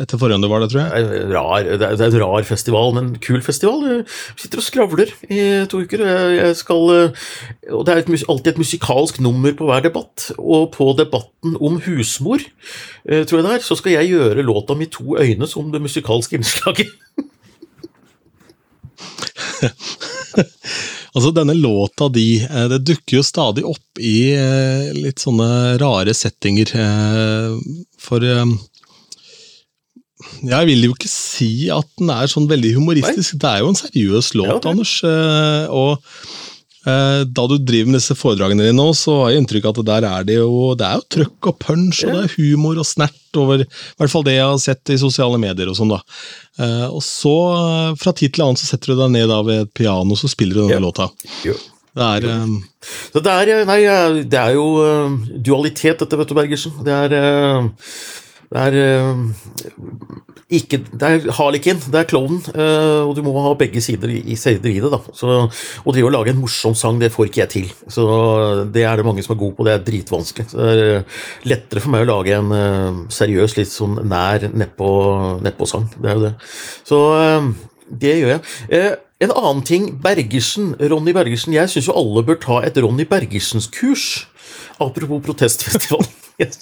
etter 0.00 0.16
forrige 0.16 0.48
var 0.48 0.62
det, 0.62 0.70
tror 0.72 0.80
jeg. 0.80 1.26
Rar, 1.28 1.66
det 1.68 1.88
er 1.92 2.04
en 2.06 2.22
rar 2.22 2.46
festival, 2.48 2.94
men 2.96 3.10
kul 3.20 3.42
festival. 3.44 3.84
Jeg 3.84 4.06
sitter 4.40 4.62
og 4.62 4.64
skravler 4.64 5.12
i 5.28 5.68
to 5.68 5.82
uker. 5.84 6.00
Jeg 6.32 6.56
skal, 6.56 7.12
og 7.68 7.84
det 7.84 7.92
er 7.92 8.00
et, 8.00 8.08
alltid 8.24 8.48
et 8.54 8.62
musikalsk 8.64 9.20
nummer 9.20 9.52
på 9.58 9.68
hver 9.68 9.84
debatt. 9.84 10.30
Og 10.40 10.72
på 10.72 10.88
debatten 10.96 11.60
om 11.60 11.76
husmor, 11.84 12.40
eh, 13.04 13.28
tror 13.28 13.42
jeg 13.42 13.44
det 13.44 13.52
er, 13.58 13.68
så 13.68 13.76
skal 13.76 13.98
jeg 13.98 14.14
gjøre 14.14 14.48
låta 14.48 14.72
mi 14.72 14.88
To 14.96 15.20
øyne 15.20 15.44
som 15.52 15.68
det 15.68 15.84
musikalske 15.84 16.40
innslaget. 16.40 16.96
Altså, 21.16 21.32
denne 21.32 21.54
låta 21.56 22.10
di, 22.12 22.42
eh, 22.44 22.68
det 22.68 22.82
dukker 22.84 23.18
jo 23.18 23.24
stadig 23.24 23.64
opp 23.64 24.00
i 24.04 24.34
eh, 24.36 24.92
litt 24.92 25.22
sånne 25.22 25.78
rare 25.80 26.12
settinger. 26.12 26.74
Eh, 26.76 27.54
for 27.96 28.20
jeg 30.44 30.68
vil 30.68 30.84
jo 30.84 30.92
ikke 30.92 31.08
si 31.08 31.70
at 31.72 31.88
den 31.96 32.12
er 32.12 32.28
sånn 32.28 32.50
veldig 32.50 32.74
humoristisk. 32.76 33.38
Nei. 33.38 33.40
Det 33.40 33.52
er 33.52 33.62
jo 33.62 33.70
en 33.72 33.80
seriøs 33.80 34.28
låt, 34.36 34.52
ja, 34.52 34.74
Anders. 34.74 34.92
Og 35.72 35.90
da 36.86 37.44
du 37.50 37.56
driver 37.58 37.88
med 37.90 37.98
disse 37.98 38.14
foredragene 38.14 38.62
dine 38.62 38.76
nå, 38.76 38.92
så 38.94 39.16
har 39.24 39.32
jeg 39.32 39.42
inntrykk 39.42 39.64
av 39.66 39.80
at 39.80 39.88
der 39.88 40.04
er 40.06 40.26
det 40.28 40.36
jo 40.36 40.68
det 40.78 40.86
er 40.86 41.00
jo 41.00 41.08
trøkk 41.16 41.48
og 41.50 41.56
punch, 41.64 42.04
ja. 42.04 42.12
og 42.12 42.14
det 42.14 42.28
er 42.28 42.34
humor 42.36 42.78
og 42.78 42.86
snert 42.86 43.16
over 43.42 43.62
I 43.62 43.68
hvert 44.00 44.12
fall 44.12 44.26
det 44.26 44.36
jeg 44.36 44.48
har 44.48 44.58
sett 44.62 44.92
i 44.94 44.98
sosiale 45.00 45.40
medier 45.42 45.70
og 45.70 45.78
sånn, 45.78 45.94
da. 45.94 46.00
Uh, 46.60 46.88
og 46.88 47.02
så, 47.04 47.36
fra 48.00 48.14
tid 48.16 48.36
til 48.36 48.46
annen, 48.46 48.60
så 48.60 48.68
setter 48.70 48.92
du 48.92 49.00
deg 49.00 49.14
ned 49.14 49.30
da 49.32 49.40
ved 49.46 49.64
et 49.66 49.72
piano, 49.76 50.18
så 50.18 50.30
spiller 50.32 50.58
du 50.58 50.62
denne 50.64 50.78
ja. 50.78 50.84
låta. 50.84 51.10
Det 51.96 52.06
er 52.06 52.28
um... 52.28 52.58
Det 53.14 53.24
er, 53.24 53.52
nei, 53.66 53.80
det 54.28 54.38
er 54.38 54.54
jo 54.54 54.66
dualitet, 55.32 56.02
dette, 56.02 56.18
vet 56.20 56.30
du, 56.30 56.36
Bergersen. 56.36 56.76
Det 56.86 56.96
er 57.06 57.16
uh, 57.16 57.70
det 58.46 58.62
er 58.62 58.76
ikke 60.46 60.78
Det 60.86 61.02
er 61.02 61.24
harlekin, 61.34 61.80
det 61.90 61.98
er 61.98 62.06
klovnen, 62.06 62.38
og 62.54 63.16
du 63.16 63.22
må 63.26 63.32
ha 63.42 63.50
begge 63.58 63.80
sider 63.82 64.12
i, 64.14 64.36
sider 64.38 64.70
i 64.70 64.78
det. 64.78 64.90
da. 64.92 65.00
Så, 65.10 65.38
å 65.82 65.94
drive 65.94 66.06
og 66.06 66.14
lage 66.14 66.30
en 66.30 66.38
morsom 66.38 66.76
sang, 66.78 67.00
det 67.02 67.10
får 67.10 67.26
ikke 67.26 67.40
jeg 67.42 67.50
til. 67.50 67.72
Så 67.90 68.04
Det 68.70 68.84
er 68.86 68.96
det 68.96 69.06
mange 69.08 69.24
som 69.26 69.34
er 69.34 69.40
gode 69.40 69.56
på, 69.58 69.66
det 69.66 69.74
er 69.74 69.82
dritvanskelig. 69.88 70.46
Så 70.52 70.60
det 70.62 70.84
er 70.84 71.24
lettere 71.50 71.82
for 71.82 71.90
meg 71.90 72.06
å 72.06 72.12
lage 72.12 72.38
en 72.38 73.08
seriøs, 73.10 73.56
litt 73.58 73.72
sånn 73.72 73.98
nær 74.06 74.46
nedpå-sang. 74.54 75.88
Det 75.98 76.12
er 76.12 76.14
jo 76.14 76.24
det. 76.28 76.34
Så 76.86 77.00
det 77.90 78.14
gjør 78.20 78.36
jeg. 78.36 78.96
En 79.26 79.32
annen 79.32 79.64
ting, 79.64 79.88
Bergersen, 80.04 80.74
Ronny 80.92 81.14
Bergersen. 81.16 81.54
Jeg 81.56 81.72
syns 81.72 81.88
jo 81.88 81.96
alle 81.96 82.22
bør 82.26 82.36
ta 82.42 82.60
et 82.66 82.76
Ronny 82.84 83.06
Bergersens-kurs. 83.08 84.26
Apropos 84.78 85.24
protestfestivalen. 85.24 86.12
Jeg, 86.36 86.52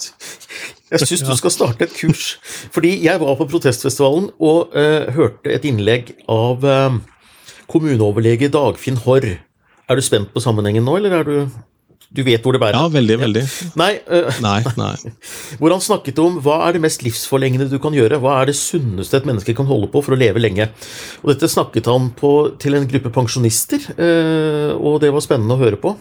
jeg 0.91 1.07
syns 1.07 1.23
du 1.27 1.33
skal 1.35 1.51
starte 1.51 1.87
et 1.87 1.95
kurs. 1.97 2.35
Fordi 2.71 2.93
jeg 3.03 3.19
var 3.19 3.35
på 3.39 3.47
protestfestivalen 3.51 4.29
og 4.39 4.75
uh, 4.75 5.11
hørte 5.15 5.51
et 5.51 5.67
innlegg 5.67 6.13
av 6.31 6.63
uh, 6.63 6.95
kommuneoverlege 7.71 8.51
Dagfinn 8.53 9.01
Haarr. 9.03 9.35
Er 9.85 9.99
du 9.99 10.03
spent 10.05 10.31
på 10.33 10.43
sammenhengen 10.43 10.85
nå, 10.87 10.95
eller 10.99 11.19
er 11.19 11.27
du 11.27 11.35
du 12.15 12.21
vet 12.25 12.43
hvor 12.45 12.55
det 12.55 12.61
bærer? 12.63 12.77
Ja, 12.79 12.89
veldig, 12.91 13.17
veldig. 13.21 13.43
Nei, 13.79 13.91
uh, 14.07 14.29
nei, 14.43 14.59
nei. 14.79 14.93
Hvor 15.59 15.73
han 15.73 15.83
snakket 15.83 16.19
om 16.23 16.39
hva 16.43 16.57
er 16.65 16.75
det 16.75 16.81
mest 16.83 17.03
livsforlengende 17.05 17.67
du 17.71 17.77
kan 17.83 17.95
gjøre? 17.95 18.19
Hva 18.23 18.37
er 18.39 18.49
det 18.49 18.57
sunneste 18.59 19.19
et 19.19 19.27
menneske 19.27 19.55
kan 19.57 19.67
holde 19.69 19.89
på 19.91 20.01
for 20.05 20.15
å 20.15 20.19
leve 20.19 20.41
lenge? 20.41 20.69
Og 21.23 21.31
Dette 21.33 21.49
snakket 21.51 21.89
han 21.91 22.09
på 22.17 22.31
til 22.61 22.77
en 22.77 22.87
gruppe 22.89 23.11
pensjonister, 23.15 23.83
uh, 23.99 24.73
og 24.79 25.01
det 25.03 25.11
var 25.13 25.25
spennende 25.25 25.57
å 25.57 25.61
høre 25.61 25.79
på. 25.81 25.95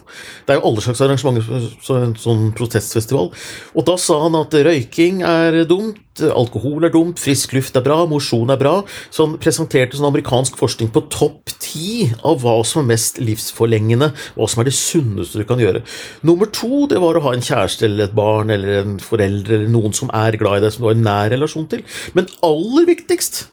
Det 0.46 0.54
er 0.54 0.60
jo 0.60 0.68
alle 0.70 0.84
slags 0.84 1.02
arrangementer, 1.04 1.68
så 1.84 1.98
en 2.00 2.16
sånn 2.20 2.48
protestfestival. 2.56 3.30
Og 3.74 3.86
da 3.88 3.98
sa 4.00 4.20
han 4.26 4.38
at 4.38 4.54
røyking 4.54 5.22
er 5.26 5.64
dumt, 5.68 6.00
alkohol 6.22 6.86
er 6.86 6.92
dumt, 6.94 7.18
frisk 7.18 7.54
luft 7.56 7.74
er 7.76 7.84
bra, 7.84 8.04
mosjon 8.06 8.52
er 8.52 8.60
bra. 8.60 8.74
Så 9.10 9.26
han 9.26 9.38
presenterte 9.42 9.98
sånn 9.98 10.08
amerikansk 10.08 10.58
forskning 10.60 10.92
på 10.94 11.06
topp 11.12 11.54
ti 11.58 12.10
av 12.22 12.42
hva 12.44 12.60
som 12.66 12.84
er 12.84 12.92
mest 12.94 13.18
livsforlengende, 13.22 14.12
hva 14.36 14.48
som 14.50 14.62
er 14.62 14.70
det 14.70 14.76
sunneste 14.78 15.40
du 15.40 15.48
kan 15.48 15.62
gjøre. 15.62 15.82
Nummer 16.26 16.50
to 16.52 16.84
det 16.90 17.00
var 17.02 17.18
å 17.18 17.24
ha 17.26 17.34
en 17.36 17.44
kjæreste 17.44 17.88
eller 17.88 18.08
et 18.08 18.16
barn 18.16 18.52
eller 18.54 18.80
en 18.82 18.98
forelder 19.02 19.58
eller 19.58 19.72
noen 19.72 19.96
som 19.96 20.12
er 20.14 20.38
glad 20.40 20.60
i 20.60 20.66
deg, 20.66 20.74
som 20.74 20.84
du 20.84 20.90
har 20.90 20.98
en 20.98 21.06
nær 21.08 21.32
relasjon 21.34 21.68
til. 21.70 21.84
Men 22.16 22.30
aller 22.46 22.88
viktigst 22.90 23.44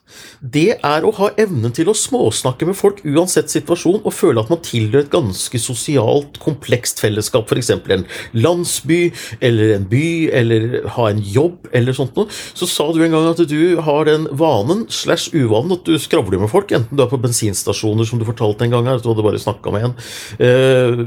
det 0.41 0.77
er 0.77 1.05
å 1.05 1.13
ha 1.19 1.29
evnen 1.41 1.73
til 1.75 1.91
å 1.91 1.97
småsnakke 1.97 2.67
med 2.69 2.77
folk 2.77 3.01
uansett 3.05 3.51
situasjon, 3.53 4.01
og 4.01 4.15
føle 4.15 4.41
at 4.41 4.51
man 4.51 4.61
tilhører 4.65 5.05
et 5.05 5.13
ganske 5.13 5.61
sosialt 5.61 6.39
komplekst 6.41 7.01
fellesskap, 7.03 7.49
f.eks. 7.51 7.71
en 7.93 8.07
landsby 8.33 9.01
eller 9.43 9.75
en 9.75 9.87
by, 9.91 10.07
eller 10.41 10.81
ha 10.97 11.07
en 11.11 11.21
jobb 11.21 11.69
eller 11.77 11.97
sånt 11.97 12.17
noe. 12.17 12.31
Så 12.57 12.69
sa 12.69 12.87
du 12.91 13.01
en 13.03 13.13
gang 13.13 13.29
at 13.31 13.43
du 13.49 13.61
har 13.85 14.09
den 14.09 14.27
vanen 14.37 14.85
slash 14.91 15.31
uvanen 15.35 15.77
at 15.77 15.85
du 15.87 15.97
skravler 16.01 16.41
med 16.41 16.51
folk, 16.51 16.73
enten 16.75 16.97
du 16.97 17.05
er 17.05 17.11
på 17.11 17.21
bensinstasjoner, 17.21 18.07
som 18.07 18.21
du 18.21 18.27
fortalte 18.27 18.65
en 18.65 18.75
gang 18.75 18.89
her, 18.89 19.01
du 19.01 19.11
hadde 19.11 19.25
bare 19.25 19.41
snakka 19.41 19.73
med 19.73 19.89
en. 19.89 19.97
Eh, 20.41 21.05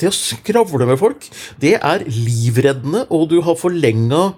det 0.00 0.10
å 0.10 0.16
skravle 0.16 0.88
med 0.88 1.00
folk, 1.00 1.28
det 1.62 1.76
er 1.78 2.06
livreddende, 2.08 3.06
og 3.12 3.28
du 3.32 3.40
har 3.44 3.58
forlenga 3.58 4.30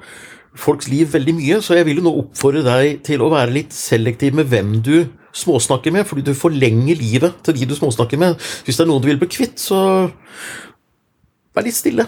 folks 0.55 0.89
liv 0.91 1.11
veldig 1.13 1.35
mye, 1.37 1.61
så 1.63 1.79
jeg 1.79 1.89
vil 1.89 2.01
jo 2.01 2.07
nå 2.07 2.15
oppfordre 2.23 2.63
deg 2.67 3.03
til 3.07 3.25
å 3.25 3.31
være 3.33 3.55
litt 3.55 3.75
selektiv 3.75 4.37
med 4.39 4.51
hvem 4.53 4.77
du 4.85 4.97
småsnakker 5.35 5.95
med, 5.95 6.07
fordi 6.07 6.23
du 6.29 6.35
forlenger 6.39 6.99
livet 7.01 7.41
til 7.45 7.59
de 7.59 7.69
du 7.71 7.75
småsnakker 7.75 8.21
med. 8.21 8.39
Hvis 8.67 8.79
det 8.79 8.87
er 8.87 8.91
noen 8.91 9.03
du 9.03 9.11
vil 9.11 9.21
bli 9.23 9.31
kvitt, 9.35 9.59
så 9.59 9.81
vær 11.55 11.67
litt 11.67 11.79
stille. 11.79 12.07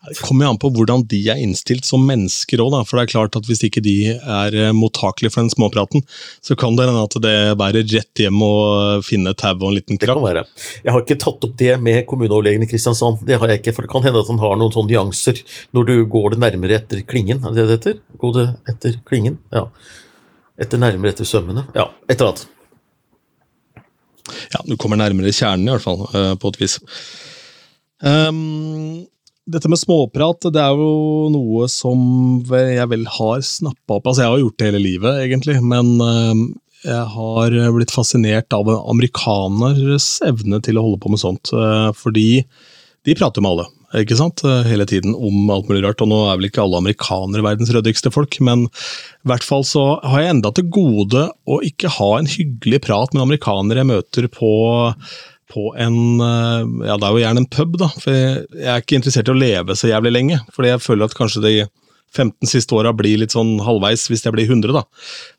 Det 0.00 0.16
kommer 0.24 0.48
an 0.48 0.56
på 0.56 0.70
hvordan 0.72 1.02
de 1.10 1.18
er 1.28 1.36
innstilt 1.44 1.84
som 1.84 2.06
mennesker 2.08 2.62
òg, 2.64 2.72
for 2.88 2.96
det 2.96 3.02
er 3.02 3.10
klart 3.12 3.34
at 3.36 3.44
hvis 3.44 3.60
ikke 3.66 3.82
de 3.84 4.14
er 4.16 4.54
eh, 4.56 4.70
mottakelige 4.72 5.34
for 5.34 5.42
den 5.42 5.52
småpraten, 5.52 6.06
så 6.40 6.56
kan 6.56 6.78
det 6.78 6.86
hende 6.88 7.02
at 7.04 7.16
det 7.20 7.34
bærer 7.60 7.84
rett 7.84 8.22
hjem 8.22 8.40
å 8.40 8.54
finne 9.04 9.34
tau 9.36 9.52
og 9.58 9.66
en 9.68 9.76
liten 9.76 10.00
krakk. 10.00 10.08
Det 10.08 10.16
kan 10.16 10.24
være. 10.24 10.44
Jeg 10.86 10.94
har 10.94 11.04
ikke 11.04 11.18
tatt 11.20 11.44
opp 11.44 11.58
det 11.60 11.74
med 11.84 12.06
kommuneoverlegen 12.08 12.64
i 12.64 12.70
Kristiansand, 12.70 13.20
det 13.28 13.36
har 13.42 13.52
jeg 13.52 13.60
ikke, 13.60 13.76
for 13.76 13.84
det 13.84 13.92
kan 13.92 14.08
hende 14.08 14.24
at 14.24 14.32
han 14.32 14.40
har 14.40 14.56
noen 14.56 14.72
sånne 14.72 14.94
nyanser 14.94 15.44
når 15.76 15.90
du 15.92 15.94
går 16.16 16.32
det 16.32 16.40
nærmere 16.46 16.80
etter 16.80 17.04
klingen, 17.04 17.44
er 17.44 17.58
det 17.58 17.68
det 17.68 17.76
heter? 17.76 18.00
Gå 18.24 18.32
det 18.38 18.48
etter 18.72 18.96
klingen? 19.10 19.36
Ja. 19.52 19.66
Etter 20.64 20.80
nærmere 20.80 21.12
etter 21.12 21.28
sømmene? 21.28 21.68
Ja, 21.76 21.90
et 22.08 22.16
eller 22.16 22.32
annet. 22.32 22.48
Ja, 24.56 24.64
du 24.64 24.78
kommer 24.80 24.96
nærmere 24.96 25.32
kjernen 25.34 25.68
i 25.68 25.76
hvert 25.76 25.84
fall, 25.84 26.06
eh, 26.16 26.34
på 26.40 26.54
et 26.54 26.60
vis. 26.64 26.80
Um, 28.00 29.04
dette 29.48 29.70
med 29.70 29.80
småprat 29.80 30.48
det 30.52 30.60
er 30.62 30.76
jo 30.76 31.28
noe 31.32 31.68
som 31.72 32.00
jeg 32.50 32.88
vel 32.90 33.06
har 33.18 33.44
snappa 33.46 33.98
opp. 33.98 34.06
Altså, 34.10 34.24
jeg 34.24 34.34
har 34.34 34.42
gjort 34.42 34.58
det 34.60 34.68
hele 34.68 34.82
livet, 34.84 35.22
egentlig, 35.24 35.56
men 35.64 35.94
eh, 36.04 36.44
jeg 36.90 37.08
har 37.14 37.56
blitt 37.74 37.92
fascinert 37.94 38.52
av 38.56 38.70
amerikaneres 38.78 40.18
evne 40.26 40.62
til 40.64 40.80
å 40.80 40.86
holde 40.86 41.02
på 41.02 41.12
med 41.12 41.22
sånt. 41.22 41.52
Eh, 41.52 41.90
fordi 41.96 42.30
de 43.08 43.16
prater 43.16 43.44
med 43.44 43.54
alle, 43.54 43.66
ikke 44.02 44.16
sant? 44.18 44.44
Eh, 44.44 44.68
hele 44.68 44.86
tiden 44.88 45.16
om 45.16 45.50
alt 45.52 45.68
mulig 45.70 45.82
rart. 45.86 46.00
Og 46.04 46.12
nå 46.12 46.20
er 46.26 46.38
vel 46.38 46.50
ikke 46.50 46.62
alle 46.64 46.80
amerikanere 46.82 47.44
verdens 47.46 47.72
ryddigste 47.74 48.12
folk, 48.14 48.38
men 48.44 48.66
i 48.68 49.32
hvert 49.32 49.46
fall 49.46 49.66
så 49.66 49.84
har 50.04 50.24
jeg 50.24 50.36
enda 50.36 50.52
til 50.56 50.70
gode 50.72 51.26
å 51.48 51.60
ikke 51.66 51.92
ha 51.98 52.12
en 52.18 52.30
hyggelig 52.30 52.84
prat 52.86 53.16
med 53.16 53.26
amerikanere 53.26 53.82
jeg 53.82 53.92
møter 53.92 54.30
på 54.32 54.54
på 55.50 55.70
en 55.78 56.22
eh, 56.24 56.88
Ja, 56.88 56.96
det 56.96 57.06
er 57.06 57.14
jo 57.14 57.22
gjerne 57.24 57.44
en 57.44 57.50
pub, 57.50 57.76
da. 57.80 57.90
For 57.98 58.14
jeg, 58.14 58.46
er 58.62 58.82
ikke 58.82 59.00
interessert 59.00 59.30
i 59.30 59.34
å 59.34 59.38
leve 59.38 59.76
så 59.78 59.90
jævlig 59.90 60.14
lenge. 60.14 60.40
Fordi 60.54 60.72
jeg 60.72 60.84
føler 60.84 61.08
at 61.08 61.16
kanskje 61.18 61.44
de 61.46 61.54
15 62.16 62.50
siste 62.50 62.74
åra 62.74 62.92
blir 62.96 63.20
litt 63.22 63.34
sånn 63.34 63.58
halvveis 63.62 64.08
hvis 64.10 64.24
jeg 64.26 64.34
blir 64.34 64.50
100, 64.50 64.74
da. 64.74 64.84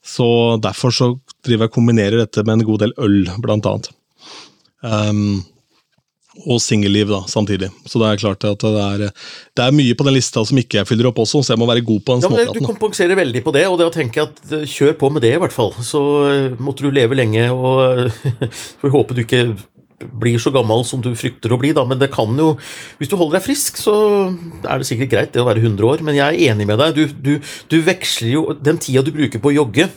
Så 0.04 0.28
derfor 0.64 0.96
så 0.96 1.14
driver 1.46 1.68
jeg 1.68 1.76
kombinerer 1.76 2.24
dette 2.24 2.46
med 2.48 2.60
en 2.60 2.68
god 2.68 2.86
del 2.86 2.96
øl, 3.02 3.24
blant 3.44 3.68
annet. 3.68 3.92
Um, 4.82 5.42
og 6.48 6.62
singelliv 6.64 7.10
da, 7.12 7.20
samtidig. 7.28 7.68
Så 7.86 8.00
det 8.00 8.08
er 8.08 8.22
klart 8.22 8.46
at 8.48 8.64
det 8.64 8.84
er, 8.86 9.02
det 9.58 9.66
er, 9.66 9.76
mye 9.76 9.98
på 9.98 10.06
den 10.08 10.16
lista 10.16 10.44
som 10.48 10.58
ikke 10.58 10.80
jeg 10.80 10.88
fyller 10.90 11.10
opp 11.10 11.20
også, 11.22 11.42
så 11.44 11.54
jeg 11.54 11.62
må 11.62 11.68
være 11.70 11.84
god 11.86 12.06
på 12.08 12.16
den 12.16 12.24
ja, 12.24 12.30
småpraten. 12.30 12.64
Du 12.64 12.70
kompenserer 12.70 13.20
veldig 13.20 13.44
på 13.44 13.54
det, 13.56 13.66
og 13.68 13.76
det 13.82 13.90
å 13.90 13.94
tenke 13.94 14.24
at 14.24 14.40
eh, 14.48 14.64
kjør 14.64 14.96
på 15.02 15.12
med 15.12 15.26
det, 15.26 15.34
i 15.36 15.42
hvert 15.44 15.56
fall. 15.56 15.74
Så 15.86 16.02
eh, 16.30 16.56
måtte 16.56 16.88
du 16.88 16.96
leve 16.96 17.20
lenge, 17.20 17.50
og 17.52 18.16
får 18.82 18.96
håpe 18.96 19.18
du 19.18 19.26
ikke 19.26 19.44
blir 20.22 20.40
så 20.42 20.54
gammel 20.54 20.86
som 20.88 21.02
du 21.04 21.12
frykter 21.18 21.54
å 21.54 21.60
bli, 21.62 21.74
da. 21.78 21.86
Men 21.88 22.00
det 22.02 22.12
kan 22.14 22.30
jo 22.38 22.54
Hvis 23.00 23.12
du 23.12 23.18
holder 23.20 23.40
deg 23.40 23.48
frisk, 23.48 23.80
så 23.82 23.96
er 24.64 24.82
det 24.82 24.88
sikkert 24.90 25.12
greit 25.12 25.34
det 25.34 25.42
å 25.44 25.48
være 25.48 25.64
100 25.64 25.88
år. 25.88 26.06
Men 26.06 26.18
jeg 26.18 26.28
er 26.28 26.54
enig 26.54 26.68
med 26.70 26.82
deg. 26.82 26.96
Du, 26.96 27.18
du, 27.26 27.52
du 27.72 27.78
veksler 27.86 28.34
jo 28.36 28.46
Den 28.58 28.82
tida 28.82 29.04
du 29.06 29.14
bruker 29.16 29.42
på 29.42 29.52
å 29.52 29.58
jogge, 29.62 29.90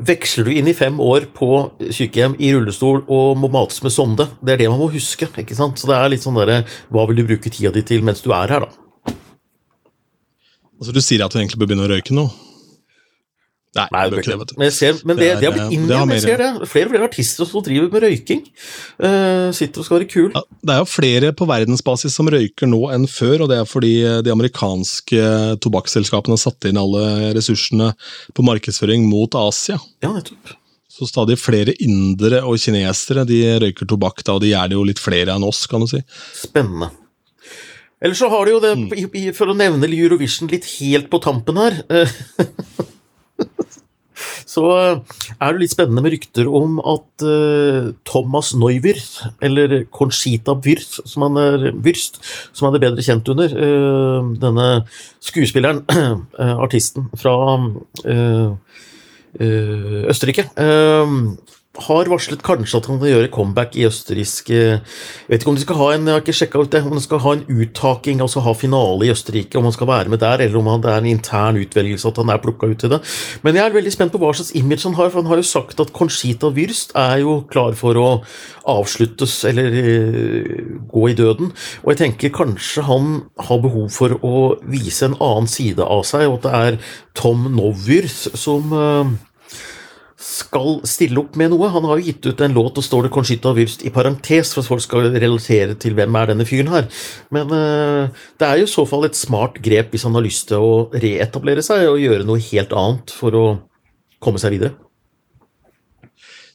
veksler 0.00 0.48
du 0.48 0.52
inn 0.56 0.68
i 0.70 0.76
fem 0.76 0.98
år 1.02 1.28
på 1.36 1.48
sykehjem 1.92 2.36
i 2.40 2.52
rullestol 2.54 3.02
og 3.04 3.40
må 3.40 3.50
mates 3.52 3.82
med 3.84 3.94
sonde. 3.94 4.28
Det 4.40 4.54
er 4.54 4.62
det 4.62 4.70
man 4.72 4.80
må 4.80 4.90
huske. 4.92 5.28
ikke 5.28 5.56
sant? 5.58 5.80
Så 5.80 5.90
det 5.90 5.96
er 5.96 6.12
litt 6.12 6.24
sånn 6.24 6.38
derre 6.38 6.62
Hva 6.88 7.06
vil 7.08 7.20
du 7.20 7.26
bruke 7.28 7.52
tida 7.52 7.72
di 7.74 7.84
til 7.86 8.06
mens 8.06 8.24
du 8.24 8.32
er 8.32 8.56
her, 8.56 8.66
da? 8.66 9.16
Altså 10.80 10.94
Du 10.96 11.02
sier 11.04 11.24
at 11.24 11.34
du 11.34 11.40
egentlig 11.40 11.60
bør 11.60 11.68
begynne 11.68 11.84
å 11.84 11.92
røyke 11.92 12.16
nå? 12.16 12.30
Nei, 13.78 13.84
Nei 13.94 14.00
det 14.10 14.22
ikke 14.24 14.34
det. 14.34 14.54
Men, 14.58 14.64
jeg 14.66 14.74
ser, 14.74 14.96
men 15.06 15.18
det, 15.18 15.26
det, 15.28 15.34
det 15.38 15.46
har 15.46 15.54
blitt 15.54 15.74
inn 15.76 15.84
igjen. 15.86 16.12
Jeg 16.16 16.22
ser 16.24 16.40
det. 16.42 16.68
Flere 16.72 16.88
og 16.88 16.94
flere 16.94 17.06
artister 17.06 17.46
som 17.46 17.62
driver 17.62 17.92
med 17.92 18.02
røyking. 18.02 18.40
Uh, 18.98 19.50
sitter 19.54 19.82
og 19.82 19.86
skal 19.86 19.96
være 20.00 20.08
kul. 20.10 20.30
Ja, 20.34 20.42
det 20.66 20.74
er 20.74 20.80
jo 20.80 20.88
flere 20.90 21.30
på 21.38 21.46
verdensbasis 21.46 22.16
som 22.18 22.30
røyker 22.34 22.70
nå 22.70 22.80
enn 22.90 23.06
før, 23.10 23.44
og 23.44 23.52
det 23.52 23.60
er 23.60 23.70
fordi 23.70 23.92
de 24.26 24.34
amerikanske 24.34 25.22
tobakksselskapene 25.62 26.34
har 26.34 26.42
satt 26.42 26.66
inn 26.66 26.80
alle 26.82 27.30
ressursene 27.36 27.92
på 28.34 28.46
markedsføring 28.50 29.06
mot 29.06 29.38
Asia. 29.38 29.78
Ja, 30.02 30.16
nettopp. 30.16 30.56
Så 30.90 31.06
stadig 31.06 31.38
flere 31.38 31.76
indere 31.78 32.42
og 32.42 32.58
kinesere 32.58 33.22
de 33.28 33.44
røyker 33.62 33.86
tobakk, 33.88 34.24
da, 34.26 34.34
og 34.34 34.42
de 34.42 34.50
er 34.58 34.66
det 34.66 34.80
jo 34.80 34.86
litt 34.88 34.98
flere 34.98 35.38
enn 35.38 35.46
oss, 35.46 35.62
kan 35.70 35.86
du 35.86 35.86
si. 35.88 36.02
Spennende. 36.42 36.90
Eller 38.02 38.18
så 38.18 38.26
har 38.32 38.48
du 38.48 38.56
jo 38.56 38.62
det, 38.64 38.74
mm. 38.80 39.32
for 39.36 39.52
å 39.52 39.54
nevne 39.54 39.86
Eurovision 39.94 40.50
litt 40.50 40.66
helt 40.80 41.10
på 41.12 41.20
tampen 41.22 41.60
her 41.60 41.84
så 44.50 44.64
eh, 44.74 45.18
er 45.38 45.54
det 45.54 45.62
litt 45.62 45.74
spennende 45.74 46.02
med 46.04 46.14
rykter 46.16 46.48
om 46.50 46.80
at 46.82 47.24
uh, 47.26 47.90
Thomas 48.08 48.52
Neuwirth, 48.58 49.28
eller 49.44 49.84
Conchita 49.94 50.56
Wirth, 50.64 50.98
som 51.06 51.28
han 51.28 51.38
er, 51.40 51.68
Wirst, 51.84 52.18
som 52.56 52.68
han 52.68 52.78
er 52.78 52.82
bedre 52.82 53.04
kjent 53.06 53.30
under, 53.30 53.54
uh, 53.54 54.32
denne 54.42 54.68
skuespilleren, 55.22 55.84
uh, 55.94 56.56
artisten 56.66 57.08
fra 57.20 57.36
Østerrike 60.10 60.48
har 61.78 62.08
varslet 62.10 62.40
kanskje 62.42 62.80
at 62.80 62.86
han 62.90 62.98
kan 62.98 63.12
gjøre 63.12 63.30
comeback 63.30 63.76
i 63.78 63.84
østerriksk 63.86 64.48
Jeg 64.50 64.80
vet 65.28 65.42
ikke 65.42 65.52
om 65.52 65.58
de 65.58 65.62
skal 65.62 65.78
ha 65.78 65.90
en 65.94 66.08
jeg 66.10 66.16
har 66.16 66.24
ikke 66.46 66.62
ut 66.64 66.72
det, 66.72 66.80
om 66.82 66.96
de 66.96 67.02
skal 67.04 67.22
ha 67.22 67.34
en 67.36 67.44
uttaking, 67.46 68.20
altså 68.20 68.42
ha 68.42 68.54
finale 68.58 69.06
i 69.06 69.12
Østerrike, 69.12 69.58
om 69.58 69.68
han 69.68 69.74
skal 69.76 69.86
være 69.86 70.10
med 70.10 70.18
der, 70.18 70.42
eller 70.42 70.58
om 70.58 70.82
det 70.82 70.90
er 70.90 70.98
en 70.98 71.06
intern 71.06 71.60
utvelgelse 71.60 72.08
at 72.08 72.18
han 72.18 72.32
er 72.34 72.42
plukka 72.42 72.66
ut 72.66 72.82
til 72.82 72.90
det. 72.90 73.00
Men 73.42 73.54
jeg 73.54 73.64
er 73.64 73.76
veldig 73.76 73.92
spent 73.94 74.12
på 74.12 74.18
hva 74.18 74.32
slags 74.34 74.50
image 74.58 74.82
han 74.88 74.98
har, 74.98 75.12
for 75.12 75.22
han 75.22 75.30
har 75.30 75.40
jo 75.40 75.46
sagt 75.46 75.80
at 75.80 75.92
Conchita 75.94 76.50
Wyrst 76.56 76.96
er 76.98 77.22
jo 77.22 77.38
klar 77.50 77.78
for 77.78 77.94
å 78.00 78.08
avsluttes 78.70 79.38
eller 79.48 79.70
uh, 79.70 80.60
gå 80.90 81.06
i 81.12 81.16
døden. 81.18 81.54
Og 81.84 81.94
jeg 81.94 82.02
tenker 82.02 82.34
kanskje 82.34 82.86
han 82.90 83.22
har 83.46 83.62
behov 83.62 83.88
for 83.94 84.18
å 84.26 84.44
vise 84.66 85.06
en 85.06 85.18
annen 85.22 85.50
side 85.50 85.86
av 85.86 86.02
seg, 86.08 86.26
og 86.26 86.40
at 86.40 86.46
det 86.48 86.60
er 86.60 86.94
Tom 87.14 87.46
Novyrth 87.54 88.34
som 88.38 88.74
uh, 88.74 89.18
skal 90.30 90.80
stille 90.88 91.20
opp 91.22 91.38
med 91.40 91.52
noe. 91.52 91.70
Han 91.74 91.86
har 91.88 92.00
jo 92.00 92.06
gitt 92.10 92.28
ut 92.28 92.44
en 92.44 92.56
låt, 92.56 92.78
og 92.78 92.86
står 92.86 93.06
det 93.06 93.12
Conchita 93.14 93.54
Wurst 93.56 93.84
i 93.86 93.92
parentes, 93.94 94.54
for 94.54 94.62
at 94.62 94.70
folk 94.70 94.84
skal 94.84 95.10
relatere 95.14 95.76
til 95.80 95.96
hvem 95.98 96.20
er 96.20 96.30
denne 96.32 96.46
fyren 96.48 96.70
her. 96.72 96.86
Men 97.34 97.50
uh, 97.50 98.22
det 98.40 98.46
er 98.46 98.60
jo 98.60 98.68
i 98.68 98.74
så 98.74 98.86
fall 98.88 99.08
et 99.08 99.18
smart 99.18 99.58
grep 99.64 99.94
hvis 99.94 100.06
han 100.08 100.16
har 100.16 100.26
lyst 100.26 100.48
til 100.50 100.62
å 100.62 100.76
reetablere 100.94 101.64
seg 101.66 101.88
og 101.90 102.00
gjøre 102.02 102.28
noe 102.28 102.42
helt 102.50 102.76
annet 102.76 103.12
for 103.14 103.36
å 103.36 103.48
komme 104.22 104.40
seg 104.42 104.56
videre. 104.56 104.76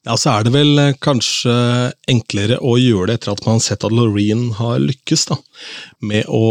Ja, 0.05 0.13
så 0.21 0.35
er 0.35 0.45
det 0.45 0.51
vel 0.53 0.77
eh, 0.77 0.97
kanskje 1.01 1.53
enklere 2.11 2.59
å 2.61 2.75
gjøre 2.77 3.07
det 3.09 3.15
etter 3.17 3.31
at 3.33 3.41
man 3.47 3.57
har 3.57 3.63
sett 3.65 3.85
at 3.87 3.93
Loreen 3.95 4.51
har 4.53 4.77
lykkes 4.83 5.25
da, 5.31 5.39
med 6.05 6.29
å 6.29 6.43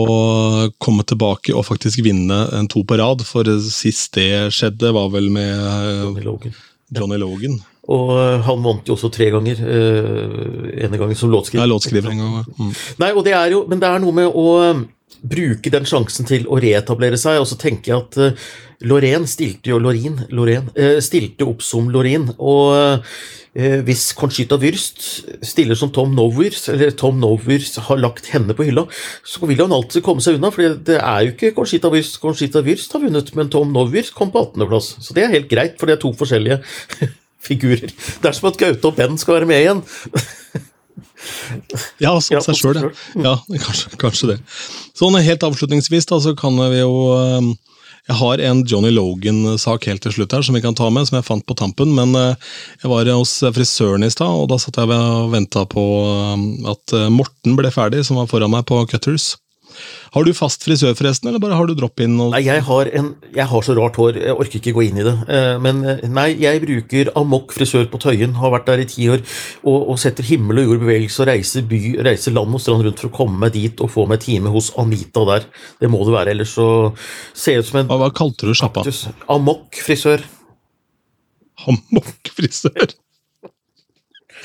komme 0.82 1.06
tilbake 1.06 1.54
og 1.54 1.68
faktisk 1.68 2.02
vinne 2.02 2.40
en 2.58 2.66
to 2.70 2.82
på 2.82 2.98
rad. 2.98 3.22
For 3.22 3.46
sist 3.62 4.18
det 4.18 4.50
skjedde, 4.56 4.90
var 4.98 5.12
vel 5.14 5.30
med 5.34 5.54
eh, 5.54 6.00
Johnny 6.02 6.26
Logan. 6.26 6.56
Johnny 6.93 7.20
Logan. 7.20 7.61
Og 7.93 8.12
eh, 8.16 8.41
han 8.47 8.64
vant 8.64 8.89
jo 8.89 8.97
også 8.97 9.11
tre 9.12 9.28
ganger. 9.35 9.61
Uh, 9.61 10.68
ene 10.72 11.01
gangen 11.01 11.18
som 11.18 11.32
låtskriver. 11.32 11.64
Nei, 11.64 11.72
låtskriver 11.72 12.12
en 12.12 12.22
gang. 12.22 12.53
Mm. 12.57 12.74
Nei, 13.03 13.11
og 13.12 13.24
det 13.26 13.35
er 13.37 13.53
jo, 13.53 13.64
men 13.68 13.82
det 13.82 13.91
er 13.91 14.05
noe 14.05 14.16
med 14.16 14.28
å 14.30 14.47
um, 14.72 14.85
bruke 15.20 15.72
den 15.72 15.89
sjansen 15.89 16.28
til 16.28 16.49
å 16.49 16.61
reetablere 16.61 17.20
seg, 17.20 17.43
og 17.43 17.49
så 17.49 17.59
tenker 17.61 17.93
jeg 17.93 18.05
at 18.07 18.47
Loreen 18.82 19.28
stilte 19.30 19.72
jo 19.72 19.78
Lorin, 19.82 20.18
Lorraine, 20.34 20.72
uh, 20.78 20.98
stilte 21.04 21.46
opp 21.46 21.62
som 21.64 21.88
Loreen, 21.92 22.28
og 22.38 22.74
uh, 22.74 23.24
hvis 23.54 24.08
Conchita 24.18 24.58
Wyrst 24.58 25.04
stiller 25.46 25.78
som 25.78 25.92
Tom 25.94 26.14
Nowers, 26.16 26.64
eller 26.72 26.90
Tom 26.98 27.20
Nowers 27.22 27.76
har 27.86 28.00
lagt 28.02 28.32
henne 28.32 28.56
på 28.56 28.66
hylla, 28.66 28.86
så 29.22 29.46
vil 29.46 29.62
han 29.62 29.74
alltid 29.76 30.02
komme 30.06 30.24
seg 30.24 30.40
unna, 30.40 30.50
for 30.54 30.74
det 30.88 30.98
er 30.98 31.26
jo 31.26 31.34
ikke 31.36 31.52
Conchita 31.54 31.92
Wyrst 31.92 32.18
Conchita 32.22 32.64
Wyrst 32.66 32.96
har 32.96 33.04
vunnet, 33.04 33.30
men 33.38 33.52
Tom 33.54 33.70
Nowers 33.74 34.10
kom 34.14 34.34
på 34.34 34.42
18.-plass. 34.48 34.96
Så 35.06 35.14
det 35.14 35.26
er 35.26 35.36
helt 35.36 35.50
greit, 35.52 35.78
for 35.78 35.86
det 35.86 35.98
er 35.98 36.02
to 36.02 36.10
forskjellige 36.18 36.60
figurer. 37.46 37.94
Det 37.94 38.30
er 38.30 38.34
som 38.34 38.50
at 38.50 38.58
Gaute 38.58 38.90
og 38.90 38.98
Ben 38.98 39.18
skal 39.20 39.38
være 39.38 39.50
med 39.52 39.62
igjen. 39.62 39.84
Ja, 42.02 42.18
som 42.20 42.36
Ja, 42.36 42.40
seg 42.44 42.58
sjøl, 42.58 42.80
ja. 42.80 42.90
ja 43.22 43.60
kanskje, 43.62 43.92
kanskje 44.00 44.30
det. 44.34 44.38
Sånn 44.98 45.16
helt 45.16 45.46
avslutningsvis, 45.46 46.08
da, 46.10 46.18
så 46.22 46.34
kan 46.38 46.58
vi 46.58 46.82
jo 46.82 46.90
um, 47.14 47.54
Jeg 48.05 48.18
har 48.20 48.40
en 48.44 48.61
Johnny 48.68 48.90
Logan-sak 48.92 49.86
helt 49.88 50.02
til 50.05 50.12
slutt 50.12 50.34
her 50.36 50.44
som 50.44 50.57
vi 50.57 50.61
kan 50.64 50.76
ta 50.76 50.90
med, 50.92 51.07
som 51.09 51.16
jeg 51.16 51.24
fant 51.24 51.46
på 51.48 51.57
tampen. 51.57 51.94
Men 51.96 52.12
uh, 52.12 52.34
jeg 52.82 52.90
var 52.92 53.09
hos 53.09 53.38
frisøren 53.57 54.05
i 54.05 54.12
stad, 54.12 54.28
og 54.28 54.50
da 54.52 54.59
satt 54.61 54.76
jeg 54.80 54.92
og 54.92 55.32
venta 55.32 55.64
på 55.64 55.84
um, 56.34 56.44
at 56.68 56.96
uh, 56.96 57.09
Morten 57.12 57.57
ble 57.57 57.72
ferdig, 57.72 58.05
som 58.05 58.20
var 58.20 58.28
foran 58.28 58.52
meg 58.52 58.66
på 58.68 58.82
Cutters. 58.90 59.32
Har 60.14 60.24
du 60.26 60.32
fast 60.36 60.64
frisør, 60.66 60.94
forresten, 60.98 61.28
eller 61.30 61.40
bare 61.42 61.56
har 61.58 61.66
du 61.66 61.74
drop-in? 61.78 62.14
Nei, 62.32 62.42
jeg 62.46 62.62
har, 62.66 62.84
en, 62.98 63.08
jeg 63.34 63.46
har 63.50 63.62
så 63.66 63.74
rart 63.78 63.96
hår, 64.00 64.18
jeg 64.22 64.34
orker 64.36 64.60
ikke 64.60 64.74
gå 64.76 64.84
inn 64.88 65.00
i 65.02 65.06
det. 65.06 65.14
Eh, 65.28 65.54
Men 65.64 65.82
eh, 65.84 66.04
nei, 66.08 66.28
jeg 66.42 66.62
bruker 66.64 67.10
Amok 67.18 67.54
frisør 67.56 67.88
på 67.92 68.00
Tøyen, 68.04 68.36
har 68.40 68.50
vært 68.54 68.68
der 68.70 68.78
i 68.84 68.88
ti 68.90 69.08
år, 69.12 69.24
og, 69.64 69.78
og 69.94 69.98
setter 70.02 70.26
himmel 70.28 70.62
og 70.62 70.68
jord 70.70 70.80
i 70.80 70.84
bevegelse 70.84 71.24
og 71.24 71.30
reiser, 71.32 71.66
by, 71.70 71.80
reiser 72.06 72.36
land 72.36 72.54
og 72.54 72.62
strand 72.62 72.86
rundt 72.86 73.02
for 73.02 73.10
å 73.10 73.16
komme 73.18 73.40
meg 73.46 73.54
dit 73.56 73.84
og 73.84 73.92
få 73.94 74.06
meg 74.10 74.22
time 74.24 74.52
hos 74.54 74.70
Anita 74.80 75.26
der. 75.32 75.48
Det 75.82 75.90
må 75.92 76.02
det 76.06 76.14
være, 76.16 76.34
ellers 76.36 76.54
så 76.58 76.68
ser 77.34 77.58
jeg 77.58 77.66
ut 77.66 77.72
som 77.72 77.82
en 77.82 77.92
Hva, 77.94 78.10
kalte 78.14 78.48
du 78.50 78.54
sjappa? 78.56 78.84
Amok 79.32 79.80
frisør. 79.84 80.22
Amok 81.70 82.30
frisør? 82.36 82.92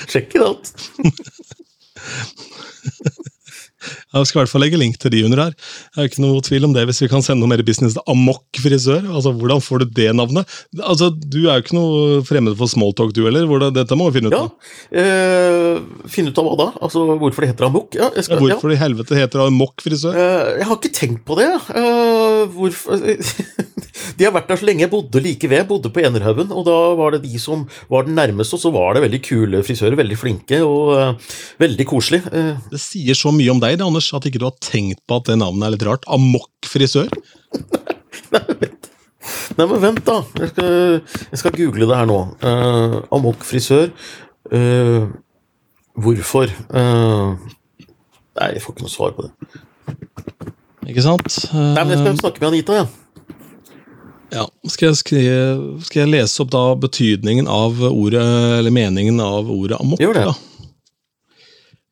Sjekk 0.08 0.32
det 0.38 0.48
ut. 0.48 0.70
Jeg 4.14 4.30
skal 4.30 4.40
i 4.40 4.42
hvert 4.44 4.52
fall 4.54 4.64
legge 4.66 4.80
link 4.82 4.98
til 5.02 5.12
de 5.14 5.24
under 5.28 5.44
her. 5.46 5.54
Det 5.96 6.04
er 6.04 6.10
ikke 6.10 6.24
noe 6.26 6.42
tvil 6.46 6.66
om 6.70 6.74
det, 6.76 6.86
hvis 6.90 7.02
vi 7.04 7.10
kan 7.12 7.24
sende 7.26 7.42
noe 7.44 7.52
mer 7.52 7.64
business 7.68 7.96
til 7.98 8.04
Amok 8.12 8.60
frisør. 8.64 9.06
Altså, 9.10 9.34
Hvordan 9.40 9.62
får 9.64 9.84
du 9.84 9.86
det 10.00 10.10
navnet? 10.18 10.48
Altså, 10.82 11.10
Du 11.20 11.40
er 11.48 11.60
jo 11.60 11.64
ikke 11.66 11.78
noe 11.78 12.22
fremmed 12.28 12.58
for 12.60 12.68
smalltalk, 12.72 13.14
du 13.16 13.24
heller. 13.26 13.46
Hvordan, 13.50 13.74
dette 13.76 13.96
må 14.00 14.10
vi 14.12 14.20
finne 14.20 14.32
ut 14.32 14.38
Ja. 14.38 14.44
av. 14.46 14.52
Eh, 15.04 15.82
finne 16.10 16.32
ut 16.34 16.38
av 16.42 16.46
hva 16.50 16.56
da? 16.60 16.68
Altså 16.82 17.06
hvorfor 17.20 17.42
det 17.46 17.52
heter 17.54 17.66
Amok? 17.70 17.96
Ja, 17.96 18.10
jeg 18.16 18.26
skal, 18.28 18.42
ja. 18.48 18.56
Hvorfor 18.58 18.74
i 18.74 18.80
helvete 18.80 19.16
heter 19.18 19.40
det 19.44 19.48
Amok 19.48 19.82
frisør? 19.86 20.14
Eh, 20.16 20.58
jeg 20.60 20.68
har 20.70 20.78
ikke 20.80 20.94
tenkt 20.96 21.26
på 21.26 21.38
det. 21.40 21.50
Uh, 21.72 22.46
hvorfor 22.56 23.00
De 24.20 24.26
har 24.26 24.34
vært 24.36 24.50
der 24.52 24.60
så 24.60 24.66
lenge 24.68 24.84
jeg 24.84 24.92
bodde 24.92 25.22
like 25.24 25.48
ved. 25.48 25.58
Jeg 25.62 25.68
bodde 25.70 25.92
på 25.94 26.02
Enerhaugen, 26.04 26.52
og 26.56 26.66
da 26.68 26.76
var 27.00 27.16
det 27.16 27.22
de 27.24 27.40
som 27.42 27.66
var 27.92 28.06
den 28.08 28.16
nærmeste, 28.20 28.56
og 28.58 28.62
så 28.64 28.72
var 28.74 28.96
det 28.96 29.04
veldig 29.06 29.20
kule 29.26 29.62
frisører. 29.66 29.98
Veldig 30.00 30.18
flinke 30.20 30.60
og 30.66 30.92
uh, 30.96 31.36
veldig 31.62 31.86
koselig. 31.90 32.22
Det 32.30 32.80
sier 32.82 33.18
så 33.18 33.32
mye 33.36 33.52
om 33.54 33.62
deg, 33.64 33.79
det, 33.80 33.88
Anders, 33.88 34.10
at 34.16 34.28
ikke 34.28 34.42
du 34.42 34.48
har 34.50 34.58
tenkt 34.64 35.02
på 35.08 35.20
at 35.20 35.30
det 35.30 35.40
navnet 35.42 35.68
er 35.68 35.76
litt 35.76 35.88
rart. 35.88 36.08
Amok 36.12 36.68
frisør? 36.68 37.10
Nei, 39.60 39.66
men 39.66 39.82
vent, 39.82 40.04
da. 40.08 40.20
Jeg 40.40 40.52
skal, 40.54 40.76
jeg 41.32 41.42
skal 41.42 41.56
google 41.58 41.88
det 41.90 41.98
her 41.98 42.08
nå. 42.10 42.20
Uh, 42.44 43.00
Amok 43.16 43.44
frisør. 43.48 43.90
Uh, 44.54 45.10
hvorfor? 46.00 46.52
Uh, 46.72 47.36
nei, 48.40 48.54
jeg 48.56 48.64
får 48.64 48.76
ikke 48.76 48.86
noe 48.86 48.94
svar 48.94 49.16
på 49.18 49.28
det. 49.28 49.34
Ikke 50.90 51.04
sant? 51.06 51.30
Nei, 51.54 51.84
men 51.84 51.94
jeg 51.94 52.02
skal 52.02 52.22
snakke 52.24 52.44
med 52.44 52.52
Anita, 52.54 52.80
ja. 52.80 52.88
Ja, 54.30 54.44
skal 54.70 54.92
jeg, 54.92 55.00
skrive, 55.00 55.38
skal 55.86 56.04
jeg 56.04 56.12
lese 56.14 56.44
opp 56.44 56.52
da 56.54 56.62
betydningen 56.78 57.50
av 57.50 57.80
ordet, 57.90 58.22
eller 58.60 58.74
meningen 58.74 59.18
av 59.26 59.50
ordet 59.50 59.80
amok? 59.82 60.02
Gjør 60.02 60.20
det. 60.20 60.26
da? 60.30 60.49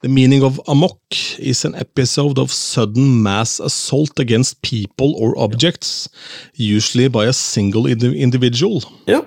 The 0.02 0.10
meaning 0.10 0.44
of 0.44 0.60
amok 0.68 1.00
is 1.40 1.66
an 1.66 1.74
episode 1.76 2.38
of 2.38 2.52
sudden 2.52 3.24
mass 3.24 3.60
assault 3.60 4.20
against 4.20 4.62
people 4.62 5.16
or 5.18 5.38
objects, 5.40 6.08
usually 6.54 7.08
by 7.08 7.26
a 7.26 7.34
single 7.34 7.88
individual. 7.88 8.84
Ja. 9.08 9.22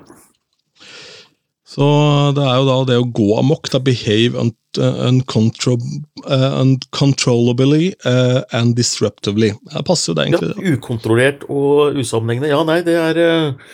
Så 1.67 1.87
det 2.35 2.43
er 2.43 2.57
jo 2.59 2.67
da 2.67 2.79
det 2.87 2.99
å 2.99 3.11
gå 3.15 3.35
amok, 3.39 3.71
da 3.71 3.79
behave 3.83 4.39
un 4.39 4.55
uncontro 4.79 5.77
uh, 6.27 6.61
uncontrollably 6.61 7.93
uh, 8.07 8.43
and 8.53 8.77
disruptively. 8.77 9.53
Det 9.75 9.85
passer 9.87 10.13
jo 10.13 10.17
det 10.19 10.27
egentlig. 10.29 10.55
Ja, 10.55 10.75
Ukontrollert 10.77 11.45
og 11.49 11.99
usammenhengende. 11.99 12.53
Ja, 12.53 12.63
nei, 12.67 12.81
det 12.87 12.95
er 12.95 13.19
eh, 13.19 13.71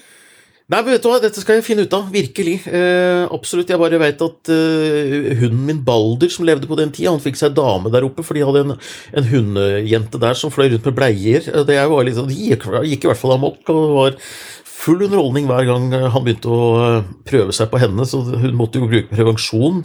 Nei, 0.66 0.80
vet 0.82 0.98
du 0.98 1.06
hva, 1.06 1.20
dette 1.22 1.38
skal 1.38 1.60
jeg 1.60 1.62
finne 1.62 1.84
ut 1.86 1.92
av. 1.94 2.08
Virkelig. 2.10 2.56
Eh, 2.66 3.22
absolutt. 3.30 3.68
Jeg 3.70 3.78
bare 3.78 4.00
veit 4.02 4.22
at 4.24 4.50
eh, 4.50 5.28
hunden 5.38 5.60
min 5.68 5.84
Balder, 5.86 6.32
som 6.34 6.46
levde 6.48 6.66
på 6.66 6.74
den 6.80 6.90
tida, 6.90 7.12
han 7.14 7.22
fikk 7.22 7.38
seg 7.38 7.54
dame 7.54 7.92
der 7.94 8.02
oppe, 8.08 8.24
for 8.26 8.34
de 8.34 8.42
hadde 8.42 8.64
en, 8.64 8.74
en 9.20 9.28
hundejente 9.30 10.18
der 10.18 10.34
som 10.34 10.50
fløy 10.50 10.72
rundt 10.72 10.88
med 10.90 10.96
bleier. 10.98 11.46
Eh, 11.52 11.62
Det 11.68 11.78
litt, 12.08 12.18
sånn- 12.18 12.32
de 12.32 12.40
gikk, 12.50 12.66
gikk 12.82 13.06
i 13.06 13.12
hvert 13.12 13.22
fall 13.22 13.36
amok, 13.36 13.62
og 13.70 13.78
det 13.78 13.94
var 14.00 14.18
full 14.76 15.06
underholdning 15.06 15.46
hver 15.48 15.64
gang 15.70 15.86
han 16.12 16.26
begynte 16.26 16.50
å 16.50 16.66
eh, 16.82 17.06
prøve 17.30 17.54
seg 17.54 17.70
på 17.70 17.78
henne, 17.84 18.02
så 18.02 18.24
hun 18.26 18.58
måtte 18.58 18.82
jo 18.82 18.90
bruke 18.90 19.14
prevensjon 19.14 19.84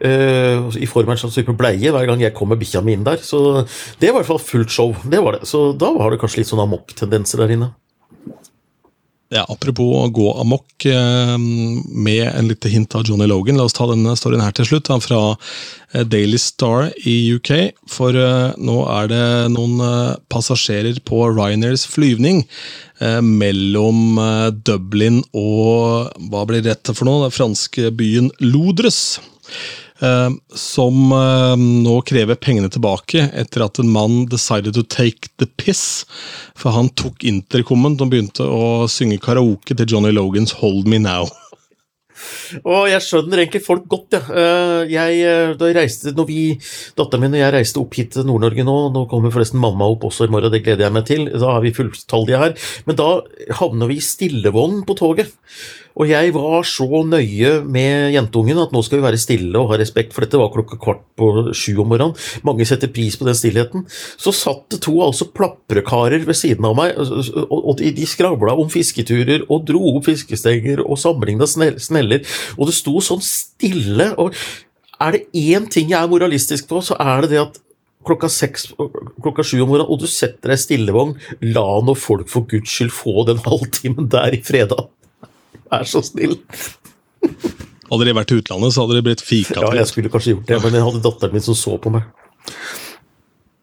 eh, 0.00 0.64
i 0.80 0.88
form 0.88 1.12
av 1.12 1.18
en 1.18 1.22
slags 1.26 1.36
type 1.42 1.52
bleie 1.60 1.92
hver 1.92 2.08
gang 2.08 2.24
jeg 2.24 2.32
kom 2.40 2.48
med 2.48 2.64
bikkja 2.64 2.80
mi 2.80 2.96
inn 2.96 3.04
der. 3.04 3.20
Så 3.20 3.66
det 4.00 4.08
var 4.08 4.22
i 4.22 4.22
hvert 4.22 4.32
fall 4.32 4.40
fullt 4.48 4.72
show. 4.72 4.96
Det 5.04 5.20
var 5.20 5.36
det. 5.36 5.44
Så 5.52 5.74
da 5.76 5.92
var 5.92 6.08
det 6.16 6.24
kanskje 6.24 6.40
litt 6.40 6.54
sånn 6.54 6.64
amok-tendenser 6.64 7.44
der 7.44 7.52
inne. 7.60 7.74
Ja, 9.32 9.46
Apropos 9.48 9.94
å 9.96 10.10
gå 10.12 10.26
amok, 10.42 10.84
eh, 10.84 11.38
med 11.38 12.26
en 12.28 12.48
lite 12.48 12.68
hint 12.68 12.94
av 12.94 13.06
Johnny 13.08 13.24
Logan. 13.26 13.56
La 13.56 13.64
oss 13.64 13.72
ta 13.72 13.86
denne 13.88 14.12
storyen 14.12 14.42
her 14.44 14.52
til 14.52 14.66
slutt, 14.68 14.90
fra 15.00 15.38
eh, 15.94 16.04
Daily 16.04 16.36
Star 16.36 16.92
i 17.08 17.32
UK. 17.32 17.72
For 17.88 18.12
eh, 18.12 18.52
nå 18.58 18.76
er 18.92 19.08
det 19.08 19.24
noen 19.54 19.80
passasjerer 20.28 21.00
på 21.08 21.24
Ryanairs 21.32 21.86
flyvning 21.88 22.44
mellom 23.02 24.14
Dublin 24.62 25.24
og 25.34 26.12
hva 26.30 26.44
blir 26.46 26.62
dette 26.62 26.92
for 26.94 27.08
noe? 27.08 27.24
Den 27.24 27.34
franske 27.34 27.90
byen 27.98 28.28
Lodres. 28.38 29.18
Eh, 30.02 30.30
som 30.58 31.12
eh, 31.14 31.54
nå 31.58 32.00
krever 32.08 32.38
pengene 32.42 32.70
tilbake 32.74 33.28
etter 33.38 33.62
at 33.68 33.78
en 33.78 33.92
mann 33.92 34.24
decided 34.32 34.74
to 34.74 34.82
take 34.82 35.30
the 35.38 35.46
piss. 35.46 36.02
For 36.58 36.74
han 36.74 36.90
tok 36.98 37.22
intercomen 37.28 37.94
og 38.00 38.10
begynte 38.10 38.46
å 38.46 38.88
synge 38.90 39.20
karaoke 39.22 39.76
til 39.78 39.94
Johnny 39.94 40.10
Logans 40.14 40.56
Hold 40.62 40.90
Me 40.90 40.98
Now. 41.02 41.30
Og 42.68 42.84
jeg 42.90 43.02
skjønner 43.02 43.40
egentlig 43.40 43.62
folk 43.64 43.86
godt, 43.90 44.14
ja. 44.14 44.20
Eh, 44.30 44.90
jeg. 44.92 45.22
eh, 45.26 45.54
Da 45.58 45.70
jeg 45.70 45.78
reiste, 45.78 46.12
når 46.14 46.26
vi, 46.28 46.40
datteren 46.98 47.24
min 47.24 47.36
og 47.36 47.40
jeg 47.40 47.54
reiste 47.54 47.80
opp 47.80 47.96
hit 47.98 48.12
til 48.14 48.26
Nord-Norge 48.28 48.66
nå, 48.66 48.76
nå 48.94 49.04
kommer 49.10 49.32
forresten 49.34 49.62
mamma 49.62 49.88
opp 49.90 50.06
også 50.06 50.28
i 50.28 50.32
morgen, 50.34 50.52
det 50.52 50.62
gleder 50.66 50.86
jeg 50.86 50.94
meg 50.94 51.06
til, 51.08 51.24
da 51.30 51.54
er 51.56 51.64
vi 51.64 51.74
fulltallige 51.76 52.42
her, 52.42 52.54
men 52.86 52.98
da 53.00 53.08
havner 53.58 53.90
vi 53.90 53.98
i 53.98 54.04
stillevogn 54.06 54.82
på 54.86 54.98
toget. 54.98 55.32
Og 55.98 56.08
jeg 56.08 56.32
var 56.34 56.64
så 56.68 56.86
nøye 57.06 57.52
med 57.68 58.14
jentungen 58.14 58.60
at 58.62 58.72
nå 58.74 58.82
skal 58.84 59.00
vi 59.00 59.06
være 59.06 59.20
stille 59.20 59.58
og 59.60 59.72
ha 59.72 59.78
respekt, 59.80 60.14
for 60.14 60.24
dette 60.24 60.40
var 60.40 60.52
klokka 60.54 60.78
kvart 60.80 61.04
på 61.18 61.30
sju 61.56 61.82
om 61.82 61.92
morgenen. 61.92 62.16
Mange 62.46 62.66
setter 62.68 62.92
pris 62.92 63.18
på 63.18 63.28
den 63.28 63.36
stillheten. 63.38 63.86
Så 64.20 64.34
satt 64.36 64.66
det 64.72 64.82
to 64.86 64.96
altså 65.04 65.28
plaprekarer 65.34 66.24
ved 66.26 66.38
siden 66.38 66.68
av 66.68 66.76
meg, 66.78 66.96
og 66.96 67.76
de 67.80 67.92
de 67.92 68.08
skravla 68.08 68.56
om 68.58 68.70
fisketurer 68.72 69.46
og 69.48 69.66
dro 69.68 69.82
opp 69.92 70.08
fiskestenger 70.08 70.82
og 70.82 71.00
sammenligna 71.00 71.46
sneller, 71.46 72.24
og 72.56 72.68
det 72.68 72.76
sto 72.76 73.00
sånn 73.04 73.22
stille. 73.24 74.12
og 74.16 74.34
er 75.02 75.16
det 75.16 75.26
én 75.34 75.68
ting 75.70 75.90
jeg 75.90 75.98
er 75.98 76.10
moralistisk 76.10 76.68
på, 76.70 76.80
så 76.84 76.96
er 77.00 77.24
det 77.24 77.32
det 77.34 77.42
at 77.42 77.60
klokka 78.06 78.28
seks, 78.30 78.70
klokka 79.22 79.44
sju 79.46 79.62
om 79.62 79.72
morgenen, 79.72 79.90
og 79.90 80.02
du 80.02 80.08
setter 80.10 80.52
deg 80.52 80.58
i 80.58 80.62
stillevogn, 80.62 81.14
la 81.54 81.66
nå 81.84 81.94
folk 81.98 82.30
for 82.32 82.46
guds 82.50 82.70
skyld 82.70 82.94
få 82.94 83.26
den 83.30 83.42
halvtimen 83.48 84.10
der 84.12 84.36
i 84.36 84.42
fredag. 84.46 84.90
Vær 85.72 85.88
så 85.88 86.02
snill. 86.04 86.36
Hadde 87.88 88.06
de 88.08 88.14
vært 88.16 88.32
i 88.32 88.38
utlandet, 88.40 88.74
så 88.74 88.84
hadde 88.84 88.96
de 88.98 89.04
blitt 89.06 89.22
fika 89.24 89.60
Ja, 89.60 89.72
jeg 89.80 89.88
skulle 89.90 90.12
kanskje 90.12 90.34
gjort 90.36 90.48
det, 90.48 90.58
men 90.64 90.76
jeg 90.76 90.84
hadde 90.86 91.02
datteren 91.04 91.34
min 91.36 91.44
som 91.44 91.56
så 91.58 91.76
på 91.80 91.92
meg. 91.92 92.06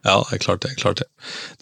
Ja, 0.06 0.22
det 0.30 0.38
er 0.38 0.42
klart 0.44 0.62
det. 0.64 0.76
klart 0.80 1.02
det. 1.02 1.08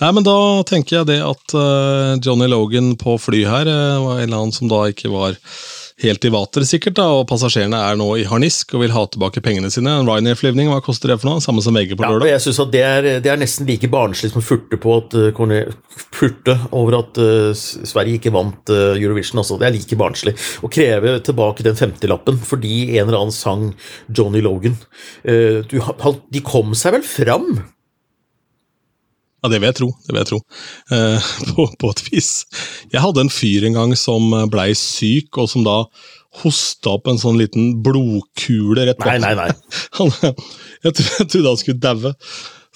Nei, 0.01 0.11
men 0.13 0.25
Da 0.27 0.37
tenker 0.69 0.99
jeg 0.99 1.09
det 1.09 1.19
at 1.25 1.55
eh, 1.57 2.13
Johnny 2.23 2.47
Logan 2.51 2.93
på 2.99 3.17
fly 3.19 3.43
her 3.49 3.67
eh, 3.71 3.97
var 4.03 4.19
en 4.19 4.27
eller 4.27 4.43
annen 4.43 4.55
som 4.55 4.69
da 4.71 4.83
ikke 4.91 5.09
var 5.11 5.39
helt 6.03 6.25
i 6.25 6.29
vater, 6.29 6.61
sikkert, 6.67 6.93
da, 6.99 7.05
og 7.17 7.23
passasjerene 7.29 7.77
er 7.89 7.95
nå 7.97 8.05
i 8.21 8.25
harnisk 8.29 8.75
og 8.77 8.83
vil 8.83 8.91
ha 8.93 9.01
tilbake 9.09 9.41
pengene 9.41 9.71
sine. 9.73 9.95
En 9.97 10.05
Ryanair-flyvning, 10.09 10.69
hva 10.69 10.77
koster 10.85 11.09
det 11.09 11.17
for 11.21 11.31
noe? 11.31 11.41
Samme 11.41 11.63
som 11.65 11.73
VG 11.77 11.95
på 11.97 12.05
Ja, 12.05 12.11
og 12.13 12.27
jeg 12.29 12.43
synes 12.43 12.59
at 12.61 12.73
det 12.75 12.83
er, 12.85 13.07
det 13.23 13.31
er 13.33 13.39
nesten 13.41 13.65
like 13.69 13.89
barnslig 13.89 14.29
som 14.33 14.43
å 14.43 14.45
furte 14.45 14.77
på 14.83 14.93
at 14.99 15.17
uh, 15.17 15.63
furte 16.13 16.57
over 16.69 16.99
at 16.99 17.17
uh, 17.21 17.49
Sverige 17.57 18.19
ikke 18.21 18.33
vant 18.35 18.73
uh, 18.73 18.93
Eurovision. 18.93 19.41
Altså. 19.41 19.57
Det 19.57 19.69
er 19.71 19.77
like 19.79 19.97
barnslig 19.99 20.35
å 20.61 20.69
kreve 20.73 21.17
tilbake 21.25 21.65
den 21.65 21.79
50-lappen 21.79 22.37
fordi 22.45 22.75
en 22.99 23.07
eller 23.07 23.23
annen 23.23 23.33
sang 23.35 23.71
Johnny 24.13 24.43
Logan. 24.45 24.77
Uh, 25.25 25.63
du, 25.65 25.79
han- 25.81 26.21
de 26.29 26.43
kom 26.45 26.77
seg 26.77 26.93
vel 26.99 27.05
fram? 27.07 27.49
Ja, 29.43 29.51
det 29.53 29.59
vil 29.61 29.69
jeg 29.69 29.77
tro. 29.77 29.87
det 30.07 30.13
vil 30.13 30.21
jeg 30.23 30.29
tro. 30.31 30.39
Eh, 30.95 31.31
på, 31.53 31.67
på 31.79 31.91
et 31.93 32.03
vis. 32.09 32.31
Jeg 32.93 33.03
hadde 33.03 33.25
en 33.25 33.33
fyr 33.33 33.67
en 33.67 33.77
gang 33.77 33.95
som 33.99 34.33
blei 34.51 34.71
syk, 34.77 35.37
og 35.37 35.49
som 35.51 35.65
da 35.67 35.81
hosta 36.43 36.93
opp 36.97 37.07
en 37.09 37.19
sånn 37.21 37.39
liten 37.39 37.71
blodkule 37.85 38.85
rett 38.89 38.99
Nei, 39.01 39.17
bak 39.17 39.23
nei, 39.23 39.33
nei. 39.37 39.49
Han, 39.97 40.11
jeg, 40.21 40.35
jeg 40.83 41.29
trodde 41.31 41.49
han 41.49 41.59
skulle 41.61 41.81
daue. 41.81 42.13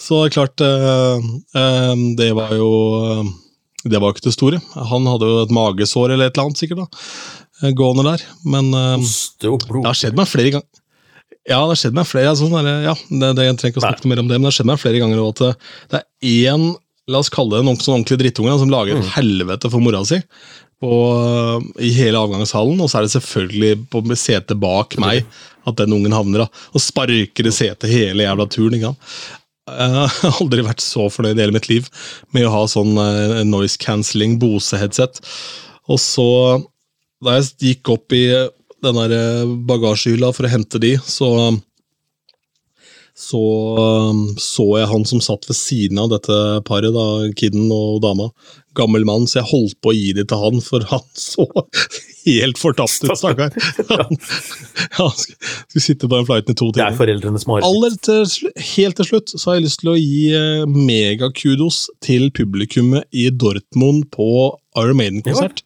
Så 0.01 0.23
klart 0.33 0.61
eh, 0.65 1.27
eh, 1.61 1.91
Det 2.17 2.31
var 2.33 2.55
jo 2.57 2.69
eh, 3.05 3.27
Det 3.85 3.99
var 3.99 4.09
jo 4.09 4.15
ikke 4.15 4.27
det 4.29 4.33
store. 4.33 4.61
Han 4.89 5.05
hadde 5.09 5.29
jo 5.29 5.43
et 5.45 5.53
magesår 5.53 6.15
eller 6.15 6.31
et 6.31 6.37
eller 6.37 6.49
annet, 6.49 6.61
sikkert, 6.61 6.85
da, 6.85 7.05
eh, 7.61 7.75
gående 7.77 8.07
der. 8.07 8.25
Men 8.49 8.71
eh, 8.73 9.11
det 9.43 9.53
har 9.85 9.97
skjedd 9.97 10.17
meg 10.17 10.29
flere 10.31 10.55
ganger. 10.57 10.80
Ja, 11.49 11.57
det 11.57 11.73
har 11.73 11.79
skjedd 11.81 11.97
meg 11.97 12.05
flere 12.05 12.33
der, 12.37 12.71
ja, 12.85 12.93
det, 13.09 13.29
det, 13.37 13.45
Jeg 13.47 13.57
trenger 13.57 13.73
ikke 13.73 13.81
å 13.81 13.87
snakke 13.87 14.05
Nei. 14.05 14.11
mer 14.11 14.21
om 14.21 14.27
det, 14.29 14.37
men 14.37 14.45
det 14.45 14.51
har 14.51 14.57
skjedd 14.59 14.69
meg 14.69 14.81
flere 14.81 15.01
ganger 15.01 15.21
at 15.25 15.43
det, 15.93 16.01
er 16.01 16.33
én 16.53 16.71
La 17.09 17.17
oss 17.17 17.31
kalle 17.33 17.57
det 17.57 17.65
en 17.65 17.79
sånn 17.81 17.95
ordentlig 17.95 18.19
drittunge 18.21 18.53
som 18.61 18.69
lager 18.71 18.99
mm. 18.99 19.07
helvete 19.15 19.71
for 19.73 19.83
mora 19.83 20.03
si 20.05 20.19
på, 20.81 20.91
i 21.81 21.91
hele 21.93 22.21
avgangshallen, 22.21 22.79
og 22.81 22.89
så 22.89 22.99
er 22.99 23.05
det 23.05 23.13
selvfølgelig 23.13 23.71
på 23.91 24.01
setet 24.17 24.57
bak 24.61 24.95
meg 25.01 25.25
at 25.69 25.77
den 25.77 25.93
ungen 25.97 26.15
havner. 26.15 26.45
da, 26.45 26.63
Og 26.73 26.81
sparker 26.81 27.49
i 27.49 27.53
setet 27.53 27.89
hele 27.91 28.25
jævla 28.25 28.47
turen. 28.49 28.77
ikke 28.77 28.91
sant? 28.93 29.11
Jeg 29.71 29.91
har 29.93 30.39
aldri 30.41 30.63
vært 30.65 30.81
så 30.83 31.05
fornøyd 31.13 31.37
i 31.37 31.43
hele 31.43 31.55
mitt 31.55 31.69
liv 31.69 31.85
med 32.35 32.47
å 32.47 32.53
ha 32.55 32.63
sånn 32.67 32.97
eh, 32.97 33.43
noise 33.47 33.77
cancelling 33.79 34.39
Bose-headset. 34.41 35.21
Og 35.87 36.01
så, 36.01 36.25
da 37.23 37.37
jeg 37.37 37.51
gikk 37.61 37.91
opp 37.93 38.15
i 38.17 38.25
den 38.85 38.97
der 39.01 39.17
eh, 39.17 39.57
bagasjehylla 39.69 40.31
for 40.35 40.47
å 40.47 40.53
hente 40.53 40.81
de, 40.81 40.95
så 41.05 41.31
så 43.21 43.41
så 44.39 44.65
jeg 44.79 44.89
han 44.89 45.03
som 45.05 45.21
satt 45.21 45.45
ved 45.49 45.57
siden 45.57 45.99
av 46.01 46.09
dette 46.13 46.35
paret, 46.67 46.93
da, 46.95 47.05
kiden 47.37 47.69
og 47.73 47.99
dama. 48.03 48.29
Gammel 48.77 49.03
mann, 49.05 49.27
så 49.27 49.41
jeg 49.41 49.49
holdt 49.49 49.77
på 49.83 49.91
å 49.91 49.95
gi 49.95 50.13
de 50.15 50.23
til 50.25 50.39
han, 50.39 50.61
for 50.63 50.85
han 50.89 51.03
så 51.19 51.45
helt 52.23 52.61
fortapt 52.61 53.03
ut, 53.03 53.13
stakkar. 53.17 53.53
Han, 53.91 54.17
han 54.93 55.11
skulle 55.17 55.81
sitte 55.83 56.07
på 56.07 56.13
den 56.13 56.25
flighten 56.27 56.53
i 56.53 56.57
to 56.57 56.67
Det 56.75 56.83
er 56.83 56.95
foreldrene 56.95 57.39
foreldrenes 57.41 57.47
mareritt. 57.49 58.61
Helt 58.75 58.97
til 58.99 59.07
slutt 59.07 59.33
så 59.33 59.49
har 59.49 59.57
jeg 59.57 59.65
lyst 59.65 59.81
til 59.81 59.91
å 59.91 59.97
gi 59.97 60.21
eh, 60.37 60.63
megakudos 60.69 61.83
til 62.05 62.29
publikummet 62.35 63.07
i 63.11 63.27
Dortmund 63.33 64.07
på 64.13 64.27
Iron 64.77 64.99
Maiden-konsert. 65.01 65.63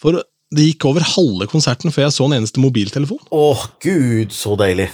For 0.00 0.22
det 0.56 0.68
gikk 0.68 0.86
over 0.90 1.06
halve 1.14 1.48
konserten 1.50 1.92
før 1.94 2.08
jeg 2.08 2.16
så 2.16 2.28
en 2.28 2.36
eneste 2.38 2.62
mobiltelefon. 2.62 3.20
Åh, 3.34 3.64
gud, 3.82 4.34
så 4.34 4.54
deilig. 4.60 4.90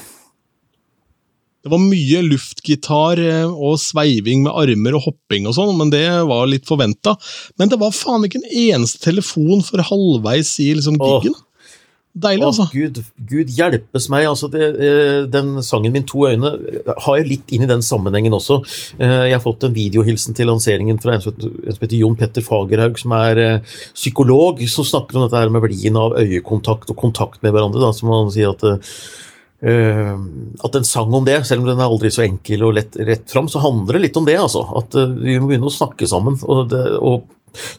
Det 1.61 1.69
var 1.69 1.83
mye 1.83 2.23
luftgitar 2.25 3.21
eh, 3.21 3.45
og 3.45 3.77
sveiving 3.83 4.47
med 4.47 4.55
armer 4.57 4.97
og 4.97 5.05
hopping 5.11 5.49
og 5.51 5.59
sånn, 5.59 5.75
men 5.77 5.93
det 5.93 6.07
var 6.31 6.49
litt 6.49 6.65
forventa. 6.69 7.13
Men 7.61 7.69
det 7.73 7.77
var 7.83 7.93
faen 7.93 8.25
ikke 8.25 8.41
en 8.41 8.55
eneste 8.63 9.03
telefon 9.05 9.61
for 9.67 9.85
halvveis 9.85 10.55
i 10.65 10.71
liksom 10.79 10.97
giggen. 10.97 11.37
Deilig, 12.11 12.43
altså. 12.43 12.65
Gud, 12.75 12.97
Gud 13.23 13.53
hjelpes 13.55 14.09
meg. 14.11 14.25
altså 14.27 14.49
det, 14.51 14.63
eh, 14.83 15.27
Den 15.31 15.63
sangen 15.63 15.93
min 15.93 16.03
'To 16.03 16.27
øyne' 16.27 16.83
har 16.99 17.17
jeg 17.17 17.29
litt 17.29 17.53
inn 17.53 17.63
i 17.63 17.71
den 17.71 17.83
sammenhengen 17.83 18.33
også. 18.33 18.65
Eh, 18.99 19.31
Jeg 19.31 19.39
har 19.39 19.41
fått 19.41 19.63
en 19.63 19.75
videohilsen 19.75 20.35
til 20.35 20.47
lanseringen 20.47 21.01
fra 21.01 21.15
en 21.15 21.21
som 21.21 21.33
heter 21.33 21.47
en 21.47 21.73
som 21.73 21.81
heter 21.87 21.99
Jon 21.99 22.17
Petter 22.17 22.43
Fagerhaug, 22.43 22.99
som 22.99 23.13
er 23.13 23.39
eh, 23.39 23.61
psykolog, 23.95 24.59
som 24.69 24.85
snakker 24.85 25.17
om 25.17 25.29
dette 25.29 25.39
her 25.39 25.51
med 25.51 25.63
verdien 25.63 25.97
av 25.97 26.19
øyekontakt 26.19 26.91
og 26.91 26.97
kontakt 26.97 27.43
med 27.43 27.53
hverandre. 27.53 27.81
Da, 27.81 27.93
som 27.93 28.11
han 28.11 28.31
sier 28.31 28.51
at 28.51 28.81
Uh, 29.63 30.17
at 30.65 30.75
en 30.75 30.85
sang 30.85 31.13
om 31.13 31.23
det, 31.23 31.45
selv 31.45 31.61
om 31.61 31.67
den 31.67 31.81
er 31.83 31.85
aldri 31.85 32.09
så 32.09 32.23
enkel 32.25 32.63
og 32.65 32.79
lett 32.79 32.97
rett 32.97 33.29
fram, 33.29 33.45
så 33.45 33.61
handler 33.61 33.99
det 33.99 34.01
litt 34.07 34.17
om 34.17 34.25
det. 34.25 34.39
altså, 34.41 34.63
At 34.75 34.95
uh, 34.97 35.05
vi 35.05 35.39
må 35.39 35.51
begynne 35.51 35.69
å 35.69 35.75
snakke 35.75 36.09
sammen. 36.09 36.39
og, 36.49 36.71
det, 36.71 36.81
og 36.97 37.27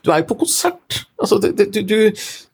du 0.06 0.12
er 0.12 0.22
jo 0.22 0.30
på 0.32 0.42
konsert! 0.44 1.02
altså, 1.22 1.38
det, 1.42 1.68
du, 1.74 1.82
du, 1.86 1.98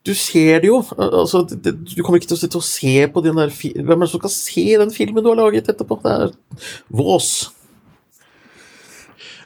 du 0.06 0.14
ser 0.14 0.60
det 0.62 0.70
jo. 0.70 0.82
altså, 0.98 1.44
det, 1.50 1.74
Du 1.96 2.02
kommer 2.02 2.20
ikke 2.20 2.30
til 2.32 2.38
å 2.38 2.42
sitte 2.42 2.60
og 2.60 2.66
se 2.66 2.94
på 3.12 3.22
den 3.24 3.38
der 3.40 3.52
Hvem 3.52 3.94
er 3.96 4.04
det 4.06 4.10
som 4.12 4.22
skal 4.22 4.34
se 4.34 4.66
den 4.82 4.94
filmen 4.94 5.24
du 5.24 5.30
har 5.32 5.40
laget 5.40 5.70
etterpå? 5.72 6.00
Det 6.04 6.14
er 6.14 6.34
vås. 6.88 7.30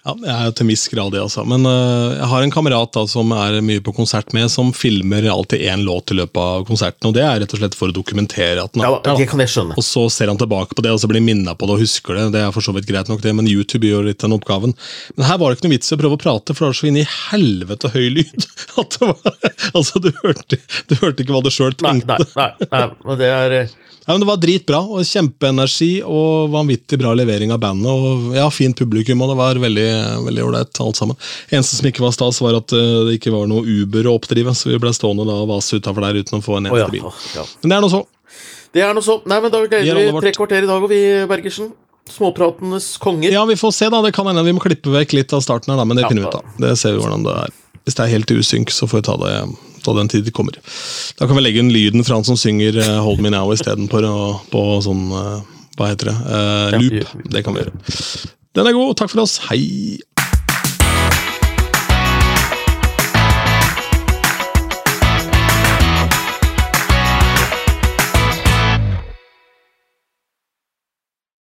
Ja, 0.03 0.17
jeg 0.19 0.33
er 0.35 0.47
jo 0.49 0.53
til 0.59 0.65
en 0.65 0.71
viss 0.73 0.89
grad 0.91 1.13
det, 1.15 1.21
altså. 1.23 1.45
Men 1.47 1.63
uh, 1.63 2.11
jeg 2.17 2.27
har 2.33 2.43
en 2.43 2.51
kamerat 2.51 2.91
da, 2.97 3.05
som 3.07 3.31
er 3.37 3.61
mye 3.63 3.83
på 3.87 3.93
konsert 3.95 4.33
med, 4.35 4.49
som 4.51 4.73
filmer 4.75 5.29
alltid 5.31 5.63
én 5.71 5.85
låt 5.87 6.11
i 6.11 6.17
løpet 6.19 6.41
av 6.43 6.65
konserten. 6.67 7.07
og 7.07 7.15
Det 7.15 7.23
er 7.23 7.39
rett 7.45 7.55
og 7.55 7.61
slett 7.61 7.77
for 7.79 7.93
å 7.93 7.95
dokumentere 7.95 8.65
at 8.65 8.75
den 8.75 8.83
Ja, 8.83 8.89
har 8.91 8.97
vært 8.97 9.07
der. 9.07 9.37
det 9.45 9.55
da. 9.71 9.77
Og 9.79 9.87
så 9.87 10.03
ser 10.11 10.33
han 10.33 10.41
tilbake 10.41 10.75
på 10.75 10.83
det, 10.83 10.91
og 10.91 10.99
så 10.99 11.11
blir 11.13 11.23
minna 11.23 11.55
på 11.55 11.69
det 11.71 11.77
og 11.77 11.85
husker 11.85 12.19
det. 12.19 12.25
Det 12.35 12.43
er 12.43 12.51
for 12.57 12.67
så 12.67 12.75
vidt 12.75 12.91
greit 12.91 13.13
nok, 13.13 13.23
det, 13.23 13.35
men 13.39 13.47
YouTube 13.47 13.87
gjør 13.87 14.09
litt 14.11 14.19
den 14.27 14.35
oppgaven. 14.35 14.75
Men 15.15 15.29
her 15.29 15.39
var 15.39 15.53
det 15.53 15.61
ikke 15.61 15.69
noe 15.69 15.77
vits 15.77 15.95
i 15.95 15.95
å 15.95 16.01
prøve 16.03 16.19
å 16.19 16.25
prate, 16.25 16.57
for 16.59 16.67
det 16.67 16.73
var 16.73 16.81
så 16.83 16.91
inn 16.91 16.99
i 17.05 17.07
helvete 17.31 17.93
høy 17.95 18.09
lyd. 18.19 18.49
at 18.83 18.99
det 18.99 19.13
var, 19.13 19.39
Altså, 19.71 20.03
du 20.03 20.11
hørte, 20.25 20.59
du 20.91 20.99
hørte 20.99 21.23
ikke 21.23 21.39
hva 21.39 21.47
du 21.47 21.53
sjøl 21.55 21.79
tenkte. 21.79 22.19
nei, 22.19 22.51
nei, 22.59 22.69
nei, 22.75 22.85
men 23.07 23.23
det 23.23 23.31
er 23.31 23.59
eh, 23.61 23.73
Ja, 24.03 24.17
men 24.17 24.25
Det 24.25 24.27
var 24.33 24.43
dritbra, 24.43 24.83
og 24.83 25.07
kjempeenergi 25.07 25.93
og 26.03 26.51
vanvittig 26.51 26.99
bra 26.99 27.15
levering 27.15 27.55
av 27.55 27.63
bandet. 27.63 27.87
og 27.87 28.35
ja, 28.35 28.49
Fint 28.51 28.75
publikum, 28.83 29.23
og 29.23 29.31
det 29.31 29.39
var 29.39 29.61
veldig 29.63 29.92
veldig 30.27 30.47
ålreit 30.47 30.81
alt 30.85 30.99
sammen. 30.99 31.19
Eneste 31.51 31.79
som 31.79 31.89
ikke 31.91 32.05
var 32.05 32.15
stas, 32.17 32.41
var 32.45 32.59
at 32.59 32.75
eh, 32.77 32.97
det 33.09 33.19
ikke 33.19 33.35
var 33.35 33.47
noe 33.51 33.65
Uber 33.67 34.11
å 34.11 34.17
oppdrive, 34.19 34.55
så 34.59 34.73
vi 34.73 34.81
ble 34.83 34.93
stående 34.97 35.27
da 35.29 35.39
og 35.45 35.51
vase 35.53 35.81
utafor 35.81 36.07
der 36.07 36.21
uten 36.23 36.41
å 36.41 36.45
få 36.45 36.59
en 36.59 36.71
ja. 36.71 36.75
eneste 36.75 36.97
bil. 36.97 37.07
å, 37.09 37.15
ja. 37.37 37.47
Men 37.63 37.75
det 37.75 37.79
er 37.79 37.87
nå 37.87 37.93
så. 37.93 38.03
Det 38.73 38.85
er 38.85 38.95
noe 38.97 39.05
så. 39.05 39.19
Nei, 39.29 39.41
men 39.45 39.53
da 39.53 39.65
gleder 39.67 39.99
vi 40.01 40.25
tre 40.25 40.37
kvarter 40.37 40.65
i 40.65 40.71
dag, 40.71 40.85
og 40.85 40.93
vi, 40.93 41.03
Bergersen. 41.31 41.73
Småpratenes 42.13 42.97
konger. 43.01 43.31
Ja, 43.31 43.45
vi 43.47 43.55
får 43.57 43.75
se, 43.77 43.89
da. 43.93 44.01
Det 44.03 44.11
kan 44.17 44.27
hende 44.27 44.43
vi 44.45 44.55
må 44.57 44.63
klippe 44.65 44.91
vekk 44.91 45.15
litt 45.15 45.35
av 45.37 45.45
starten 45.45 45.71
her, 45.73 45.79
da, 45.79 45.87
men 45.87 46.01
det 46.01 46.07
Ja, 46.07 46.11
finner 46.11 46.27
vi 46.27 46.33
ut 46.33 46.41
av. 46.41 46.57
Det 46.65 46.73
ser 46.81 46.97
vi 46.97 47.05
hvordan 47.05 47.29
det 47.29 47.37
er. 47.45 47.61
Hvis 47.83 47.99
det 47.99 48.05
er 48.05 48.13
helt 48.13 48.33
usynk, 48.35 48.73
så 48.75 48.89
får 48.91 49.01
vi 49.01 49.07
ta 49.07 49.15
det 49.23 49.37
ta 49.83 49.93
den 49.93 50.09
tid 50.09 50.25
det 50.25 50.31
kommer. 50.31 50.59
Da 51.19 51.27
kan 51.27 51.37
vi 51.37 51.43
legge 51.43 51.63
inn 51.63 51.73
lyden 51.73 52.05
fra 52.05 52.19
han 52.19 52.27
som 52.27 52.39
synger 52.39 52.79
eh, 52.79 53.01
Hold 53.03 53.23
Me 53.23 53.33
Now 53.35 53.51
istedenfor 53.55 54.07
på 54.07 54.29
på 54.53 54.63
sånn 54.85 55.09
eh, 55.11 55.41
Hva 55.79 55.89
heter 55.91 56.13
det? 56.13 56.17
Uh, 56.29 56.79
loop. 56.79 57.17
Det 57.33 57.43
kan 57.43 57.57
vi 57.57 57.65
gjøre. 57.65 57.75
Den 58.55 58.67
er 58.67 58.73
god. 58.77 58.95
Takk 58.95 59.11
for 59.11 59.23
oss. 59.25 59.39
Hei! 59.49 60.01